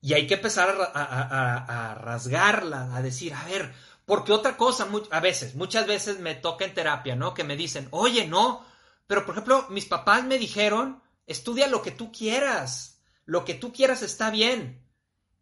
Y 0.00 0.14
hay 0.14 0.28
que 0.28 0.34
empezar 0.34 0.68
a, 0.94 1.90
a 1.90 1.94
rasgarla, 1.96 2.94
a 2.94 3.02
decir, 3.02 3.34
a 3.34 3.44
ver, 3.46 3.74
porque 4.06 4.30
otra 4.30 4.56
cosa, 4.56 4.86
a 5.10 5.18
veces, 5.18 5.56
muchas 5.56 5.88
veces 5.88 6.20
me 6.20 6.36
toca 6.36 6.64
en 6.64 6.74
terapia, 6.74 7.16
¿no? 7.16 7.34
Que 7.34 7.42
me 7.42 7.56
dicen, 7.56 7.88
oye, 7.90 8.28
no, 8.28 8.64
pero, 9.08 9.26
por 9.26 9.34
ejemplo, 9.34 9.66
mis 9.70 9.86
papás 9.86 10.22
me 10.22 10.38
dijeron, 10.38 11.02
estudia 11.26 11.66
lo 11.66 11.82
que 11.82 11.90
tú 11.90 12.12
quieras, 12.12 13.00
lo 13.24 13.44
que 13.44 13.54
tú 13.54 13.72
quieras 13.72 14.02
está 14.02 14.30
bien. 14.30 14.88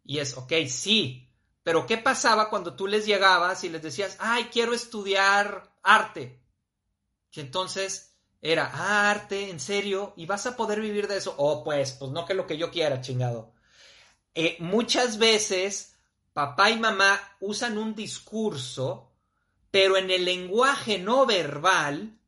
Y 0.09 0.17
es, 0.17 0.35
ok, 0.35 0.51
sí, 0.67 1.29
pero 1.61 1.85
¿qué 1.85 1.99
pasaba 1.99 2.49
cuando 2.49 2.73
tú 2.73 2.87
les 2.87 3.05
llegabas 3.05 3.63
y 3.63 3.69
les 3.69 3.83
decías, 3.83 4.17
ay, 4.17 4.45
quiero 4.45 4.73
estudiar 4.73 5.71
arte? 5.83 6.41
Y 7.31 7.39
entonces 7.39 8.15
era, 8.41 8.71
ah, 8.73 9.11
arte, 9.11 9.51
en 9.51 9.59
serio, 9.59 10.13
y 10.17 10.25
vas 10.25 10.47
a 10.47 10.57
poder 10.57 10.81
vivir 10.81 11.07
de 11.07 11.17
eso. 11.17 11.35
Oh, 11.37 11.63
pues, 11.63 11.91
pues 11.91 12.09
no 12.09 12.25
que 12.25 12.33
lo 12.33 12.47
que 12.47 12.57
yo 12.57 12.71
quiera, 12.71 13.01
chingado. 13.01 13.53
Eh, 14.33 14.57
muchas 14.61 15.19
veces 15.19 15.93
papá 16.33 16.71
y 16.71 16.79
mamá 16.79 17.21
usan 17.39 17.77
un 17.77 17.93
discurso, 17.93 19.11
pero 19.69 19.95
en 19.95 20.09
el 20.09 20.25
lenguaje 20.25 20.97
no 20.97 21.27
verbal 21.27 22.18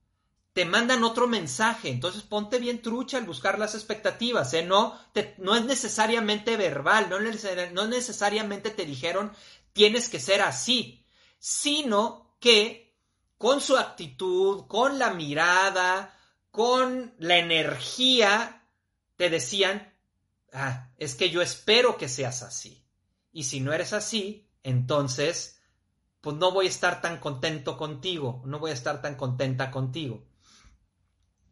te 0.53 0.65
mandan 0.65 1.03
otro 1.03 1.27
mensaje. 1.27 1.89
Entonces 1.89 2.23
ponte 2.23 2.59
bien 2.59 2.81
trucha 2.81 3.17
al 3.17 3.25
buscar 3.25 3.57
las 3.57 3.75
expectativas. 3.75 4.53
¿eh? 4.53 4.63
No, 4.63 4.99
no 5.37 5.55
es 5.55 5.65
necesariamente 5.65 6.57
verbal, 6.57 7.09
no, 7.09 7.19
no 7.19 7.87
necesariamente 7.87 8.69
te 8.69 8.85
dijeron 8.85 9.31
tienes 9.73 10.09
que 10.09 10.19
ser 10.19 10.41
así, 10.41 11.05
sino 11.39 12.35
que 12.39 12.93
con 13.37 13.61
su 13.61 13.77
actitud, 13.77 14.67
con 14.67 14.99
la 14.99 15.13
mirada, 15.13 16.17
con 16.51 17.13
la 17.17 17.37
energía, 17.37 18.67
te 19.15 19.29
decían, 19.29 19.93
ah, 20.53 20.89
es 20.97 21.15
que 21.15 21.29
yo 21.29 21.41
espero 21.41 21.97
que 21.97 22.09
seas 22.09 22.43
así. 22.43 22.83
Y 23.31 23.43
si 23.43 23.61
no 23.61 23.73
eres 23.73 23.93
así, 23.93 24.49
entonces, 24.63 25.61
pues 26.19 26.35
no 26.35 26.51
voy 26.51 26.67
a 26.67 26.69
estar 26.69 27.01
tan 27.01 27.19
contento 27.19 27.77
contigo, 27.77 28.41
no 28.45 28.59
voy 28.59 28.71
a 28.71 28.75
estar 28.75 29.01
tan 29.01 29.15
contenta 29.15 29.71
contigo. 29.71 30.23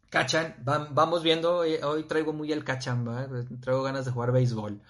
Cachan, 0.10 0.56
vamos 0.64 1.22
viendo, 1.22 1.64
eh, 1.64 1.84
hoy 1.84 2.04
traigo 2.04 2.34
muy 2.34 2.52
el 2.52 2.64
cachan, 2.64 3.06
traigo 3.62 3.84
ganas 3.84 4.06
de 4.06 4.12
jugar 4.12 4.32
béisbol. 4.32 4.82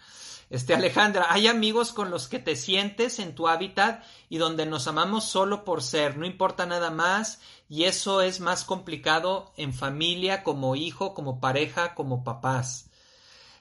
Este, 0.49 0.73
Alejandra, 0.73 1.27
hay 1.29 1.47
amigos 1.47 1.91
con 1.91 2.09
los 2.09 2.27
que 2.27 2.39
te 2.39 2.55
sientes 2.55 3.19
en 3.19 3.35
tu 3.35 3.47
hábitat 3.47 4.03
y 4.29 4.37
donde 4.37 4.65
nos 4.65 4.87
amamos 4.87 5.25
solo 5.25 5.63
por 5.65 5.83
ser, 5.83 6.17
no 6.17 6.25
importa 6.25 6.65
nada 6.65 6.89
más 6.89 7.41
y 7.67 7.83
eso 7.83 8.21
es 8.21 8.39
más 8.39 8.63
complicado 8.63 9.53
en 9.57 9.73
familia, 9.73 10.41
como 10.41 10.75
hijo, 10.75 11.13
como 11.13 11.39
pareja, 11.39 11.93
como 11.93 12.23
papás. 12.23 12.89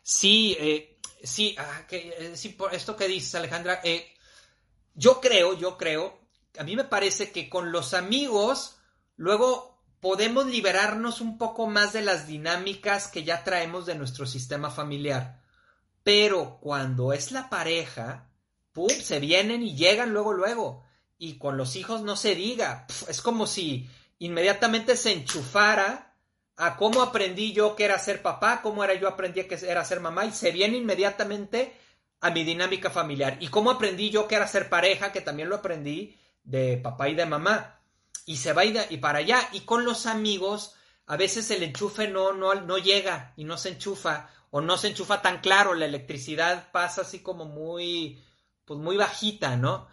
Sí, 0.03 0.57
eh, 0.61 0.99
sí, 1.23 1.57
ah, 1.59 1.83
eh, 1.91 2.33
sí, 2.37 2.51
por 2.51 2.73
esto 2.73 2.97
que 2.97 3.09
dices, 3.09 3.35
Alejandra, 3.35 3.83
yo 4.95 5.21
creo, 5.21 5.55
yo 5.55 5.77
creo, 5.77 6.21
a 6.57 6.63
mí 6.63 6.77
me 6.77 6.85
parece 6.85 7.33
que 7.33 7.51
con 7.51 7.73
los 7.73 7.95
amigos, 7.95 8.79
luego 9.17 9.78
podemos 10.01 10.47
liberarnos 10.47 11.21
un 11.21 11.39
poco 11.39 11.67
más 11.67 11.93
de 11.93 12.03
las 12.03 12.27
dinámicas 12.27 13.09
que 13.09 13.25
ya 13.25 13.45
traemos 13.45 13.87
de 13.87 13.95
nuestro 13.95 14.27
sistema 14.27 14.71
familiar. 14.71 15.41
Pero 16.03 16.59
cuando 16.61 17.13
es 17.13 17.33
la 17.33 17.51
pareja, 17.51 18.31
¡pum! 18.73 18.89
se 18.89 19.19
vienen 19.21 19.63
y 19.63 19.77
llegan 19.77 20.13
luego, 20.13 20.33
luego. 20.33 20.85
Y 21.19 21.39
con 21.39 21.57
los 21.57 21.77
hijos 21.77 22.03
no 22.03 22.17
se 22.17 22.35
diga. 22.35 22.87
es 23.09 23.21
como 23.21 23.47
si 23.47 23.89
inmediatamente 24.19 24.97
se 24.97 25.13
enchufara 25.13 26.15
a 26.57 26.77
cómo 26.77 27.03
aprendí 27.03 27.53
yo 27.53 27.77
que 27.77 27.85
era 27.85 27.99
ser 27.99 28.23
papá, 28.23 28.61
cómo 28.63 28.83
era 28.83 28.95
yo 28.95 29.09
aprendí 29.09 29.45
que 29.45 29.59
era 29.67 29.85
ser 29.85 30.01
mamá, 30.01 30.27
y 30.27 30.33
se 30.33 30.51
viene 30.51 30.77
inmediatamente 30.77 31.73
a 32.21 32.31
mi 32.31 32.45
dinámica 32.45 32.91
familiar. 32.91 33.37
Y 33.41 33.49
cómo 33.49 33.71
aprendí 33.71 34.11
yo 34.11 34.27
que 34.27 34.37
era 34.37 34.47
ser 34.47 34.69
pareja, 34.69 35.13
que 35.13 35.21
también 35.21 35.49
lo 35.49 35.57
aprendí 35.57 36.17
de 36.43 36.79
papá 36.79 37.09
y 37.09 37.15
de 37.15 37.27
mamá 37.27 37.78
y 38.29 38.37
se 38.37 38.53
va 38.53 38.63
y, 38.67 38.99
para 38.99 39.21
allá. 39.21 39.49
Y 39.53 39.61
con 39.61 39.87
los 39.87 40.05
amigos, 40.05 40.75
a 41.07 41.17
veces 41.17 41.51
el 41.51 41.63
enchufe 41.63 42.09
no, 42.09 42.35
no, 42.35 42.55
no 42.55 42.77
llega 42.77 43.33
y 43.39 43.45
no 43.45 43.57
se 43.57 43.71
enchufa 43.71 44.29
o 44.51 44.61
no 44.61 44.77
se 44.77 44.89
enchufa 44.89 45.23
tan 45.23 45.41
claro, 45.41 45.73
la 45.73 45.87
electricidad 45.87 46.71
pasa 46.71 47.01
así 47.01 47.21
como 47.21 47.47
muy, 47.47 48.23
pues 48.67 48.79
muy 48.79 48.99
bajita, 48.99 49.57
¿no? 49.57 49.89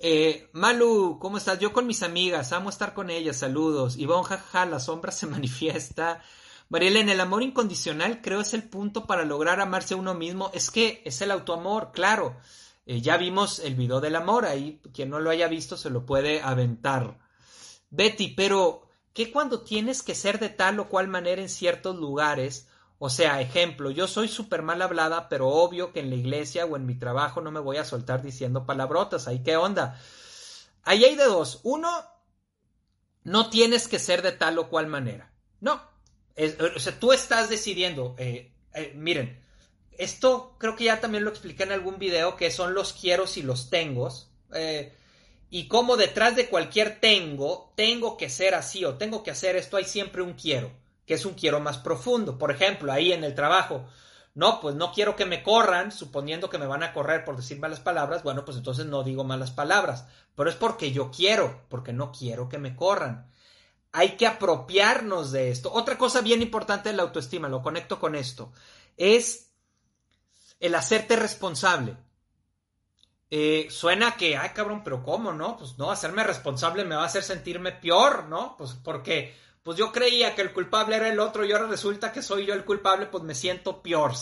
Eh, 0.00 0.50
Malu, 0.52 1.18
¿cómo 1.20 1.38
estás? 1.38 1.60
Yo 1.60 1.72
con 1.72 1.86
mis 1.86 2.02
amigas, 2.02 2.50
amo 2.52 2.70
estar 2.70 2.92
con 2.92 3.08
ellas, 3.08 3.36
saludos. 3.36 3.96
Ivonne, 3.96 4.26
jaja, 4.26 4.66
la 4.66 4.80
sombra 4.80 5.12
se 5.12 5.26
manifiesta. 5.28 6.24
Mariela, 6.70 6.98
en 6.98 7.08
el 7.08 7.20
amor 7.20 7.44
incondicional 7.44 8.20
creo 8.20 8.40
es 8.40 8.52
el 8.52 8.64
punto 8.64 9.06
para 9.06 9.24
lograr 9.24 9.60
amarse 9.60 9.94
a 9.94 9.96
uno 9.96 10.14
mismo. 10.14 10.50
Es 10.54 10.72
que 10.72 11.02
es 11.04 11.22
el 11.22 11.30
autoamor, 11.30 11.92
claro. 11.92 12.36
Eh, 12.84 13.00
ya 13.00 13.16
vimos 13.16 13.60
el 13.60 13.74
video 13.74 14.00
del 14.00 14.16
amor, 14.16 14.44
ahí 14.44 14.80
quien 14.92 15.10
no 15.10 15.20
lo 15.20 15.30
haya 15.30 15.48
visto 15.48 15.76
se 15.76 15.90
lo 15.90 16.04
puede 16.04 16.42
aventar. 16.42 17.18
Betty, 17.90 18.28
pero 18.28 18.88
¿qué 19.12 19.30
cuando 19.30 19.62
tienes 19.62 20.02
que 20.02 20.14
ser 20.14 20.38
de 20.40 20.48
tal 20.48 20.80
o 20.80 20.88
cual 20.88 21.08
manera 21.08 21.40
en 21.40 21.48
ciertos 21.48 21.96
lugares? 21.96 22.68
O 22.98 23.10
sea, 23.10 23.40
ejemplo, 23.40 23.90
yo 23.90 24.06
soy 24.06 24.28
súper 24.28 24.62
mal 24.62 24.80
hablada, 24.80 25.28
pero 25.28 25.48
obvio 25.48 25.92
que 25.92 26.00
en 26.00 26.10
la 26.10 26.16
iglesia 26.16 26.64
o 26.66 26.76
en 26.76 26.86
mi 26.86 26.94
trabajo 26.94 27.40
no 27.40 27.50
me 27.50 27.60
voy 27.60 27.76
a 27.76 27.84
soltar 27.84 28.22
diciendo 28.22 28.64
palabrotas. 28.64 29.26
¿Ahí 29.26 29.42
qué 29.42 29.56
onda? 29.56 30.00
Ahí 30.84 31.04
hay 31.04 31.16
de 31.16 31.24
dos. 31.24 31.60
Uno, 31.64 31.90
no 33.24 33.50
tienes 33.50 33.88
que 33.88 33.98
ser 33.98 34.22
de 34.22 34.32
tal 34.32 34.58
o 34.58 34.68
cual 34.68 34.86
manera. 34.86 35.32
No. 35.60 35.82
o 36.74 36.78
sea, 36.78 36.98
tú 36.98 37.12
estás 37.12 37.48
decidiendo. 37.48 38.14
Eh, 38.18 38.52
eh, 38.74 38.92
miren, 38.96 39.42
esto 39.98 40.56
creo 40.58 40.76
que 40.76 40.84
ya 40.84 41.00
también 41.00 41.24
lo 41.24 41.30
expliqué 41.30 41.64
en 41.64 41.72
algún 41.72 41.98
video, 41.98 42.36
que 42.36 42.50
son 42.50 42.74
los 42.74 42.92
quieros 42.92 43.36
y 43.36 43.42
los 43.42 43.70
tengos. 43.70 44.30
Eh, 44.54 44.92
y 45.50 45.68
cómo 45.68 45.98
detrás 45.98 46.34
de 46.34 46.48
cualquier 46.48 46.98
tengo, 46.98 47.72
tengo 47.76 48.16
que 48.16 48.30
ser 48.30 48.54
así 48.54 48.86
o 48.86 48.94
tengo 48.94 49.22
que 49.22 49.30
hacer 49.30 49.54
esto, 49.54 49.76
hay 49.76 49.84
siempre 49.84 50.22
un 50.22 50.32
quiero, 50.32 50.70
que 51.04 51.12
es 51.14 51.26
un 51.26 51.34
quiero 51.34 51.60
más 51.60 51.76
profundo. 51.76 52.38
Por 52.38 52.50
ejemplo, 52.50 52.90
ahí 52.90 53.12
en 53.12 53.22
el 53.22 53.34
trabajo, 53.34 53.86
no, 54.34 54.60
pues 54.60 54.74
no 54.74 54.92
quiero 54.92 55.14
que 55.14 55.26
me 55.26 55.42
corran, 55.42 55.92
suponiendo 55.92 56.48
que 56.48 56.56
me 56.56 56.66
van 56.66 56.82
a 56.82 56.94
correr 56.94 57.26
por 57.26 57.36
decir 57.36 57.58
malas 57.58 57.80
palabras, 57.80 58.22
bueno, 58.22 58.46
pues 58.46 58.56
entonces 58.56 58.86
no 58.86 59.02
digo 59.02 59.24
malas 59.24 59.50
palabras, 59.50 60.06
pero 60.34 60.48
es 60.48 60.56
porque 60.56 60.90
yo 60.90 61.10
quiero, 61.10 61.64
porque 61.68 61.92
no 61.92 62.12
quiero 62.12 62.48
que 62.48 62.56
me 62.56 62.74
corran. 62.74 63.30
Hay 63.92 64.16
que 64.16 64.26
apropiarnos 64.26 65.32
de 65.32 65.50
esto. 65.50 65.70
Otra 65.70 65.98
cosa 65.98 66.22
bien 66.22 66.40
importante 66.40 66.88
de 66.88 66.96
la 66.96 67.02
autoestima, 67.02 67.50
lo 67.50 67.60
conecto 67.60 68.00
con 68.00 68.14
esto, 68.14 68.52
es 68.96 69.51
el 70.62 70.76
hacerte 70.76 71.16
responsable. 71.16 71.96
Eh, 73.28 73.66
suena 73.68 74.16
que, 74.16 74.36
ay 74.36 74.50
cabrón, 74.50 74.84
pero 74.84 75.02
¿cómo, 75.02 75.32
no? 75.32 75.56
Pues 75.56 75.76
no, 75.76 75.90
hacerme 75.90 76.22
responsable 76.22 76.84
me 76.84 76.94
va 76.94 77.02
a 77.02 77.06
hacer 77.06 77.24
sentirme 77.24 77.72
peor, 77.72 78.26
¿no? 78.26 78.54
Pues 78.56 78.74
porque, 78.74 79.36
pues 79.64 79.76
yo 79.76 79.90
creía 79.90 80.36
que 80.36 80.42
el 80.42 80.52
culpable 80.52 80.96
era 80.96 81.08
el 81.08 81.18
otro 81.18 81.44
y 81.44 81.50
ahora 81.50 81.66
resulta 81.66 82.12
que 82.12 82.22
soy 82.22 82.46
yo 82.46 82.54
el 82.54 82.64
culpable, 82.64 83.06
pues 83.06 83.24
me 83.24 83.34
siento 83.34 83.82
peor. 83.82 84.12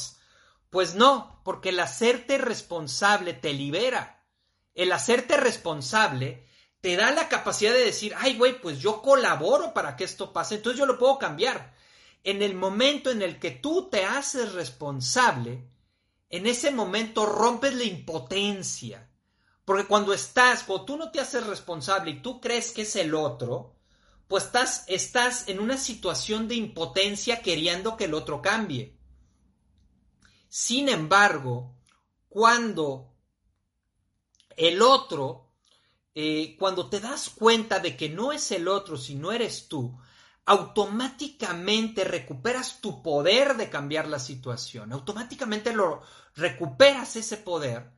Pues 0.71 0.95
no, 0.95 1.43
porque 1.45 1.69
el 1.69 1.81
hacerte 1.81 2.39
responsable 2.39 3.35
te 3.35 3.53
libera. 3.53 4.25
El 4.75 4.93
hacerte 4.93 5.37
responsable 5.37 6.47
te 6.81 6.97
da 6.97 7.11
la 7.11 7.29
capacidad 7.29 7.75
de 7.75 7.85
decir, 7.85 8.15
ay 8.17 8.39
güey, 8.39 8.59
pues 8.59 8.79
yo 8.79 9.03
colaboro 9.03 9.75
para 9.75 9.95
que 9.95 10.05
esto 10.05 10.33
pase, 10.33 10.55
entonces 10.55 10.79
yo 10.79 10.87
lo 10.87 10.99
puedo 10.99 11.19
cambiar. 11.19 11.75
en 12.25 12.43
el 12.43 12.55
momento 12.55 13.11
en 13.11 13.21
el 13.21 13.39
que 13.39 13.51
tú 13.51 13.89
te 13.91 14.05
haces 14.05 14.53
responsable, 14.53 15.65
en 16.31 16.47
ese 16.47 16.71
momento 16.71 17.27
rompes 17.27 17.75
la 17.75 17.85
impotencia. 17.85 19.11
Porque 19.65 19.87
cuando 19.87 20.13
estás, 20.13 20.63
cuando 20.63 20.85
tú 20.85 20.97
no 20.97 21.11
te 21.11 21.21
haces 21.21 21.47
responsable 21.47 22.13
y 22.13 22.23
tú 22.23 22.41
crees 22.41 22.73
que 22.73 22.83
es 22.83 22.97
el 22.97 23.15
otro, 23.15 23.77
pues 24.27 24.45
estás, 24.45 24.85
estás 24.87 25.49
en 25.49 25.59
una 25.61 25.77
situación 25.77 26.49
de 26.49 26.55
impotencia 26.55 27.43
queriendo 27.43 27.97
que 27.97 28.05
el 28.05 28.15
otro 28.15 28.41
cambie. 28.41 28.97
Sin 30.49 30.89
embargo, 30.89 31.75
cuando 32.29 33.13
el 34.57 34.83
otro, 34.83 35.53
eh, 36.15 36.57
cuando 36.59 36.89
te 36.89 37.01
das 37.01 37.31
cuenta 37.31 37.81
de 37.81 37.97
que 37.97 38.09
no 38.09 38.33
es 38.33 38.51
el 38.53 38.69
otro, 38.69 38.97
sino 38.97 39.33
eres 39.33 39.69
tú, 39.69 39.99
automáticamente 40.47 42.05
recuperas 42.05 42.81
tu 42.81 43.03
poder 43.03 43.57
de 43.57 43.71
cambiar 43.71 44.09
la 44.09 44.19
situación, 44.19 44.93
automáticamente 44.93 45.73
lo 45.73 46.03
recuperas 46.35 47.17
ese 47.17 47.37
poder. 47.37 47.93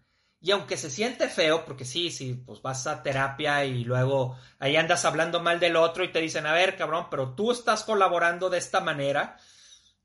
Y 0.45 0.51
aunque 0.51 0.77
se 0.77 0.91
siente 0.91 1.29
feo, 1.29 1.65
porque 1.65 1.85
sí, 1.85 2.11
sí, 2.11 2.35
pues 2.35 2.61
vas 2.63 2.89
a 2.89 3.05
terapia 3.05 3.65
y 3.65 3.85
luego 3.85 4.37
ahí 4.59 4.75
andas 4.75 5.05
hablando 5.05 5.39
mal 5.39 5.61
del 5.61 5.77
otro 5.77 6.03
y 6.03 6.11
te 6.11 6.21
dicen, 6.21 6.47
a 6.47 6.53
ver, 6.53 6.77
cabrón, 6.77 7.07
pero 7.11 7.37
tú 7.37 7.53
estás 7.53 7.85
colaborando 7.85 8.51
de 8.51 8.59
esta 8.59 8.81
manera. 8.81 9.39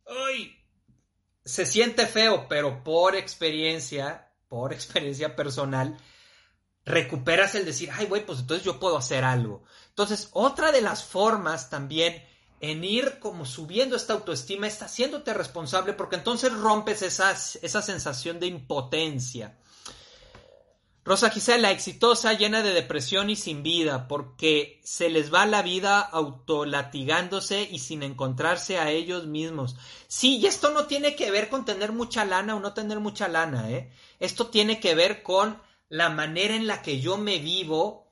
Ay, 0.06 0.64
se 1.44 1.66
siente 1.66 2.06
feo, 2.06 2.48
pero 2.48 2.84
por 2.84 3.16
experiencia, 3.16 4.32
por 4.48 4.74
experiencia 4.74 5.36
personal, 5.36 5.98
recuperas 6.86 7.56
el 7.56 7.66
decir, 7.66 7.90
ay, 7.92 8.06
güey, 8.06 8.26
pues 8.26 8.40
entonces 8.40 8.64
yo 8.64 8.80
puedo 8.80 8.96
hacer 8.96 9.24
algo. 9.24 9.64
Entonces, 9.98 10.30
otra 10.34 10.72
de 10.72 10.82
las 10.82 11.04
formas 11.04 11.72
también 11.72 12.24
en 12.62 12.84
ir 12.84 13.18
como 13.18 13.48
subiendo 13.48 13.96
esta 13.96 14.14
autoestima 14.14 14.68
está 14.68 14.86
haciéndote 14.86 15.34
responsable 15.34 15.94
porque 15.94 16.18
entonces 16.18 16.54
rompes 16.54 17.02
esa 17.02 17.82
sensación 17.82 18.40
de 18.40 18.46
impotencia. 18.46 19.58
Rosa 21.04 21.32
Gisela, 21.32 21.72
exitosa, 21.72 22.34
llena 22.34 22.62
de 22.62 22.74
depresión 22.74 23.32
y 23.32 23.36
sin 23.36 23.64
vida, 23.64 24.08
porque 24.08 24.80
se 24.84 25.10
les 25.10 25.34
va 25.34 25.48
la 25.48 25.64
vida 25.64 26.00
autolatigándose 26.02 27.64
y 27.64 27.80
sin 27.80 28.04
encontrarse 28.04 28.78
a 28.78 28.92
ellos 28.92 29.26
mismos. 29.26 29.78
Sí, 30.08 30.38
y 30.38 30.46
esto 30.46 30.70
no 30.70 30.86
tiene 30.86 31.16
que 31.16 31.32
ver 31.32 31.50
con 31.50 31.66
tener 31.66 31.92
mucha 31.92 32.24
lana 32.24 32.56
o 32.56 32.60
no 32.60 32.74
tener 32.74 33.00
mucha 33.00 33.28
lana, 33.28 33.72
¿eh? 33.72 33.92
Esto 34.20 34.46
tiene 34.48 34.80
que 34.80 34.94
ver 34.94 35.24
con 35.24 35.60
la 35.90 36.10
manera 36.12 36.54
en 36.54 36.68
la 36.68 36.84
que 36.84 37.00
yo 37.00 37.18
me 37.18 37.40
vivo 37.40 38.07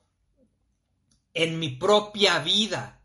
en 1.36 1.58
mi 1.58 1.68
propia 1.68 2.38
vida. 2.38 3.02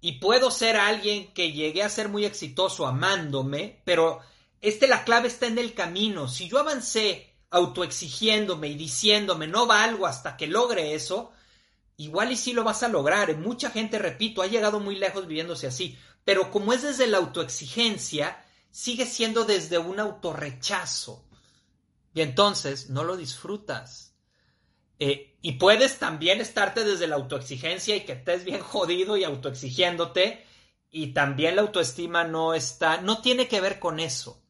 Y 0.00 0.12
puedo 0.12 0.50
ser 0.50 0.76
alguien 0.76 1.32
que 1.34 1.52
llegué 1.52 1.82
a 1.82 1.90
ser 1.90 2.08
muy 2.08 2.24
exitoso 2.24 2.86
amándome, 2.86 3.82
pero 3.84 4.20
este 4.62 4.88
la 4.88 5.04
clave 5.04 5.28
está 5.28 5.46
en 5.46 5.58
el 5.58 5.74
camino. 5.74 6.26
Si 6.26 6.48
yo 6.48 6.58
avancé 6.58 7.34
autoexigiéndome 7.50 8.68
y 8.68 8.74
diciéndome 8.76 9.46
no 9.46 9.66
valgo 9.66 10.06
hasta 10.06 10.36
que 10.38 10.46
logre 10.46 10.94
eso, 10.94 11.32
igual 11.98 12.32
y 12.32 12.36
sí 12.36 12.54
lo 12.54 12.64
vas 12.64 12.82
a 12.82 12.88
lograr. 12.88 13.36
Mucha 13.36 13.70
gente, 13.70 13.98
repito, 13.98 14.40
ha 14.40 14.46
llegado 14.46 14.80
muy 14.80 14.96
lejos 14.96 15.26
viviéndose 15.26 15.66
así, 15.66 15.98
pero 16.24 16.50
como 16.50 16.72
es 16.72 16.80
desde 16.80 17.06
la 17.06 17.18
autoexigencia, 17.18 18.42
sigue 18.70 19.04
siendo 19.04 19.44
desde 19.44 19.76
un 19.76 20.00
autorrechazo. 20.00 21.26
Y 22.14 22.22
entonces 22.22 22.88
no 22.88 23.04
lo 23.04 23.18
disfrutas. 23.18 24.15
Eh, 24.98 25.36
y 25.42 25.52
puedes 25.52 25.98
también 25.98 26.40
estarte 26.40 26.84
desde 26.84 27.06
la 27.06 27.16
autoexigencia 27.16 27.96
y 27.96 28.04
que 28.04 28.12
estés 28.12 28.44
bien 28.44 28.60
jodido 28.62 29.16
y 29.16 29.24
autoexigiéndote. 29.24 30.44
Y 30.90 31.08
también 31.08 31.56
la 31.56 31.62
autoestima 31.62 32.24
no 32.24 32.54
está, 32.54 33.00
no 33.00 33.20
tiene 33.20 33.48
que 33.48 33.60
ver 33.60 33.78
con 33.78 34.00
eso. 34.00 34.42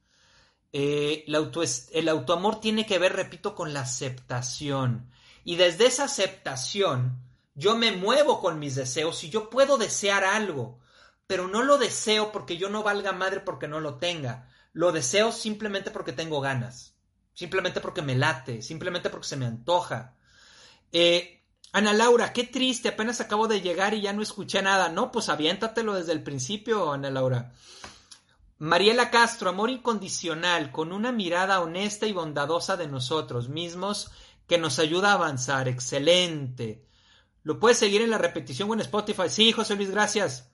Eh, 0.78 1.24
el, 1.26 2.08
autoamor 2.08 2.60
tiene 2.60 2.84
que 2.84 2.98
ver, 2.98 3.14
repito, 3.14 3.54
con 3.54 3.72
la 3.72 3.80
aceptación. 3.80 5.10
Y 5.42 5.56
desde 5.56 5.86
esa 5.86 6.04
aceptación, 6.04 7.22
yo 7.54 7.76
me 7.76 7.92
muevo 7.92 8.40
con 8.42 8.58
mis 8.58 8.74
deseos 8.74 9.24
y 9.24 9.30
yo 9.30 9.48
puedo 9.48 9.78
desear 9.78 10.24
algo, 10.24 10.78
pero 11.26 11.48
no 11.48 11.62
lo 11.62 11.78
deseo 11.78 12.30
porque 12.30 12.58
yo 12.58 12.68
no 12.68 12.82
valga 12.82 13.12
madre 13.12 13.40
porque 13.40 13.68
no 13.68 13.80
lo 13.80 13.94
tenga. 13.94 14.50
Lo 14.74 14.92
deseo 14.92 15.32
simplemente 15.32 15.90
porque 15.90 16.12
tengo 16.12 16.42
ganas, 16.42 16.94
simplemente 17.32 17.80
porque 17.80 18.02
me 18.02 18.14
late, 18.14 18.60
simplemente 18.60 19.08
porque 19.08 19.28
se 19.28 19.36
me 19.36 19.46
antoja. 19.46 20.16
Eh, 20.92 21.42
Ana 21.72 21.92
Laura, 21.92 22.32
qué 22.32 22.44
triste, 22.44 22.88
apenas 22.88 23.20
acabo 23.20 23.48
de 23.48 23.60
llegar 23.60 23.94
y 23.94 24.00
ya 24.00 24.12
no 24.12 24.22
escuché 24.22 24.62
nada. 24.62 24.88
No, 24.88 25.12
pues 25.12 25.28
aviéntatelo 25.28 25.94
desde 25.94 26.12
el 26.12 26.22
principio, 26.22 26.92
Ana 26.92 27.10
Laura. 27.10 27.52
Mariela 28.58 29.10
Castro, 29.10 29.50
amor 29.50 29.68
incondicional, 29.68 30.72
con 30.72 30.92
una 30.92 31.12
mirada 31.12 31.60
honesta 31.60 32.06
y 32.06 32.12
bondadosa 32.12 32.78
de 32.78 32.86
nosotros 32.86 33.50
mismos 33.50 34.10
que 34.46 34.56
nos 34.56 34.78
ayuda 34.78 35.10
a 35.10 35.14
avanzar. 35.14 35.68
Excelente. 35.68 36.86
Lo 37.42 37.60
puedes 37.60 37.78
seguir 37.78 38.00
en 38.00 38.10
la 38.10 38.18
repetición 38.18 38.70
o 38.70 38.74
en 38.74 38.80
Spotify. 38.80 39.28
Sí, 39.28 39.52
José 39.52 39.76
Luis, 39.76 39.90
gracias. 39.90 40.50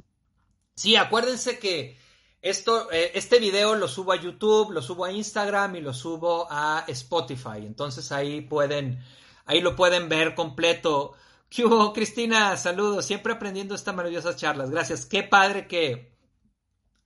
Sí, 0.74 0.96
acuérdense 0.96 1.58
que 1.58 1.96
esto, 2.40 2.90
eh, 2.90 3.12
este 3.14 3.38
video 3.38 3.76
lo 3.76 3.86
subo 3.86 4.12
a 4.12 4.20
YouTube, 4.20 4.72
lo 4.72 4.82
subo 4.82 5.04
a 5.04 5.12
Instagram 5.12 5.76
y 5.76 5.80
lo 5.80 5.94
subo 5.94 6.48
a 6.50 6.84
Spotify. 6.88 7.58
Entonces 7.58 8.10
ahí 8.10 8.40
pueden, 8.40 9.00
ahí 9.47 9.61
lo 9.61 9.76
pueden 9.76 10.09
ver 10.09 10.34
completo. 10.34 11.12
¿Qué 11.49 11.64
Cristina? 11.95 12.57
Saludos. 12.57 13.05
Siempre 13.07 13.32
aprendiendo 13.32 13.74
estas 13.74 13.95
maravillosas 13.95 14.36
charlas. 14.36 14.70
Gracias. 14.70 15.07
Qué 15.07 15.22
padre 15.22 15.66
que, 15.66 16.12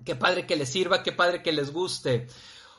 Qué 0.05 0.15
padre 0.15 0.47
que 0.47 0.57
les 0.57 0.69
sirva, 0.69 1.03
qué 1.03 1.13
padre 1.13 1.43
que 1.43 1.53
les 1.53 1.73
guste. 1.73 2.29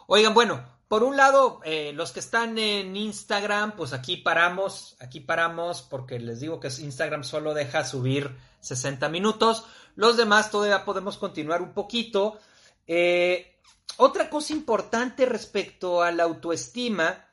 Oigan, 0.08 0.34
bueno, 0.34 0.64
por 0.88 1.04
un 1.04 1.18
lado, 1.18 1.60
eh, 1.66 1.92
los 1.94 2.12
que 2.14 2.22
están 2.22 2.58
en 2.58 2.96
Instagram, 2.96 3.76
pues 3.76 3.92
aquí 3.92 4.18
paramos, 4.18 4.96
aquí 5.00 5.20
paramos 5.20 5.82
porque 5.82 6.20
les 6.20 6.40
digo 6.40 6.60
que 6.60 6.70
Instagram 6.70 7.24
solo 7.24 7.54
deja 7.54 7.84
subir 7.84 8.38
60 8.62 9.10
minutos. 9.10 9.66
Los 9.96 10.16
demás 10.16 10.52
todavía 10.52 10.86
podemos 10.86 11.18
continuar 11.18 11.62
un 11.62 11.74
poquito. 11.74 12.40
Eh, 12.86 13.58
otra 13.98 14.30
cosa 14.30 14.54
importante 14.54 15.26
respecto 15.26 16.02
a 16.02 16.12
la 16.12 16.24
autoestima 16.24 17.28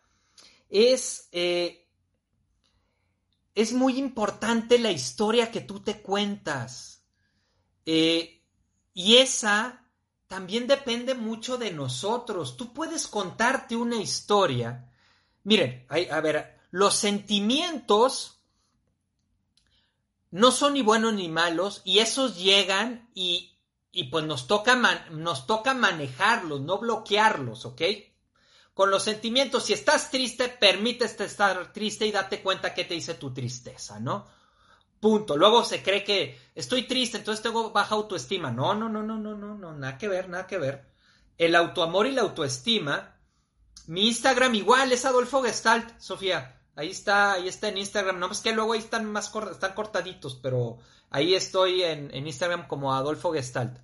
es, 0.68 1.29
eh, 1.31 1.84
es 3.55 3.72
muy 3.72 3.98
importante 3.98 4.78
la 4.78 4.90
historia 4.90 5.50
que 5.50 5.61
tú 5.61 5.80
te 5.80 6.00
cuentas. 6.00 7.05
Y 7.84 9.16
esa 9.16 9.84
también 10.26 10.66
depende 10.66 11.14
mucho 11.14 11.57
de 11.59 11.70
nosotros. 11.72 12.57
Tú 12.57 12.72
puedes 12.72 13.07
contarte 13.07 13.76
una 13.76 13.96
historia. 13.96 14.90
Miren, 15.44 15.86
a 15.88 16.20
ver, 16.20 16.59
los 16.70 16.94
sentimientos 16.94 18.40
no 20.30 20.50
son 20.50 20.74
ni 20.74 20.82
buenos 20.82 21.14
ni 21.14 21.28
malos 21.28 21.82
y 21.84 22.00
esos 22.00 22.36
llegan 22.36 23.09
y, 23.14 23.57
y 23.92 24.05
pues 24.05 24.24
nos 24.24 24.48
toca, 24.48 24.74
nos 25.11 25.46
toca 25.46 25.74
manejarlos, 25.74 26.61
no 26.61 26.78
bloquearlos, 26.78 27.66
¿ok? 27.66 27.82
Con 28.75 28.91
los 28.91 29.05
sentimientos, 29.05 29.64
si 29.64 29.72
estás 29.72 30.11
triste, 30.11 30.49
permítete 30.49 31.25
estar 31.25 31.72
triste 31.72 32.07
y 32.07 32.12
date 32.12 32.43
cuenta 32.43 32.75
que 32.75 32.85
te 32.85 32.95
dice 32.95 33.14
tu 33.14 33.33
tristeza, 33.33 34.01
¿no? 34.01 34.27
Punto. 34.99 35.37
Luego 35.37 35.64
se 35.64 35.83
cree 35.83 36.03
que 36.03 36.37
estoy 36.57 36.89
triste, 36.89 37.18
entonces 37.18 37.43
tengo 37.43 37.70
baja 37.70 37.95
autoestima. 37.95 38.51
No, 38.51 38.75
no, 38.75 38.89
no, 38.89 39.03
no, 39.03 39.16
no, 39.16 39.37
no, 39.37 39.55
no, 39.55 39.75
nada 39.75 39.97
que 39.97 40.09
ver, 40.09 40.29
nada 40.29 40.49
que 40.49 40.59
ver. 40.59 40.91
El 41.39 41.55
autoamor 41.55 42.07
y 42.07 42.12
la 42.12 42.22
autoestima. 42.22 43.16
Mi 43.87 44.09
Instagram 44.09 44.55
igual 44.57 44.91
es 44.91 45.05
Adolfo 45.05 45.43
Gestalt, 45.43 46.01
Sofía. 46.01 46.61
Ahí 46.75 46.91
está, 46.91 47.35
ahí 47.35 47.47
está 47.47 47.68
en 47.68 47.79
Instagram. 47.79 48.18
No, 48.18 48.31
es 48.33 48.41
que 48.41 48.53
luego 48.53 48.72
ahí 48.72 48.81
están 48.81 49.05
más 49.05 49.33
están 49.53 49.75
cortaditos, 49.75 50.35
pero 50.43 50.79
ahí 51.11 51.35
estoy 51.35 51.83
en, 51.83 52.27
Instagram 52.27 52.66
como 52.66 52.93
Adolfo 52.93 53.33
Gestalt. 53.33 53.79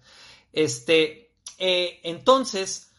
Este, 0.53 1.37
eh, 1.59 2.01
entonces, 2.03 2.90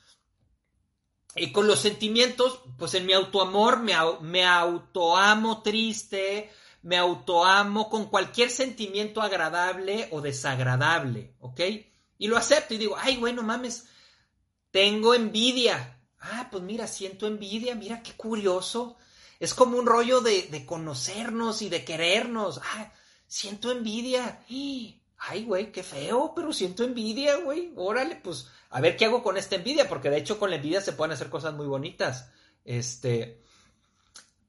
y 1.35 1.51
con 1.51 1.67
los 1.67 1.79
sentimientos, 1.79 2.59
pues 2.77 2.93
en 2.93 3.05
mi 3.05 3.13
autoamor 3.13 3.79
me, 3.79 3.93
me 4.21 4.45
autoamo 4.45 5.61
triste, 5.61 6.51
me 6.83 6.97
autoamo 6.97 7.89
con 7.89 8.05
cualquier 8.05 8.49
sentimiento 8.49 9.21
agradable 9.21 10.09
o 10.11 10.21
desagradable, 10.21 11.35
¿ok? 11.39 11.61
Y 12.17 12.27
lo 12.27 12.37
acepto 12.37 12.73
y 12.73 12.77
digo, 12.77 12.95
ay, 12.99 13.17
bueno, 13.17 13.43
mames, 13.43 13.87
tengo 14.71 15.13
envidia. 15.13 15.99
Ah, 16.19 16.49
pues 16.51 16.63
mira, 16.63 16.87
siento 16.87 17.27
envidia, 17.27 17.75
mira 17.75 18.03
qué 18.03 18.13
curioso. 18.13 18.97
Es 19.39 19.53
como 19.53 19.77
un 19.77 19.85
rollo 19.85 20.21
de, 20.21 20.65
conocernos 20.65 21.61
y 21.61 21.69
de 21.69 21.83
querernos. 21.83 22.59
Ah, 22.63 22.93
siento 23.25 23.71
envidia. 23.71 24.43
Ay, 24.49 25.00
güey, 25.45 25.71
qué 25.71 25.83
feo, 25.83 26.33
pero 26.35 26.51
siento 26.51 26.83
envidia, 26.83 27.37
güey. 27.37 27.73
Órale, 27.75 28.15
pues 28.15 28.49
a 28.69 28.81
ver 28.81 28.97
qué 28.97 29.05
hago 29.05 29.23
con 29.23 29.37
esta 29.37 29.55
envidia, 29.55 29.87
porque 29.87 30.09
de 30.09 30.17
hecho 30.17 30.39
con 30.39 30.49
la 30.49 30.55
envidia 30.57 30.81
se 30.81 30.93
pueden 30.93 31.13
hacer 31.13 31.29
cosas 31.29 31.53
muy 31.53 31.67
bonitas. 31.67 32.29
Este, 32.65 33.41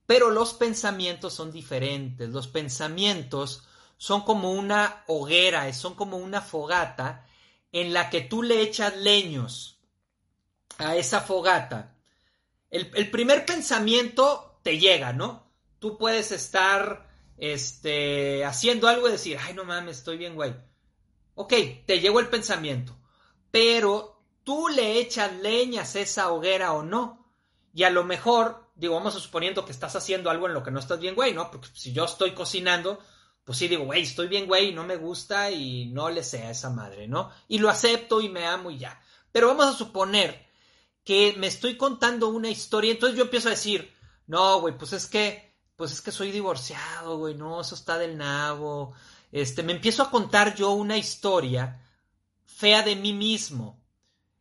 pero 0.06 0.30
los 0.30 0.54
pensamientos 0.54 1.34
son 1.34 1.52
diferentes. 1.52 2.28
Los 2.30 2.48
pensamientos 2.48 3.64
son 3.96 4.22
como 4.22 4.52
una 4.52 5.04
hoguera, 5.06 5.72
son 5.72 5.94
como 5.94 6.16
una 6.16 6.40
fogata 6.40 7.26
en 7.70 7.92
la 7.92 8.10
que 8.10 8.20
tú 8.20 8.42
le 8.42 8.62
echas 8.62 8.96
leños 8.96 9.78
a 10.78 10.96
esa 10.96 11.20
fogata, 11.20 11.94
el, 12.70 12.90
el 12.94 13.10
primer 13.10 13.44
pensamiento 13.44 14.58
te 14.62 14.78
llega, 14.78 15.12
¿no? 15.12 15.50
Tú 15.78 15.98
puedes 15.98 16.32
estar 16.32 17.11
este, 17.36 18.44
haciendo 18.44 18.88
algo 18.88 19.08
y 19.08 19.12
decir, 19.12 19.38
ay, 19.40 19.54
no 19.54 19.64
mames, 19.64 19.98
estoy 19.98 20.16
bien, 20.16 20.34
güey. 20.34 20.54
Ok, 21.34 21.54
te 21.86 22.00
llegó 22.00 22.20
el 22.20 22.28
pensamiento, 22.28 22.96
pero 23.50 24.22
tú 24.44 24.68
le 24.68 24.98
echas 24.98 25.32
leñas 25.34 25.96
a 25.96 26.00
esa 26.00 26.32
hoguera 26.32 26.72
o 26.72 26.82
no. 26.82 27.30
Y 27.74 27.84
a 27.84 27.90
lo 27.90 28.04
mejor, 28.04 28.70
digo, 28.74 28.94
vamos 28.94 29.16
a 29.16 29.20
suponiendo 29.20 29.64
que 29.64 29.72
estás 29.72 29.96
haciendo 29.96 30.30
algo 30.30 30.46
en 30.46 30.54
lo 30.54 30.62
que 30.62 30.70
no 30.70 30.78
estás 30.78 31.00
bien, 31.00 31.14
güey, 31.14 31.32
¿no? 31.32 31.50
Porque 31.50 31.68
si 31.74 31.92
yo 31.92 32.04
estoy 32.04 32.32
cocinando, 32.32 32.98
pues 33.44 33.58
sí 33.58 33.68
digo, 33.68 33.84
güey, 33.84 34.02
estoy 34.02 34.28
bien, 34.28 34.46
güey, 34.46 34.74
no 34.74 34.84
me 34.84 34.96
gusta 34.96 35.50
y 35.50 35.86
no 35.86 36.10
le 36.10 36.22
sé 36.22 36.42
a 36.42 36.50
esa 36.50 36.70
madre, 36.70 37.08
¿no? 37.08 37.30
Y 37.48 37.58
lo 37.58 37.70
acepto 37.70 38.20
y 38.20 38.28
me 38.28 38.46
amo 38.46 38.70
y 38.70 38.78
ya. 38.78 39.02
Pero 39.32 39.48
vamos 39.48 39.66
a 39.66 39.78
suponer 39.78 40.46
que 41.04 41.34
me 41.38 41.46
estoy 41.46 41.76
contando 41.76 42.28
una 42.28 42.50
historia, 42.50 42.92
entonces 42.92 43.16
yo 43.16 43.24
empiezo 43.24 43.48
a 43.48 43.52
decir, 43.52 43.92
no, 44.26 44.60
güey, 44.60 44.76
pues 44.76 44.92
es 44.92 45.06
que, 45.06 45.51
pues 45.82 45.90
es 45.90 46.00
que 46.00 46.12
soy 46.12 46.30
divorciado, 46.30 47.18
güey, 47.18 47.34
no, 47.34 47.60
eso 47.60 47.74
está 47.74 47.98
del 47.98 48.16
nabo. 48.16 48.92
Este, 49.32 49.64
me 49.64 49.72
empiezo 49.72 50.04
a 50.04 50.10
contar 50.12 50.54
yo 50.54 50.70
una 50.70 50.96
historia 50.96 51.82
fea 52.46 52.84
de 52.84 52.94
mí 52.94 53.12
mismo. 53.12 53.82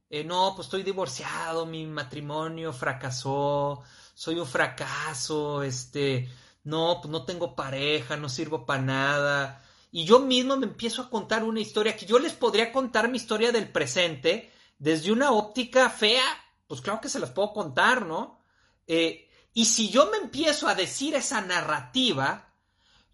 Eh, 0.07 0.23
no, 0.23 0.53
pues 0.55 0.67
estoy 0.67 0.83
divorciado, 0.83 1.65
mi 1.65 1.87
matrimonio 1.87 2.71
fracasó, 2.71 3.81
soy 4.13 4.35
un 4.35 4.45
fracaso, 4.45 5.63
este, 5.63 6.29
no, 6.63 6.99
pues 7.01 7.11
no 7.11 7.25
tengo 7.25 7.55
pareja, 7.55 8.17
no 8.17 8.29
sirvo 8.29 8.63
para 8.67 8.83
nada. 8.83 9.65
Y 9.91 10.05
yo 10.05 10.19
mismo 10.19 10.57
me 10.57 10.67
empiezo 10.67 11.01
a 11.01 11.09
contar 11.09 11.43
una 11.43 11.59
historia 11.59 11.97
que 11.97 12.05
yo 12.05 12.19
les 12.19 12.33
podría 12.33 12.71
contar 12.71 13.09
mi 13.09 13.17
historia 13.17 13.51
del 13.51 13.67
presente 13.71 14.51
desde 14.77 15.11
una 15.11 15.31
óptica 15.31 15.89
fea, 15.89 16.23
pues 16.67 16.81
claro 16.81 17.01
que 17.01 17.09
se 17.09 17.17
las 17.17 17.31
puedo 17.31 17.51
contar, 17.51 18.05
¿no? 18.05 18.43
Eh, 18.85 19.27
y 19.53 19.65
si 19.65 19.89
yo 19.89 20.09
me 20.09 20.17
empiezo 20.17 20.67
a 20.67 20.75
decir 20.75 21.15
esa 21.15 21.41
narrativa, 21.41 22.53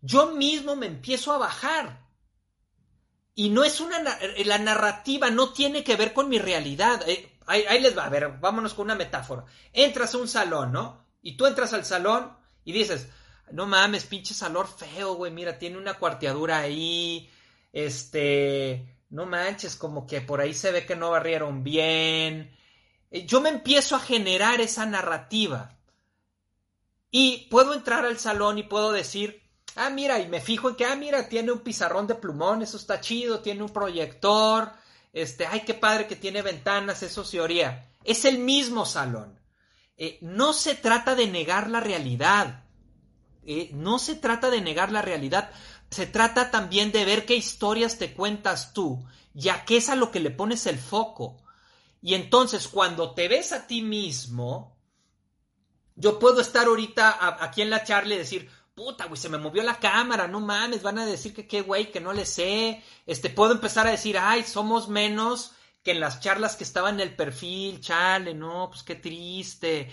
yo 0.02 0.32
mismo 0.32 0.76
me 0.76 0.86
empiezo 0.86 1.34
a 1.34 1.38
bajar. 1.38 2.06
Y 3.34 3.50
no 3.50 3.64
es 3.64 3.80
una... 3.80 3.98
La 4.46 4.58
narrativa 4.58 5.30
no 5.30 5.54
tiene 5.54 5.84
que 5.84 5.96
ver 5.96 6.14
con 6.14 6.30
mi 6.30 6.40
realidad. 6.40 7.08
Eh, 7.08 7.38
ahí, 7.46 7.64
ahí, 7.68 7.82
les 7.82 7.98
va, 7.98 8.06
a 8.06 8.10
ver, 8.10 8.38
vámonos 8.40 8.74
con 8.74 8.86
una 8.86 8.96
metáfora. 8.96 9.46
Entras 9.74 10.14
a 10.14 10.18
un 10.18 10.28
salón, 10.28 10.72
¿no? 10.72 11.06
Y 11.22 11.38
tú 11.38 11.46
entras 11.46 11.74
al 11.74 11.86
salón 11.86 12.36
y 12.64 12.72
dices, 12.72 13.08
no 13.52 13.66
mames, 13.66 14.06
pinche 14.06 14.34
salón 14.34 14.68
feo, 14.68 15.16
güey, 15.16 15.32
mira, 15.32 15.58
tiene 15.58 15.78
una 15.78 15.96
cuarteadura 15.96 16.60
ahí, 16.60 17.30
este, 17.72 18.98
no 19.10 19.26
manches, 19.26 19.76
como 19.76 20.06
que 20.06 20.22
por 20.22 20.42
ahí 20.42 20.54
se 20.54 20.72
ve 20.72 20.86
que 20.86 20.96
no 20.96 21.12
barrieron 21.12 21.64
bien. 21.64 22.56
Eh, 23.12 23.26
yo 23.26 23.42
me 23.42 23.50
empiezo 23.50 23.96
a 23.96 24.00
generar 24.00 24.62
esa 24.62 24.86
narrativa. 24.86 25.77
Y 27.12 27.48
puedo 27.50 27.74
entrar 27.74 28.06
al 28.06 28.20
salón 28.20 28.58
y 28.58 28.64
puedo 28.64 28.92
decir, 28.92 29.42
ah, 29.76 29.90
mira, 29.90 30.20
y 30.20 30.28
me 30.28 30.42
fijo 30.42 30.70
en 30.70 30.76
que, 30.76 30.86
ah, 30.86 30.96
mira, 30.96 31.30
tiene 31.30 31.52
un 31.52 31.60
pizarrón 31.60 32.08
de 32.08 32.16
plumón, 32.16 32.62
eso 32.62 32.78
está 32.78 33.00
chido, 33.00 33.40
tiene 33.40 33.64
un 33.64 33.70
proyector, 33.70 34.72
este, 35.14 35.46
ay, 35.46 35.62
qué 35.62 35.74
padre 35.74 36.08
que 36.08 36.16
tiene 36.16 36.42
ventanas, 36.42 37.04
eso 37.04 37.24
se 37.24 37.40
oría. 37.40 37.90
Es 38.04 38.26
el 38.26 38.40
mismo 38.40 38.86
salón. 38.86 39.40
Eh, 39.98 40.20
no 40.22 40.54
se 40.54 40.76
trata 40.76 41.16
de 41.16 41.28
negar 41.28 41.70
la 41.70 41.80
realidad. 41.80 42.64
Eh, 43.46 43.72
no 43.74 43.98
se 43.98 44.16
trata 44.16 44.50
de 44.50 44.62
negar 44.62 44.92
la 44.92 45.02
realidad, 45.02 45.52
se 45.90 46.06
trata 46.06 46.52
también 46.52 46.92
de 46.92 47.06
ver 47.06 47.26
qué 47.26 47.36
historias 47.36 47.98
te 47.98 48.14
cuentas 48.14 48.74
tú, 48.74 49.06
ya 49.34 49.64
que 49.64 49.78
es 49.78 49.88
a 49.88 49.96
lo 49.96 50.12
que 50.12 50.20
le 50.20 50.32
pones 50.32 50.66
el 50.66 50.78
foco. 50.78 51.38
Y 52.02 52.14
entonces 52.14 52.68
cuando 52.68 53.14
te 53.14 53.28
ves 53.28 53.54
a 53.54 53.66
ti 53.66 53.82
mismo, 53.82 54.77
yo 55.98 56.20
puedo 56.20 56.40
estar 56.40 56.68
ahorita 56.68 57.44
aquí 57.44 57.62
en 57.62 57.72
la 57.72 57.84
charla 57.84 58.16
y 58.16 58.20
decir, 58.20 58.50
puta, 58.76 59.06
güey, 59.06 59.20
se 59.20 59.30
me 59.30 59.40
movió 59.40 59.64
la 59.64 59.80
cámara, 59.80 60.28
no 60.28 60.40
mames, 60.40 60.84
van 60.84 61.00
a 61.00 61.06
decir 61.06 61.34
que 61.34 61.48
qué 61.48 61.62
güey, 61.62 61.92
que 61.92 62.00
no 62.00 62.14
le 62.14 62.26
sé. 62.26 62.84
Este, 63.08 63.32
puedo 63.32 63.52
empezar 63.52 63.88
a 63.88 63.92
decir, 63.92 64.18
ay, 64.20 64.44
somos 64.44 64.88
menos 64.88 65.54
que 65.84 65.92
en 65.92 66.00
las 66.00 66.20
charlas 66.20 66.56
que 66.56 66.64
estaban 66.64 66.96
en 66.96 67.08
el 67.08 67.16
perfil, 67.16 67.82
chale, 67.82 68.36
no, 68.36 68.70
pues 68.70 68.84
qué 68.84 68.94
triste. 68.94 69.92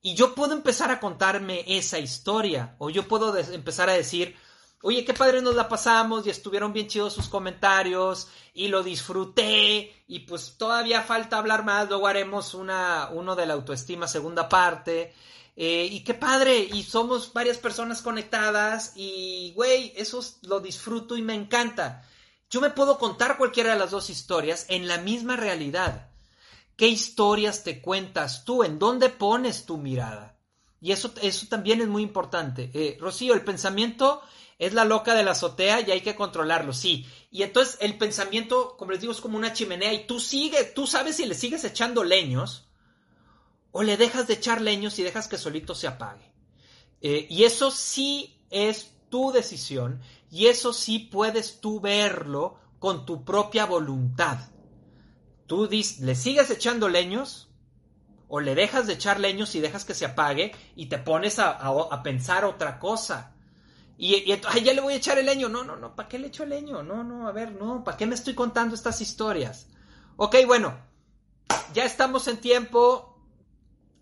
Y 0.00 0.14
yo 0.14 0.34
puedo 0.36 0.54
empezar 0.54 0.92
a 0.92 1.00
contarme 1.00 1.64
esa 1.66 1.98
historia. 1.98 2.76
O 2.78 2.88
yo 2.88 3.08
puedo 3.08 3.36
empezar 3.36 3.90
a 3.90 3.94
decir, 3.94 4.36
oye, 4.82 5.04
qué 5.04 5.14
padre 5.14 5.42
nos 5.42 5.56
la 5.56 5.68
pasamos 5.68 6.26
y 6.26 6.30
estuvieron 6.30 6.72
bien 6.72 6.86
chidos 6.86 7.14
sus 7.14 7.28
comentarios 7.28 8.28
y 8.54 8.68
lo 8.68 8.82
disfruté 8.82 10.04
y 10.06 10.20
pues 10.20 10.56
todavía 10.56 11.02
falta 11.02 11.38
hablar 11.38 11.64
más, 11.64 11.88
luego 11.88 12.06
haremos 12.06 12.54
una, 12.54 13.10
uno 13.12 13.36
de 13.36 13.46
la 13.46 13.54
autoestima 13.54 14.06
segunda 14.08 14.48
parte. 14.48 15.12
Eh, 15.56 15.88
y 15.90 16.00
qué 16.04 16.14
padre, 16.14 16.58
y 16.58 16.82
somos 16.82 17.32
varias 17.32 17.58
personas 17.58 18.02
conectadas 18.02 18.92
y, 18.96 19.52
güey, 19.54 19.92
eso 19.96 20.24
lo 20.42 20.60
disfruto 20.60 21.16
y 21.16 21.22
me 21.22 21.34
encanta. 21.34 22.06
Yo 22.48 22.60
me 22.60 22.70
puedo 22.70 22.98
contar 22.98 23.36
cualquiera 23.36 23.74
de 23.74 23.78
las 23.78 23.90
dos 23.90 24.10
historias 24.10 24.66
en 24.68 24.88
la 24.88 24.98
misma 24.98 25.36
realidad. 25.36 26.10
¿Qué 26.76 26.88
historias 26.88 27.62
te 27.62 27.82
cuentas 27.82 28.44
tú? 28.44 28.64
¿En 28.64 28.78
dónde 28.78 29.10
pones 29.10 29.66
tu 29.66 29.76
mirada? 29.76 30.38
Y 30.80 30.92
eso, 30.92 31.12
eso 31.20 31.46
también 31.48 31.80
es 31.82 31.88
muy 31.88 32.02
importante. 32.02 32.70
Eh, 32.72 32.96
Rocío, 32.98 33.34
el 33.34 33.44
pensamiento 33.44 34.22
es 34.58 34.72
la 34.72 34.84
loca 34.84 35.14
de 35.14 35.22
la 35.22 35.32
azotea 35.32 35.80
y 35.80 35.90
hay 35.90 36.00
que 36.00 36.14
controlarlo, 36.14 36.72
sí. 36.72 37.06
Y 37.30 37.42
entonces 37.42 37.76
el 37.80 37.98
pensamiento, 37.98 38.76
como 38.78 38.92
les 38.92 39.00
digo, 39.00 39.12
es 39.12 39.20
como 39.20 39.36
una 39.36 39.52
chimenea 39.52 39.92
y 39.92 40.06
tú 40.06 40.20
sigues, 40.20 40.72
tú 40.74 40.86
sabes 40.86 41.16
si 41.16 41.26
le 41.26 41.34
sigues 41.34 41.64
echando 41.64 42.02
leños 42.02 42.69
o 43.72 43.82
le 43.82 43.96
dejas 43.96 44.26
de 44.26 44.34
echar 44.34 44.60
leños 44.60 44.98
y 44.98 45.02
dejas 45.02 45.28
que 45.28 45.38
solito 45.38 45.74
se 45.74 45.86
apague. 45.86 46.32
Eh, 47.00 47.26
y 47.30 47.44
eso 47.44 47.70
sí 47.70 48.44
es 48.50 48.90
tu 49.08 49.32
decisión 49.32 50.00
y 50.30 50.46
eso 50.46 50.72
sí 50.72 50.98
puedes 50.98 51.60
tú 51.60 51.80
verlo 51.80 52.58
con 52.78 53.06
tu 53.06 53.24
propia 53.24 53.66
voluntad. 53.66 54.38
Tú 55.46 55.68
le 55.68 56.14
sigues 56.14 56.50
echando 56.50 56.88
leños 56.88 57.48
o 58.28 58.40
le 58.40 58.54
dejas 58.54 58.86
de 58.86 58.92
echar 58.92 59.18
leños 59.18 59.54
y 59.54 59.60
dejas 59.60 59.84
que 59.84 59.94
se 59.94 60.04
apague 60.04 60.52
y 60.76 60.86
te 60.86 60.98
pones 60.98 61.38
a, 61.40 62.02
pensar 62.04 62.44
otra 62.44 62.78
cosa. 62.78 63.34
Y, 63.98 64.14
y 64.14 64.62
ya 64.62 64.72
le 64.72 64.80
voy 64.80 64.94
a 64.94 64.96
echar 64.96 65.18
el 65.18 65.26
leño. 65.26 65.48
No, 65.48 65.64
no, 65.64 65.76
no, 65.76 65.96
¿para 65.96 66.08
qué 66.08 66.18
le 66.18 66.28
echo 66.28 66.44
el 66.44 66.50
leño? 66.50 66.82
No, 66.82 67.02
no, 67.02 67.26
a 67.26 67.32
ver, 67.32 67.52
no, 67.52 67.82
¿para 67.82 67.96
qué 67.96 68.06
me 68.06 68.14
estoy 68.14 68.34
contando 68.34 68.74
estas 68.74 69.00
historias? 69.00 69.66
Ok, 70.16 70.36
bueno, 70.46 70.78
ya 71.74 71.84
estamos 71.84 72.28
en 72.28 72.40
tiempo. 72.40 73.09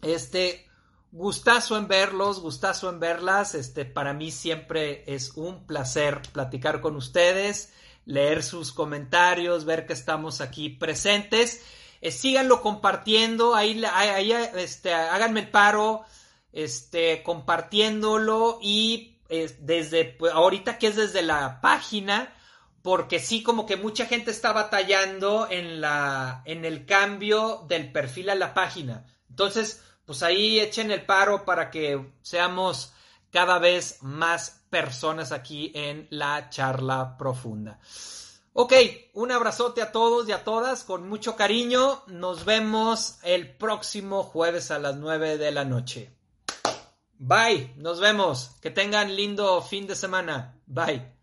Este, 0.02 0.68
gustazo 1.12 1.76
en 1.76 1.88
verlos, 1.88 2.40
gustazo 2.40 2.90
en 2.90 3.00
verlas. 3.00 3.54
Este, 3.54 3.84
para 3.84 4.14
mí 4.14 4.30
siempre 4.30 5.04
es 5.06 5.32
un 5.36 5.66
placer 5.66 6.22
platicar 6.32 6.80
con 6.80 6.96
ustedes 6.96 7.72
leer 8.08 8.42
sus 8.42 8.72
comentarios, 8.72 9.66
ver 9.66 9.86
que 9.86 9.92
estamos 9.92 10.40
aquí 10.40 10.70
presentes. 10.70 11.62
Eh, 12.00 12.10
síganlo 12.10 12.62
compartiendo, 12.62 13.54
ahí, 13.54 13.84
ahí, 13.92 14.32
este, 14.32 14.94
háganme 14.94 15.40
el 15.40 15.50
paro, 15.50 16.04
este, 16.52 17.22
compartiéndolo 17.22 18.58
y 18.62 19.18
desde, 19.60 20.06
pues, 20.06 20.32
ahorita 20.32 20.78
que 20.78 20.86
es 20.86 20.96
desde 20.96 21.20
la 21.20 21.60
página, 21.60 22.34
porque 22.80 23.18
sí 23.18 23.42
como 23.42 23.66
que 23.66 23.76
mucha 23.76 24.06
gente 24.06 24.30
está 24.30 24.52
batallando 24.52 25.46
en 25.50 25.82
la, 25.82 26.42
en 26.46 26.64
el 26.64 26.86
cambio 26.86 27.66
del 27.68 27.92
perfil 27.92 28.30
a 28.30 28.34
la 28.34 28.54
página. 28.54 29.04
Entonces, 29.28 29.82
pues 30.08 30.22
ahí 30.22 30.58
echen 30.58 30.90
el 30.90 31.04
paro 31.04 31.44
para 31.44 31.70
que 31.70 32.14
seamos 32.22 32.94
cada 33.30 33.58
vez 33.58 33.98
más 34.00 34.62
personas 34.70 35.32
aquí 35.32 35.70
en 35.74 36.06
la 36.08 36.48
charla 36.48 37.18
profunda. 37.18 37.78
Ok, 38.54 38.72
un 39.12 39.32
abrazote 39.32 39.82
a 39.82 39.92
todos 39.92 40.26
y 40.26 40.32
a 40.32 40.44
todas 40.44 40.84
con 40.84 41.10
mucho 41.10 41.36
cariño. 41.36 42.04
Nos 42.06 42.46
vemos 42.46 43.18
el 43.22 43.54
próximo 43.54 44.22
jueves 44.22 44.70
a 44.70 44.78
las 44.78 44.96
9 44.96 45.36
de 45.36 45.50
la 45.50 45.66
noche. 45.66 46.10
Bye, 47.18 47.74
nos 47.76 48.00
vemos. 48.00 48.52
Que 48.62 48.70
tengan 48.70 49.14
lindo 49.14 49.60
fin 49.60 49.86
de 49.86 49.94
semana. 49.94 50.58
Bye. 50.64 51.17